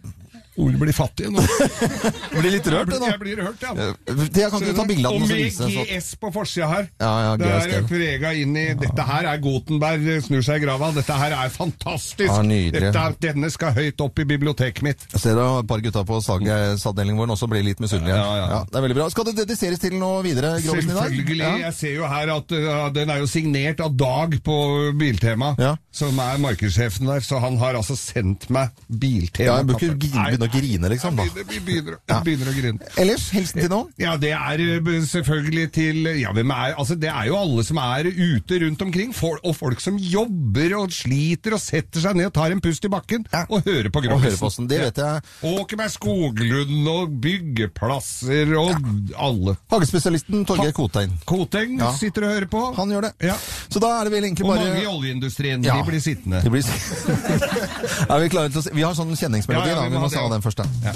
Ole 0.58 0.78
blir 0.82 0.96
fattig 0.96 1.30
nå. 1.30 1.43
Blir 2.38 2.50
litt 2.54 2.67
rørt, 2.70 2.89
nå. 2.89 3.08
Jeg 3.12 3.20
blir 3.22 3.39
rørt, 3.41 3.62
ja. 3.62 3.74
Det 4.08 4.48
kan 4.50 4.63
du 4.63 4.72
ta 4.74 4.86
bilde 4.89 5.10
av 5.10 5.13
den 5.13 5.24
Og 5.24 5.30
så 5.30 5.38
med 5.38 5.54
så- 5.54 5.86
GS 5.86 6.08
på 6.22 6.32
forsida 6.34 6.70
her. 6.72 6.88
Ja, 7.02 7.12
ja, 7.28 7.32
det 7.38 7.52
er 7.78 7.86
prega 7.89 8.32
inn 8.38 8.56
i 8.58 8.65
Dette 8.78 9.06
her 9.06 9.28
er 9.30 9.41
Gutenberg 9.41 10.08
snur 10.26 10.41
seg 10.46 10.62
i 10.62 10.65
grava. 10.65 10.89
Dette 10.96 11.17
her 11.17 11.36
er 11.38 11.54
fantastisk! 11.54 12.26
Ja, 12.26 12.39
nydelig. 12.46 12.89
Dette, 12.89 13.06
denne 13.28 13.52
skal 13.54 13.76
høyt 13.78 14.02
opp 14.02 14.22
i 14.22 14.26
biblioteket 14.30 14.86
mitt. 14.86 15.06
Jeg 15.13 15.24
ser 15.24 15.38
er 15.38 15.60
et 15.62 15.70
par 15.70 15.84
gutta 15.86 16.04
på 16.08 16.20
salgsavdelingen 16.26 17.22
vår 17.22 17.36
også 17.38 17.50
blir 17.52 17.65
litt 17.65 17.82
misunnelige. 17.84 18.17
Ja, 18.17 18.34
ja. 18.41 18.48
Ja, 18.56 18.60
det 18.65 18.80
er 18.80 18.86
veldig 18.88 18.98
bra. 18.98 19.10
Skal 19.13 19.30
det 19.30 19.36
dediseres 19.43 19.82
til 19.84 19.98
noe 20.02 20.24
videre, 20.26 20.56
Grovisen. 20.63 20.93
Selvfølgelig. 20.93 21.43
Ja. 21.43 21.54
Jeg 21.67 21.78
ser 21.78 21.96
jo 22.00 22.10
her 22.10 22.34
at 22.34 22.56
uh, 22.58 22.88
den 22.96 23.13
er 23.13 23.22
jo 23.22 23.30
signert 23.30 23.84
av 23.84 23.93
Dag 23.98 24.38
på 24.46 24.58
Biltema, 24.98 25.54
som 25.93 26.17
er 26.22 26.41
markedssjefen 26.41 27.10
der. 27.10 27.24
Så 27.26 27.41
han 27.43 27.58
har 27.62 27.78
altså 27.78 27.98
sendt 28.00 28.50
meg 28.54 28.74
Biltema. 28.88 29.62
Ja, 29.62 30.28
jeg 30.34 30.46
ikke 30.49 30.62
gi- 30.63 30.77
Nei, 30.77 30.88
begynne 30.88 30.88
å 30.88 30.88
grine, 30.88 30.89
liksom. 30.93 31.15
da. 31.17 31.23
begynner, 31.23 31.47
vi 31.47 31.60
begynner, 31.67 31.97
begynner 32.25 32.51
å 32.51 32.55
grine. 32.57 32.91
Ellers, 33.03 33.25
hilsen 33.36 33.62
til 33.62 33.69
noen? 33.71 33.91
Ja, 34.01 34.15
det 34.17 34.31
er 34.33 34.63
uh, 34.63 34.91
selvfølgelig 35.07 35.67
til 35.77 36.10
Ja, 36.21 36.31
hvem 36.36 36.51
er 36.55 36.75
Altså, 36.77 36.95
det 36.99 37.10
er 37.12 37.27
jo 37.29 37.38
alle 37.38 37.63
som 37.67 37.77
er 37.81 38.07
ute 38.12 38.60
rundt 38.63 38.81
omkring, 38.81 39.13
for, 39.15 39.39
og 39.43 39.55
folk 39.57 39.81
som 39.83 39.97
jobber 39.97 40.75
og 40.79 40.91
sliter 40.95 41.53
og 41.57 41.62
setter 41.63 42.01
seg 42.03 42.15
ned 42.19 42.29
og 42.29 42.33
tar 42.38 42.51
en 42.53 42.62
pust 42.63 42.86
i 42.86 42.91
bakken 42.91 43.25
og 43.49 43.63
hører 43.65 43.89
på 43.93 44.01
Grovisen. 44.05 44.67
Det 44.69 44.79
vet 44.81 44.97
jeg. 45.01 45.21
Åkerberg 45.47 45.91
Skoglund 45.93 46.88
og 46.91 47.15
byggeplasser 47.23 48.51
og 48.60 48.75
alle. 49.17 49.55
Hagespesialisten 49.71 50.45
Torgeir 50.47 50.73
Koteng. 50.77 51.13
Koteng 51.27 51.77
Ja. 51.79 51.91
sitter 51.97 52.23
og 52.27 52.33
hører 52.36 52.47
på. 52.51 52.62
Han 52.77 52.89
gjør 52.93 53.01
det. 53.07 53.13
Ja. 53.27 53.36
Så 53.69 53.79
da 53.83 53.99
er 53.99 54.03
det 54.05 54.12
vel 54.13 54.23
egentlig 54.29 54.45
bare 54.47 54.60
Og 54.60 54.67
mange 54.67 54.81
i 54.83 54.88
oljeindustrien. 54.88 55.63
Ja. 55.65 55.77
De 55.77 55.83
blir 55.91 55.99
sittende. 56.01 56.41
De 56.43 56.49
blir... 56.49 56.63
er 58.12 58.19
vi 58.23 58.29
klare 58.31 58.49
til 58.53 58.62
å? 58.62 58.73
Vi 58.77 58.83
har 58.86 58.93
sånn 58.97 59.13
kjenningsmelodi, 59.17 59.69
Ja, 59.71 59.75
ja, 59.75 59.81
da. 59.81 59.88
vi 59.89 59.95
Vi 59.97 60.01
må 60.03 60.10
sa 60.12 60.23
ha 60.23 60.29
det. 60.36 60.37
Den 60.38 60.43
første. 60.43 60.63
Ja. 60.84 60.93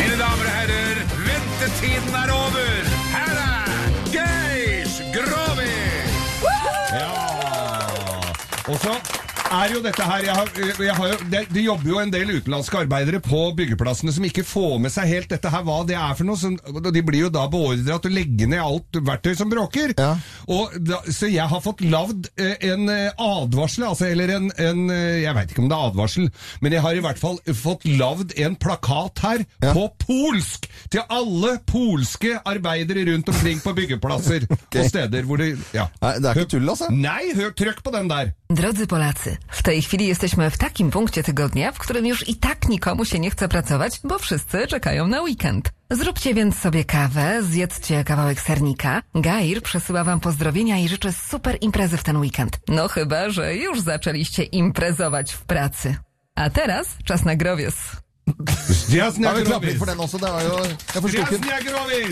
Mine 0.00 0.16
damer 0.22 0.46
og 0.48 0.54
herrer, 0.58 0.98
ventetiden 1.28 2.14
er 2.22 2.32
over. 2.32 2.90
Her 3.16 3.34
er 3.42 3.64
Geir 4.14 4.86
Grovis! 5.16 6.44
Ja. 6.92 7.10
Og 8.72 8.78
så 8.84 8.94
er 9.58 9.74
jo 9.76 9.80
dette 9.84 10.04
her 10.06 10.24
jeg 10.26 10.34
har, 10.36 10.50
jeg 10.82 10.94
har 10.98 11.08
jo, 11.12 11.16
det, 11.32 11.42
det 11.52 11.64
jobber 11.64 11.90
jo 11.92 11.98
en 12.02 12.12
del 12.12 12.30
utenlandske 12.38 12.80
arbeidere 12.84 13.20
på 13.24 13.40
byggeplassene 13.58 14.12
som 14.14 14.24
ikke 14.26 14.44
får 14.46 14.78
med 14.82 14.92
seg 14.94 15.08
helt 15.10 15.30
dette 15.32 15.50
her, 15.52 15.64
hva 15.66 15.80
det 15.88 15.96
er 15.98 16.14
for 16.18 16.28
noe. 16.28 16.38
Så, 16.40 16.52
de 16.92 17.02
blir 17.06 17.26
jo 17.26 17.30
da 17.32 17.44
beordra 17.52 17.98
til 18.02 18.12
å 18.12 18.16
legge 18.16 18.48
ned 18.50 18.62
alt 18.62 18.98
verktøy 19.06 19.34
som 19.38 19.50
bråker. 19.52 19.94
Ja. 19.98 20.12
Da, 20.82 21.00
så 21.12 21.30
jeg 21.30 21.46
har 21.50 21.62
fått 21.64 21.82
lagd 21.84 22.28
eh, 22.40 22.56
en 22.72 22.88
eh, 22.92 23.10
advarsel, 23.22 23.86
altså, 23.90 24.08
eller 24.12 24.32
en, 24.36 24.48
en 24.56 24.82
eh, 24.92 25.22
Jeg 25.22 25.36
veit 25.36 25.52
ikke 25.54 25.62
om 25.64 25.70
det 25.70 25.78
er 25.78 25.90
advarsel, 25.92 26.28
men 26.64 26.76
jeg 26.76 26.84
har 26.84 26.98
i 26.98 27.04
hvert 27.04 27.20
fall 27.20 27.38
fått 27.62 27.86
lagd 27.98 28.34
en 28.40 28.56
plakat 28.60 29.22
her 29.26 29.44
Ja. 29.62 29.72
på 29.76 29.84
polsk 30.02 30.66
til 30.92 31.02
alle 31.12 31.54
polske 31.68 32.34
arbeidere 32.48 33.04
rundt 33.10 33.28
omkring 33.32 33.60
på 33.62 33.72
byggeplasser 33.76 34.46
og 34.50 34.82
steder 34.88 35.26
hvor 35.28 35.40
de 35.40 35.52
Ja. 35.74 35.86
Nei, 36.02 36.14
det 36.22 36.30
er 36.30 36.40
ikke 36.42 36.52
tull, 36.56 36.68
altså. 36.72 36.88
Nei, 36.92 37.32
hør, 37.36 37.52
trykk 37.56 37.82
på 37.84 37.92
den 37.94 38.10
der. 38.10 38.32
Drodzy 38.54 38.86
Polacy, 38.86 39.36
w 39.48 39.62
tej 39.62 39.82
chwili 39.82 40.06
jesteśmy 40.06 40.50
w 40.50 40.58
takim 40.58 40.90
punkcie 40.90 41.22
tygodnia, 41.22 41.72
w 41.72 41.78
którym 41.78 42.06
już 42.06 42.28
i 42.28 42.36
tak 42.36 42.68
nikomu 42.68 43.04
się 43.04 43.18
nie 43.18 43.30
chce 43.30 43.48
pracować, 43.48 44.00
bo 44.04 44.18
wszyscy 44.18 44.66
czekają 44.66 45.06
na 45.06 45.22
weekend. 45.22 45.72
Zróbcie 45.90 46.34
więc 46.34 46.58
sobie 46.58 46.84
kawę, 46.84 47.42
zjedzcie 47.42 48.04
kawałek 48.04 48.40
sernika. 48.40 49.02
Gair 49.14 49.62
przesyła 49.62 50.04
wam 50.04 50.20
pozdrowienia 50.20 50.78
i 50.78 50.88
życzy 50.88 51.12
super 51.12 51.58
imprezy 51.60 51.96
w 51.96 52.02
ten 52.02 52.16
weekend. 52.16 52.60
No 52.68 52.88
chyba, 52.88 53.30
że 53.30 53.56
już 53.56 53.80
zaczęliście 53.80 54.42
imprezować 54.42 55.32
w 55.32 55.42
pracy. 55.42 55.96
A 56.34 56.50
teraz 56.50 56.86
czas 57.04 57.24
na 57.24 57.36
growiec. 57.36 57.74
Strasnia 58.22 59.30
Ja, 59.32 59.34
vi 59.36 59.44
klapper 59.44 59.78
for 59.80 59.86
den 59.90 59.98
også. 60.04 60.18
Det 60.22 60.28
var 60.30 60.44
jo 60.46 60.58
Jeg 60.62 61.02
forsto 61.02 61.22
ikke 61.22 61.40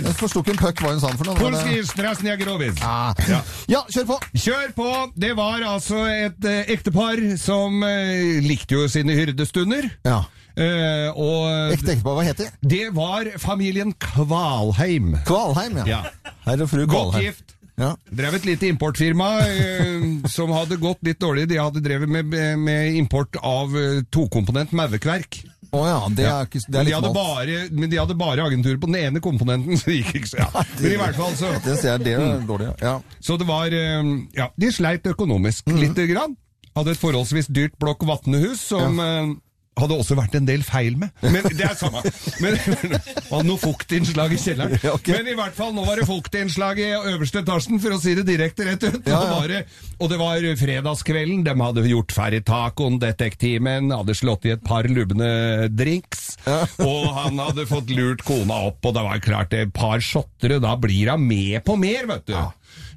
jeg 0.01 0.15
forsto 0.19 0.41
ikke 0.43 0.55
en 0.57 0.61
puck 0.61 0.81
hva 0.83 0.91
hun 0.95 1.01
sa 1.03 1.11
for 1.15 1.29
noe. 1.29 1.51
men 1.51 1.69
det- 1.75 1.87
strasnia 1.89 2.37
grovis. 2.41 2.81
Ah. 2.83 3.15
Ja. 3.29 3.41
Ja, 3.71 3.83
kjør 3.93 4.07
på! 4.09 4.19
Kjør 4.35 4.73
på! 4.77 4.89
Det 5.17 5.31
var 5.39 5.63
altså 5.63 6.03
et 6.11 6.45
eh, 6.45 6.65
ektepar 6.75 7.23
som 7.39 7.83
eh, 7.87 8.41
likte 8.43 8.75
jo 8.75 8.89
sine 8.91 9.15
hyrdestunder. 9.15 9.87
Ja. 10.05 10.25
Eh, 10.57 11.09
og 11.15 11.73
Ekte 11.77 11.95
ektepar, 11.95 12.19
hva 12.19 12.25
heter 12.27 12.51
de? 12.51 12.69
det 12.75 12.91
var 12.97 13.31
familien 13.39 13.93
Kvalheim. 13.95 15.15
Kvalheim, 15.29 15.79
ja. 15.87 15.87
Ja. 15.87 16.33
Herr 16.45 16.63
og 16.67 16.69
fru 16.73 16.83
Godt 16.87 17.15
Kvalheim. 17.15 17.31
gift. 17.31 17.55
Ja. 17.81 17.95
Drev 18.13 18.35
et 18.37 18.45
lite 18.45 18.67
importfirma 18.69 19.29
eh, 19.47 20.03
som 20.35 20.51
hadde 20.53 20.77
gått 20.83 20.99
litt 21.07 21.21
dårlig. 21.23 21.47
De 21.49 21.57
hadde 21.63 21.81
drevet 21.81 22.09
med, 22.11 22.35
med 22.59 22.99
import 22.99 23.39
av 23.41 23.73
eh, 23.79 24.03
tokomponent 24.13 24.73
mauekverk. 24.77 25.45
Å 25.71 25.81
ja, 25.87 25.99
det 26.11 26.27
er, 26.27 26.49
ikke, 26.49 26.63
det 26.67 26.73
Men 26.75 26.81
er 26.81 26.89
de, 26.89 26.95
hadde 26.97 27.11
bare, 27.15 27.59
men 27.71 27.91
de 27.93 27.99
hadde 28.01 28.17
bare 28.19 28.47
agentur 28.49 28.79
på 28.83 28.89
den 28.91 28.99
ene 28.99 29.23
komponenten, 29.23 29.77
så 29.79 29.91
det 29.91 30.01
gikk 30.01 30.21
ikke 30.21 30.31
så 30.33 30.41
ja. 30.43 30.65
Men 30.81 30.95
i 30.95 31.01
hvert 31.01 31.19
fall 31.21 31.37
så 31.39 31.53
Det 31.65 31.77
ser 31.79 32.03
det 32.03 32.17
er 32.19 32.41
dårlig. 32.49 32.73
Ja. 32.83 32.97
Så 33.23 33.39
det 33.41 33.47
var 33.51 33.71
eh, 33.75 34.01
Ja, 34.37 34.51
de 34.59 34.73
sleit 34.75 35.07
økonomisk 35.07 35.71
mm. 35.71 35.79
lite 35.85 36.09
grann. 36.11 36.35
Hadde 36.77 36.95
et 36.95 37.03
forholdsvis 37.03 37.51
dyrt 37.55 37.79
blokk 37.83 38.03
vatnehus 38.09 38.63
som 38.73 38.99
eh, 39.03 39.31
hadde 39.79 39.97
også 39.97 40.17
vært 40.19 40.35
en 40.39 40.47
del 40.49 40.65
feil 40.67 40.97
med. 41.01 41.13
Men 41.23 41.47
det 41.55 41.65
er 41.65 41.77
samme. 41.79 42.03
Men, 42.43 42.57
og 43.35 43.45
noe 43.47 43.61
fuktinnslag 43.61 44.35
i 44.35 44.41
kjelleren. 44.41 44.77
Ja, 44.83 44.95
okay. 44.97 45.17
Men 45.19 45.31
i 45.33 45.37
hvert 45.39 45.57
fall, 45.57 45.73
nå 45.77 45.85
var 45.87 46.01
det 46.01 46.07
fuktinnslag 46.09 46.81
i 46.83 46.91
øverste 46.97 47.43
etasjen, 47.45 47.81
for 47.83 47.97
å 47.97 48.01
si 48.03 48.17
det 48.19 48.27
direkte 48.29 48.67
rett 48.69 48.85
ut. 48.87 49.01
Ja, 49.07 49.23
ja. 49.23 49.39
var 49.39 49.49
det, 49.53 49.63
og 49.99 50.13
det 50.13 50.21
var 50.21 50.49
fredagskvelden. 50.61 51.45
De 51.47 51.57
hadde 51.63 51.87
gjort 51.91 52.15
ferdig 52.17 52.43
tacoen, 52.49 53.01
detektimen, 53.03 53.93
hadde 53.95 54.17
slått 54.19 54.49
i 54.49 54.55
et 54.57 54.65
par 54.67 54.89
lubne 54.91 55.31
drinks. 55.73 56.35
Og 56.91 57.07
han 57.15 57.39
hadde 57.41 57.67
fått 57.69 57.91
lurt 57.95 58.23
kona 58.27 58.63
opp, 58.71 58.85
og 58.87 58.95
det 58.97 59.03
var 59.05 59.21
klart 59.23 59.55
et 59.57 59.73
par 59.75 60.01
shottere, 60.05 60.61
da 60.63 60.73
blir 60.81 61.13
hun 61.13 61.27
med 61.29 61.61
på 61.67 61.77
mer, 61.81 62.07
vet 62.09 62.31
du. 62.31 62.37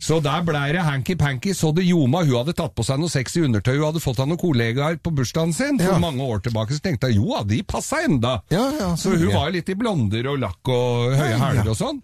Så 0.04 0.18
der 0.24 0.42
blei 0.44 0.72
det 0.76 0.82
hanky-panky, 0.84 1.54
så 1.56 1.74
det 1.76 1.86
ljoma. 1.88 2.26
Hun 2.26 2.36
hadde 2.42 2.54
tatt 2.58 2.74
på 2.76 2.84
seg 2.84 3.00
noe 3.00 3.10
sexy 3.10 3.42
undertøy, 3.46 3.78
hun 3.78 3.86
hadde 3.92 4.02
fått 4.04 4.20
av 4.20 4.28
noen 4.28 4.38
kollegaer 4.42 4.98
på 5.00 5.14
bursdagen 5.16 5.54
sin 5.56 5.78
for 5.80 5.94
Ja. 5.94 6.00
mange 6.00 6.20
år 6.22 6.42
tilbake, 6.44 6.74
så 6.76 6.82
tenkte 6.84 7.08
jeg 7.08 7.16
jo, 7.22 7.30
ja, 7.36 7.44
de 7.44 7.62
passa 7.64 8.02
enda. 8.04 8.42
Ja, 8.52 8.70
ja, 8.80 8.96
så 8.96 9.16
hun 9.16 9.32
var 9.34 9.52
litt 9.52 9.70
i 9.70 9.76
blonder 9.76 10.28
og 10.34 10.40
lakk 10.40 10.68
og 10.68 11.14
høye 11.16 11.30
Ja, 11.30 11.38
ja. 11.38 11.46
hæler 11.46 11.70
og 11.72 11.78
sånn. 11.80 12.02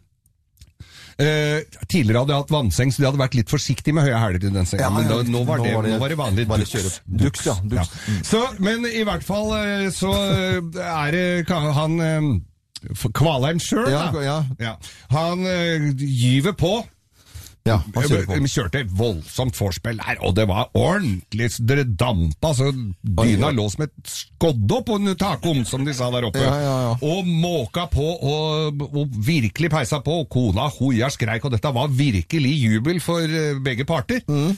Eh, 1.19 1.65
tidligere 1.91 2.21
hadde 2.21 2.32
jeg 2.32 2.39
hatt 2.45 2.51
vannseng, 2.53 2.91
så 2.95 3.01
de 3.01 3.08
hadde 3.10 3.19
vært 3.19 3.34
litt 3.36 3.49
forsiktige 3.51 3.91
med 3.93 4.05
høye 4.08 4.19
hæler 4.21 4.39
i 4.39 4.51
den 4.53 4.65
senga. 4.65 4.86
Ja, 4.86 4.89
men 4.89 5.08
da, 5.10 5.17
nå, 5.27 5.41
var 5.45 5.58
nå 5.60 5.65
det, 5.65 5.73
var 5.75 5.84
det- 5.84 5.91
nå 5.91 5.99
var 5.99 6.08
det 6.10 6.17
vanlig 6.17 6.45
duks. 6.47 6.71
kjøre- 6.71 7.17
duks, 7.25 7.45
ja, 7.45 7.55
duks. 7.65 7.89
Mm. 8.08 8.21
Så, 8.23 8.60
men 8.62 8.86
i 8.86 9.03
hvert 9.03 9.23
fall 9.27 9.51
eh, 9.58 9.89
så 9.91 10.13
eh, 10.15 10.62
er 10.79 11.12
det 11.12 11.49
han 11.49 12.41
Kvalheim 13.12 13.60
sjøl, 13.60 13.89
Ja, 13.91 14.10
da. 14.12 14.21
ja. 14.23 14.43
Ja. 14.58 14.75
Han 15.12 15.43
gyver 15.99 16.53
på. 16.55 16.86
Ja, 17.67 17.75
kjørte 17.93 18.79
et 18.81 18.91
voldsomt 18.97 19.57
vorspiel 19.59 19.99
der, 19.99 20.21
og 20.25 20.33
det 20.37 20.45
var 20.49 20.69
ordentlig 20.77 21.49
Det 21.59 21.83
dampa, 21.99 22.53
så 22.55 22.71
dyna 22.71 23.51
lå 23.53 23.67
som 23.69 23.83
et 23.85 23.93
skodde 24.09 24.77
opp 24.77 24.87
på 24.89 24.97
en 24.97 25.13
takom, 25.19 25.61
som 25.67 25.83
de 25.85 25.93
sa 25.93 26.09
der 26.13 26.29
oppe. 26.29 26.41
Ja, 26.41 26.55
ja, 26.63 26.75
ja. 26.87 26.95
Og 27.05 27.27
måka 27.27 27.85
på, 27.91 28.05
og, 28.05 28.81
og 28.89 29.19
virkelig 29.27 29.69
peisa 29.73 30.01
på. 30.05 30.21
Og 30.23 30.29
kona 30.31 30.69
hoia 30.79 31.11
skreik, 31.13 31.45
og 31.45 31.53
dette 31.53 31.73
var 31.75 31.91
virkelig 31.93 32.55
jubel 32.57 33.01
for 33.03 33.23
eh, 33.23 33.59
begge 33.63 33.85
parter. 33.89 34.23
Mm. 34.27 34.55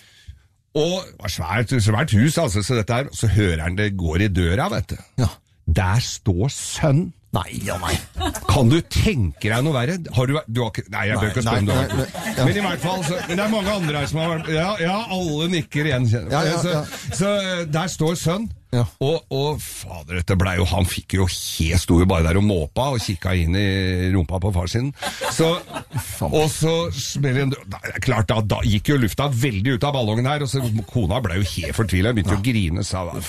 Og 0.79 0.93
det 1.03 1.17
var 1.19 1.33
svært, 1.33 1.73
svært 1.83 2.13
hus, 2.15 2.37
altså, 2.39 2.63
så, 2.63 2.77
dette 2.79 3.01
her, 3.01 3.09
så 3.15 3.27
hører 3.27 3.65
han 3.65 3.75
det 3.79 3.91
går 3.99 4.27
i 4.27 4.31
døra, 4.31 4.69
vet 4.71 4.93
du. 4.93 5.01
Ja. 5.19 5.33
Der 5.67 5.99
står 6.03 6.53
sønn. 6.53 7.09
Nei, 7.32 7.48
ja, 7.63 7.78
nei. 7.80 7.94
Kan 8.50 8.67
du 8.67 8.82
tenke 8.91 9.48
deg 9.48 9.62
noe 9.63 9.72
verre? 9.72 9.96
Har 10.17 10.28
du, 10.28 10.36
du 10.52 10.60
har 10.65 10.72
ikke, 10.74 10.84
nei, 10.91 11.06
jeg 11.08 11.20
bør 11.22 11.30
ikke 11.32 11.44
spørre 11.46 11.62
om 11.63 11.70
du 11.70 11.72
har 11.72 11.94
ja. 11.96 12.48
Men 12.48 12.58
i 12.60 12.63
hvert 12.65 12.84
fall, 12.84 13.06
så, 13.08 13.20
men 13.30 13.39
det 13.39 13.46
er 13.46 13.54
mange 13.54 13.76
andre 13.80 14.02
her 14.02 14.10
som 14.12 14.20
har 14.20 14.34
vært 14.34 14.50
Ja, 14.52 14.72
ja 14.84 14.98
alle 15.15 15.48
nikker 15.54 15.88
igjen. 15.88 16.10
Ja. 16.12 16.41
Så, 16.60 16.82
så 17.15 17.32
eh, 17.39 17.62
der 17.72 17.94
står 17.94 18.20
sønn. 18.20 18.50
Ja. 18.71 18.86
Og, 19.03 19.25
og 19.36 19.57
fader, 19.60 20.21
dette 20.21 20.38
blei 20.39 20.53
jo 20.55 20.63
Han 20.71 20.86
fikk 20.88 21.17
jo 21.17 21.25
helt 21.27 21.81
sto 21.84 21.97
jo 21.99 22.05
bare 22.07 22.23
der 22.29 22.38
og 22.39 22.45
måpa 22.47 22.86
og 22.93 23.01
kikka 23.03 23.34
inn 23.36 23.57
i 23.60 23.65
rumpa 24.13 24.39
på 24.39 24.51
far 24.55 24.69
sin. 24.71 24.93
Så, 25.36 25.49
og 26.23 26.45
så 26.53 26.75
smeller 26.95 27.49
en 27.49 27.55
Klart, 28.05 28.29
da, 28.31 28.39
da 28.39 28.62
gikk 28.63 28.93
jo 28.93 28.99
lufta 29.01 29.27
veldig 29.27 29.75
ut 29.75 29.88
av 29.89 29.95
ballongen 29.97 30.29
her, 30.29 30.45
og 30.45 30.49
så 30.51 30.62
kona 30.88 31.19
ble 31.23 31.41
jo 31.41 31.47
helt 31.51 31.75
fortvila. 31.75 32.13
Begynte 32.15 32.38
å 32.38 32.43
grine. 32.45 32.86
Sa 32.88 33.03
hva 33.10 33.19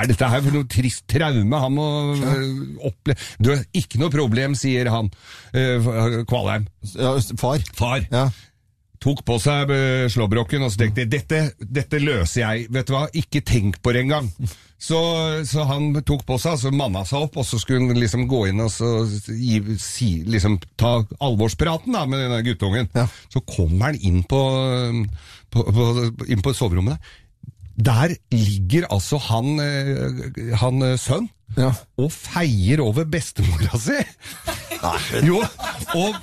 er 0.00 0.10
dette 0.12 0.28
her 0.30 0.44
for 0.44 0.54
noe 0.54 0.68
trist 0.70 1.06
traume 1.10 1.60
han 1.66 1.74
må 1.74 1.86
ja. 2.20 2.34
oppleve 2.86 3.18
Du, 3.42 3.50
ikke 3.76 3.98
noe 4.00 4.12
problem, 4.14 4.54
sier 4.58 4.90
han. 4.92 5.10
øh, 5.56 6.22
Kvalheim. 6.28 6.68
Ja, 6.94 7.16
far. 7.40 7.64
Far 7.74 8.06
Ja. 8.12 8.28
tok 9.02 9.20
på 9.28 9.36
seg 9.42 9.70
eh, 9.74 10.06
slåbroken 10.10 10.64
og 10.66 10.72
så 10.72 10.80
tenkte 10.84 11.04
jeg, 11.04 11.10
dette, 11.12 11.42
dette 11.60 12.00
løser 12.02 12.40
jeg. 12.42 12.70
Vet 12.74 12.88
du 12.88 12.94
hva, 12.96 13.04
ikke 13.14 13.42
tenk 13.46 13.80
på 13.84 13.92
det 13.94 14.06
engang. 14.06 14.30
Så, 14.76 14.98
så 15.48 15.64
han 15.70 15.88
tok 16.04 16.26
på 16.28 16.36
seg, 16.40 16.58
så 16.60 16.72
manna 16.74 17.04
seg 17.08 17.26
opp, 17.26 17.38
og 17.40 17.46
så 17.48 17.58
skulle 17.60 17.86
han 17.86 17.96
liksom 17.96 18.26
gå 18.28 18.42
inn 18.50 18.60
og 18.60 18.68
så 18.74 18.90
gi, 19.32 19.60
si, 19.80 20.10
liksom, 20.28 20.58
ta 20.76 20.98
alvorspraten 21.24 21.96
da, 21.96 22.04
med 22.08 22.26
denne 22.26 22.42
guttungen. 22.44 22.90
Ja. 22.96 23.06
Så 23.32 23.40
kommer 23.48 23.90
han 23.90 24.02
inn 24.04 24.20
på, 24.28 24.42
på, 25.54 25.64
på, 25.64 25.88
inn 26.28 26.44
på 26.44 26.56
soverommet 26.56 26.98
der. 26.98 27.14
Der 27.76 28.14
ligger 28.32 28.86
altså 28.88 29.18
han, 29.20 29.58
eh, 29.60 30.52
han 30.62 30.80
sønn 30.96 31.26
sønn 31.54 31.72
og 32.00 32.08
feier 32.12 32.80
over 32.84 33.06
bestemora 33.08 33.78
si. 33.80 33.96
Jo, 35.26 35.42
og 35.94 36.14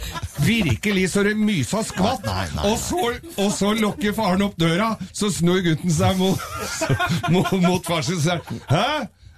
virkelig 0.45 1.09
så 1.13 1.23
det 1.27 1.35
mysa 1.39 1.83
skvatt. 1.85 2.25
Og, 2.63 2.77
så, 2.79 3.13
og 3.37 3.51
så 3.55 3.73
lukker 3.77 4.13
faren 4.17 4.41
opp 4.45 4.55
døra, 4.59 4.95
så 5.15 5.31
snur 5.33 5.61
gutten 5.65 5.91
seg 5.93 6.17
mot, 6.21 6.39
mot, 7.33 7.51
mot 7.63 7.85
far 7.85 8.01
sin 8.05 8.17
og 8.19 8.23
sier 8.25 8.39
Hæ? 8.69 8.87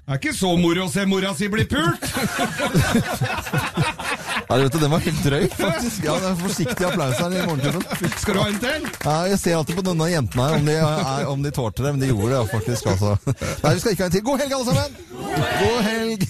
Det 0.05 0.11
er 0.13 0.19
ikke 0.19 0.35
så 0.37 0.51
moro 0.61 0.83
å 0.85 0.89
se 0.93 1.01
mora 1.09 1.31
si 1.33 1.47
bli 1.49 1.65
pult! 1.65 2.03
Ja, 4.49 4.57
vet 4.61 4.73
du, 4.75 4.79
Den 4.79 4.91
var 4.93 5.01
helt 5.05 5.23
drøy, 5.25 5.45
faktisk. 5.57 6.03
Ja, 6.05 6.15
det 6.21 6.29
er 6.29 6.35
Forsiktig 6.39 6.85
applaus 6.87 7.17
her 7.19 7.33
i 7.33 7.45
Morgenklubben. 7.47 8.11
Skal 8.21 8.37
du 8.37 8.41
ha 8.43 8.47
en 8.51 8.59
til? 8.61 8.85
Ja, 9.05 9.15
jeg 9.31 9.39
ser 9.41 9.57
alltid 9.59 9.79
på 9.79 9.85
denne 9.87 10.09
jentene 10.11 10.45
her 10.49 10.59
om 10.59 10.67
de, 10.69 10.75
er, 10.77 11.25
om 11.31 11.45
de 11.45 11.51
tålte 11.55 11.85
det, 11.85 11.93
men 11.95 12.03
de 12.03 12.11
gjorde 12.11 12.31
det 12.35 12.43
faktisk. 12.53 12.91
altså. 12.93 13.15
Nei, 13.63 13.73
vi 13.73 13.83
skal 13.83 13.95
ikke 13.95 14.05
ha 14.05 14.09
en 14.11 14.15
til. 14.17 14.25
God 14.29 14.43
helg, 14.43 14.55
alle 14.59 14.65
sammen! 14.69 14.91
God 15.61 15.81
helg! 15.89 16.27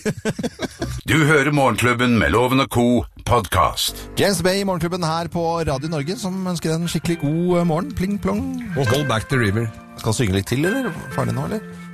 Du 1.05 1.17
hører 1.29 1.51
Morgenklubben 1.53 2.15
med 2.21 2.31
Loven 2.33 2.63
og 2.63 2.69
Co. 2.73 2.87
podkast. 3.25 4.07
James 4.19 4.41
Bay 4.45 4.61
i 4.61 4.65
Morgenklubben 4.67 5.03
her 5.05 5.27
på 5.33 5.43
Radio 5.67 5.89
Norge, 5.91 6.15
som 6.21 6.39
ønsker 6.49 6.73
en 6.75 6.87
skikkelig 6.89 7.19
god 7.21 7.65
morgen. 7.69 7.91
Pling 7.97 8.17
plong. 8.21 8.45
Og 8.77 8.87
Hold 8.93 9.07
Back 9.11 9.27
the 9.29 9.37
River. 9.37 9.67
Skal 9.99 10.11
han 10.11 10.17
synge 10.21 10.37
litt 10.39 10.49
til, 10.49 10.65
eller? 10.65 10.89
Ferdig 11.15 11.35
nå, 11.37 11.45
eller? 11.49 11.84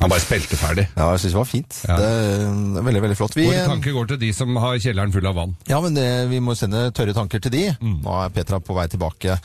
Han 0.00 0.10
bare 0.12 0.22
spilte 0.22 0.58
ferdig. 0.60 0.84
Ja, 0.94 1.10
jeg 1.14 1.22
syns 1.24 1.34
det 1.34 1.38
var 1.40 1.48
fint. 1.50 1.78
Det 1.86 2.08
er 2.10 2.84
veldig, 2.86 3.02
veldig 3.06 3.18
flott. 3.18 3.36
Vi, 3.38 3.46
Våre 3.48 3.66
tanker 3.68 3.96
går 3.96 4.10
til 4.12 4.20
de 4.22 4.30
som 4.36 4.56
har 4.62 4.78
kjelleren 4.82 5.14
full 5.14 5.26
av 5.30 5.38
vann. 5.40 5.56
Ja, 5.70 5.80
men 5.84 5.96
det, 5.98 6.06
vi 6.30 6.40
må 6.44 6.54
sende 6.58 6.86
tørre 6.96 7.14
tanker 7.16 7.42
til 7.42 7.54
de. 7.54 7.64
Nå 7.82 8.16
er 8.22 8.32
Petra 8.34 8.60
på 8.62 8.76
vei 8.76 8.86
tilbake, 8.92 9.38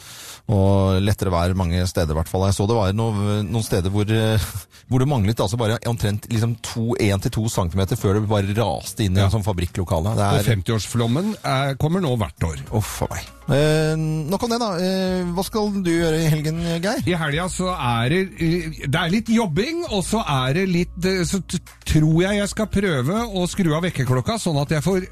og 0.47 0.99
lettere 1.01 1.31
vær 1.33 1.55
mange 1.57 1.81
steder 1.89 2.13
i 2.13 2.17
hvert 2.19 2.29
fall. 2.29 2.43
Jeg 2.45 2.53
så 2.59 2.67
det 2.69 2.75
var 2.77 2.91
noe, 2.93 3.39
noen 3.41 3.63
steder 3.65 3.89
hvor, 3.89 4.05
eh, 4.13 4.43
hvor 4.91 5.01
det 5.01 5.07
manglet 5.09 5.39
altså 5.41 5.57
bare 5.57 5.79
omtrent 5.89 6.27
liksom 6.29 6.53
1-2 6.61 7.47
cm 7.49 7.81
før 7.97 8.19
det 8.19 8.27
bare 8.29 8.53
raste 8.59 9.07
inn 9.07 9.17
i 9.17 9.23
en 9.23 9.31
sånn 9.33 9.45
fabrikklokale. 9.45 10.13
Det 10.17 10.27
Og 10.27 10.41
er 10.43 10.49
50-årsflommen 10.51 11.31
er- 11.43 11.73
kommer 11.81 12.03
nå 12.05 12.13
hvert 12.21 12.45
år. 12.45 12.61
Uff 12.77 13.01
a 13.01 13.07
meg. 13.09 13.25
Eh, 13.45 13.95
nok 13.95 14.41
om 14.43 14.49
det, 14.49 14.59
da. 14.61 14.69
Eh, 14.81 15.23
hva 15.33 15.43
skal 15.45 15.71
du 15.85 15.89
gjøre 15.91 16.21
i 16.23 16.29
helgen, 16.29 16.61
Geir? 16.81 17.01
I 17.05 17.17
helga 17.17 17.43
så 17.53 17.67
er 17.77 18.09
det 18.09 18.21
eh, 18.41 18.69
Det 18.87 19.01
er 19.01 19.09
litt 19.13 19.29
jobbing, 19.29 19.83
og 19.89 20.01
så 20.05 20.21
er 20.25 20.53
det 20.57 20.63
litt 20.69 21.05
eh, 21.05 21.21
Så 21.29 21.41
tror 21.85 22.21
jeg 22.23 22.39
jeg 22.39 22.49
skal 22.49 22.69
prøve 22.73 23.19
å 23.33 23.45
skru 23.49 23.73
av 23.77 23.83
vekkerklokka, 23.85 24.37
sånn 24.41 24.61
at 24.61 24.69
jeg 24.73 24.81
får 24.85 25.05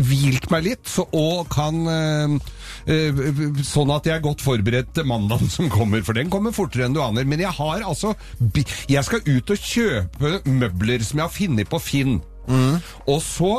hvilt 0.00 0.48
meg 0.52 0.64
litt, 0.64 0.84
så, 0.88 1.04
og 1.12 1.48
kan 1.52 1.82
eh, 1.88 2.38
Sånn 3.64 3.92
at 3.94 4.06
jeg 4.08 4.16
er 4.18 4.24
godt 4.24 4.42
forberedt 4.44 4.92
til 4.96 5.06
mandagen 5.08 5.50
som 5.52 5.70
kommer, 5.72 6.02
for 6.06 6.16
den 6.16 6.30
kommer 6.32 6.54
fortere 6.54 6.88
enn 6.88 6.96
du 6.96 7.00
aner. 7.04 7.26
Men 7.28 7.42
jeg 7.44 7.52
har 7.56 7.84
altså 7.84 8.14
Jeg 8.90 9.04
skal 9.06 9.24
ut 9.26 9.50
og 9.54 9.70
kjøpe 9.70 10.34
møbler 10.48 11.02
som 11.04 11.20
jeg 11.20 11.26
har 11.26 11.34
funnet 11.34 11.70
på 11.70 11.80
Finn. 11.82 12.20
Og 13.08 13.20
så 13.24 13.52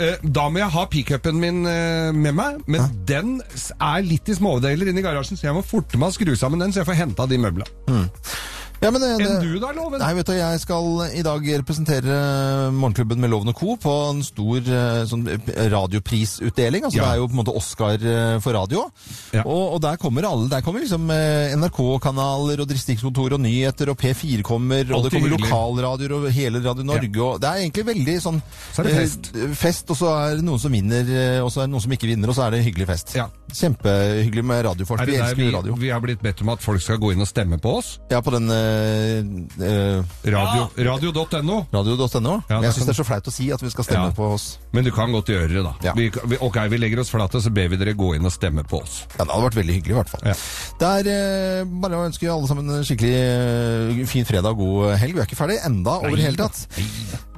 eh, 0.00 0.20
da 0.22 0.48
må 0.52 0.60
jeg 0.60 0.72
ha 0.74 0.84
pickupen 0.92 1.40
min 1.40 1.62
eh, 1.66 2.10
med 2.14 2.36
meg, 2.36 2.60
men 2.70 2.84
den 3.08 3.38
er 3.78 4.04
litt 4.06 4.28
i 4.28 4.36
smådeler 4.36 4.90
inni 4.92 5.02
garasjen, 5.04 5.38
så 5.40 5.48
jeg 5.48 5.56
må 5.56 5.64
forte 5.66 5.98
meg 5.98 6.12
å 6.12 6.16
skru 6.18 6.34
sammen 6.38 6.60
den, 6.62 6.74
så 6.74 6.82
jeg 6.82 6.90
får 6.90 7.00
henta 7.04 7.26
de 7.30 7.40
møblene. 7.40 8.06
Ja, 8.80 8.92
men, 8.94 9.02
eh, 9.02 9.10
Enn 9.16 9.18
det- 9.18 9.40
du 9.42 9.58
da, 9.58 9.72
Loven? 9.74 9.98
Nei, 9.98 10.12
vet 10.14 10.26
du, 10.26 10.32
jeg 10.38 10.60
skal 10.62 10.84
i 11.18 11.22
dag 11.26 11.42
representere 11.42 12.70
Morgenklubben 12.70 13.18
med 13.18 13.30
Loven 13.30 13.48
og 13.50 13.56
Co. 13.58 13.74
på 13.76 13.94
en 14.10 14.22
stor 14.22 14.58
eh, 14.58 15.02
sånn 15.04 15.24
radioprisutdeling. 15.26 16.84
Altså, 16.86 16.96
Ja. 16.98 17.04
Det 17.08 17.10
er 17.10 17.16
jo 17.18 17.26
på 17.26 17.34
en 17.34 17.40
måte 17.44 17.56
Oscar 17.56 17.98
eh, 17.98 18.38
for 18.38 18.52
radio. 18.54 18.84
Og, 19.44 19.74
og 19.74 19.80
der 19.82 19.96
kommer 19.96 20.22
alle. 20.28 20.48
Der 20.48 20.60
kommer 20.62 20.78
liksom 20.80 21.10
eh, 21.10 21.56
NRK-kanaler 21.56 22.60
og 22.62 22.68
distriktskontor 22.70 23.34
og 23.34 23.40
nyheter, 23.40 23.90
og 23.90 23.98
P4 23.98 24.42
kommer, 24.46 24.86
og 24.94 25.02
det 25.08 25.12
kommer 25.12 25.34
lokalradioer 25.34 26.12
og 26.14 26.30
hele 26.32 26.62
Radio 26.62 26.84
Norge. 26.86 27.18
Og 27.20 27.40
det 27.42 27.48
er 27.50 27.64
egentlig 27.66 27.84
veldig 27.90 28.16
sånn 28.22 28.40
Så 28.76 28.84
fest. 28.86 29.30
eh, 29.34 29.54
fest, 29.54 29.90
og 29.90 29.96
så 29.96 30.14
er 30.30 30.36
det 30.36 30.44
noen 30.46 30.60
som 30.62 30.70
vinner, 30.70 31.02
eh, 31.02 31.40
og 31.42 31.50
så 31.50 31.62
er 31.62 31.66
det 31.66 31.74
noen 31.74 31.82
som 31.82 31.90
ikke 31.98 32.06
vinner, 32.14 32.28
og 32.30 32.34
så 32.38 32.46
er 32.46 32.50
det 32.54 32.62
hyggelig 32.64 32.86
fest. 32.94 33.16
Kjempehyggelig 33.52 34.44
med 34.44 34.64
radiofolk. 34.66 35.00
Er 35.00 35.06
Vi 35.08 35.12
det 35.16 35.20
elsker 35.24 35.36
vi, 35.40 35.50
radio. 35.54 35.74
vi 35.80 35.88
har 35.90 36.00
blitt 36.04 36.20
bedt 36.22 36.42
om 36.44 36.50
at 36.52 36.62
folk 36.62 36.80
skal 36.84 36.98
gå 37.00 37.12
inn 37.14 37.20
og 37.24 37.28
stemme 37.30 37.58
på 37.62 37.76
oss? 37.78 37.98
Ja, 38.10 38.20
på 38.24 38.30
den 38.34 38.48
eh, 38.52 39.18
eh, 39.64 40.02
Radio- 40.28 40.68
Radio.no. 40.76 41.66
Radio.no. 41.72 42.34
Ja, 42.48 42.60
jeg 42.62 42.72
syns 42.72 42.78
kan- 42.78 42.86
det 42.86 42.94
er 42.94 42.98
så 43.02 43.06
flaut 43.08 43.26
å 43.28 43.32
si 43.32 43.50
at 43.52 43.62
vi 43.62 43.70
skal 43.70 43.84
stemme 43.84 44.10
Ja. 44.10 44.16
på 44.16 44.28
oss. 44.34 44.58
Men 44.72 44.84
du 44.84 44.90
kan 44.90 45.10
godt 45.12 45.26
gjøre 45.32 45.48
det, 45.48 45.62
da. 45.64 45.92
Vi, 45.94 46.10
vi, 46.10 46.36
ok, 46.40 46.56
vi 46.70 46.76
legger 46.78 47.00
oss 47.00 47.10
flate, 47.10 47.40
så 47.40 47.50
ber 47.52 47.68
vi 47.68 47.76
dere 47.76 47.94
gå 47.94 48.14
inn 48.16 48.24
og 48.26 48.32
stemme 48.32 48.62
på 48.64 48.82
oss. 48.82 49.06
Ja, 49.18 49.24
Det 49.24 49.32
hadde 49.32 49.48
vært 49.48 49.58
veldig 49.62 49.74
hyggelig, 49.78 49.90
i 49.90 49.98
hvert 50.02 50.08
fall. 50.08 50.22
Det 50.78 50.88
er 51.08 51.60
eh, 51.60 51.64
bare 51.64 51.96
å 51.96 52.06
ønske 52.08 52.28
alle 52.30 52.46
sammen 52.46 52.68
en 52.70 52.84
skikkelig 52.84 53.14
eh, 54.00 54.06
fin 54.06 54.24
fredag 54.24 54.52
og 54.52 54.58
god 54.58 54.96
helg. 54.98 55.14
Vi 55.14 55.20
er 55.20 55.26
ikke 55.26 55.40
ferdig 55.40 55.58
enda 55.64 55.98
over 55.98 56.16
hele 56.16 56.36
tatt. 56.36 56.66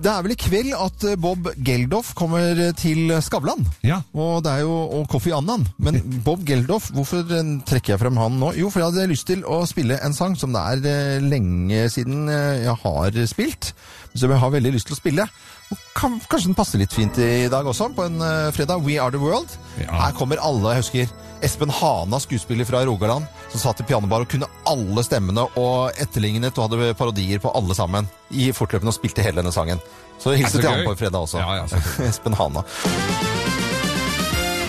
Det 0.01 0.09
er 0.11 0.23
vel 0.25 0.33
i 0.33 0.39
kveld 0.41 0.73
at 0.75 1.05
eh, 1.05 1.17
Bob 1.21 1.49
Geldof 1.63 2.15
kommer 2.15 2.73
til 2.77 3.13
Skavlan. 3.23 3.67
Og 4.15 4.43
det 4.43 4.51
er 4.53 4.61
jo 4.65 4.73
og 5.01 5.09
Kofi 5.09 5.31
Annan. 5.33 5.67
Men 5.79 6.00
Bob 6.25 6.43
Geldof, 6.47 6.91
hvorfor 6.95 7.25
eh, 7.37 7.55
trekker 7.69 7.95
jeg 7.95 8.03
frem 8.03 8.19
han 8.21 8.39
nå? 8.41 8.53
Jo, 8.59 8.71
for 8.73 8.83
jeg 8.83 8.91
hadde 8.91 9.11
lyst 9.11 9.29
til 9.31 9.45
å 9.49 9.63
spille 9.69 9.99
en 10.05 10.17
sang 10.17 10.37
som 10.39 10.55
det 10.55 10.63
er 10.75 10.91
eh, 10.91 11.25
lenge 11.25 11.87
siden 11.93 12.29
eh, 12.33 12.65
jeg 12.65 12.77
har 12.83 13.19
spilt. 13.31 13.73
Som 14.15 14.33
jeg 14.33 14.43
har 14.43 14.53
veldig 14.53 14.73
lyst 14.75 14.89
til 14.91 14.97
å 14.97 14.99
spille. 14.99 15.27
Og 15.71 15.83
kan, 15.95 16.17
kanskje 16.27 16.51
den 16.51 16.59
passer 16.59 16.83
litt 16.83 16.95
fint 16.95 17.19
i 17.23 17.47
dag 17.53 17.67
også, 17.71 17.93
på 17.95 18.09
en 18.09 18.19
fredag. 18.51 18.83
We 18.83 18.97
Are 18.99 19.15
The 19.15 19.21
World. 19.23 19.53
Her 19.79 20.17
kommer 20.19 20.43
alle, 20.43 20.73
jeg 20.75 20.83
husker 20.83 21.13
Espen 21.47 21.71
Hana, 21.71 22.19
skuespiller 22.21 22.67
fra 22.67 22.83
Rogaland, 22.85 23.29
som 23.53 23.63
satt 23.63 23.81
i 23.81 23.87
pianobar 23.87 24.27
og 24.27 24.33
kunne 24.33 24.51
alle 24.69 25.05
stemmene 25.07 25.47
og 25.61 25.95
etterlignet 26.03 26.59
og 26.59 26.69
hadde 26.69 26.91
parodier 26.99 27.41
på 27.41 27.55
alle 27.55 27.77
sammen 27.79 28.11
i 28.35 28.51
fortløpende 28.57 28.93
og 28.93 28.99
spilte 28.99 29.25
hele 29.25 29.41
denne 29.41 29.55
sangen. 29.55 29.81
Så 30.21 30.35
hilser 30.35 30.59
er 30.59 30.67
til 30.67 30.73
han 30.75 30.85
på 30.85 30.97
på 30.97 31.05
fredag 31.05 31.23
også. 31.23 31.41
Ja, 31.41 31.63
ja, 31.63 31.85
Espen 32.11 32.37
Hana. 32.37 32.67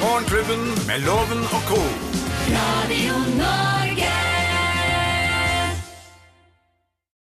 Morgenklubben 0.01 0.61
med 0.87 0.99
Loven 1.05 1.39
og 1.55 1.61
Co. 1.69 1.81
Radio 2.57 3.13
Norge. 3.37 4.20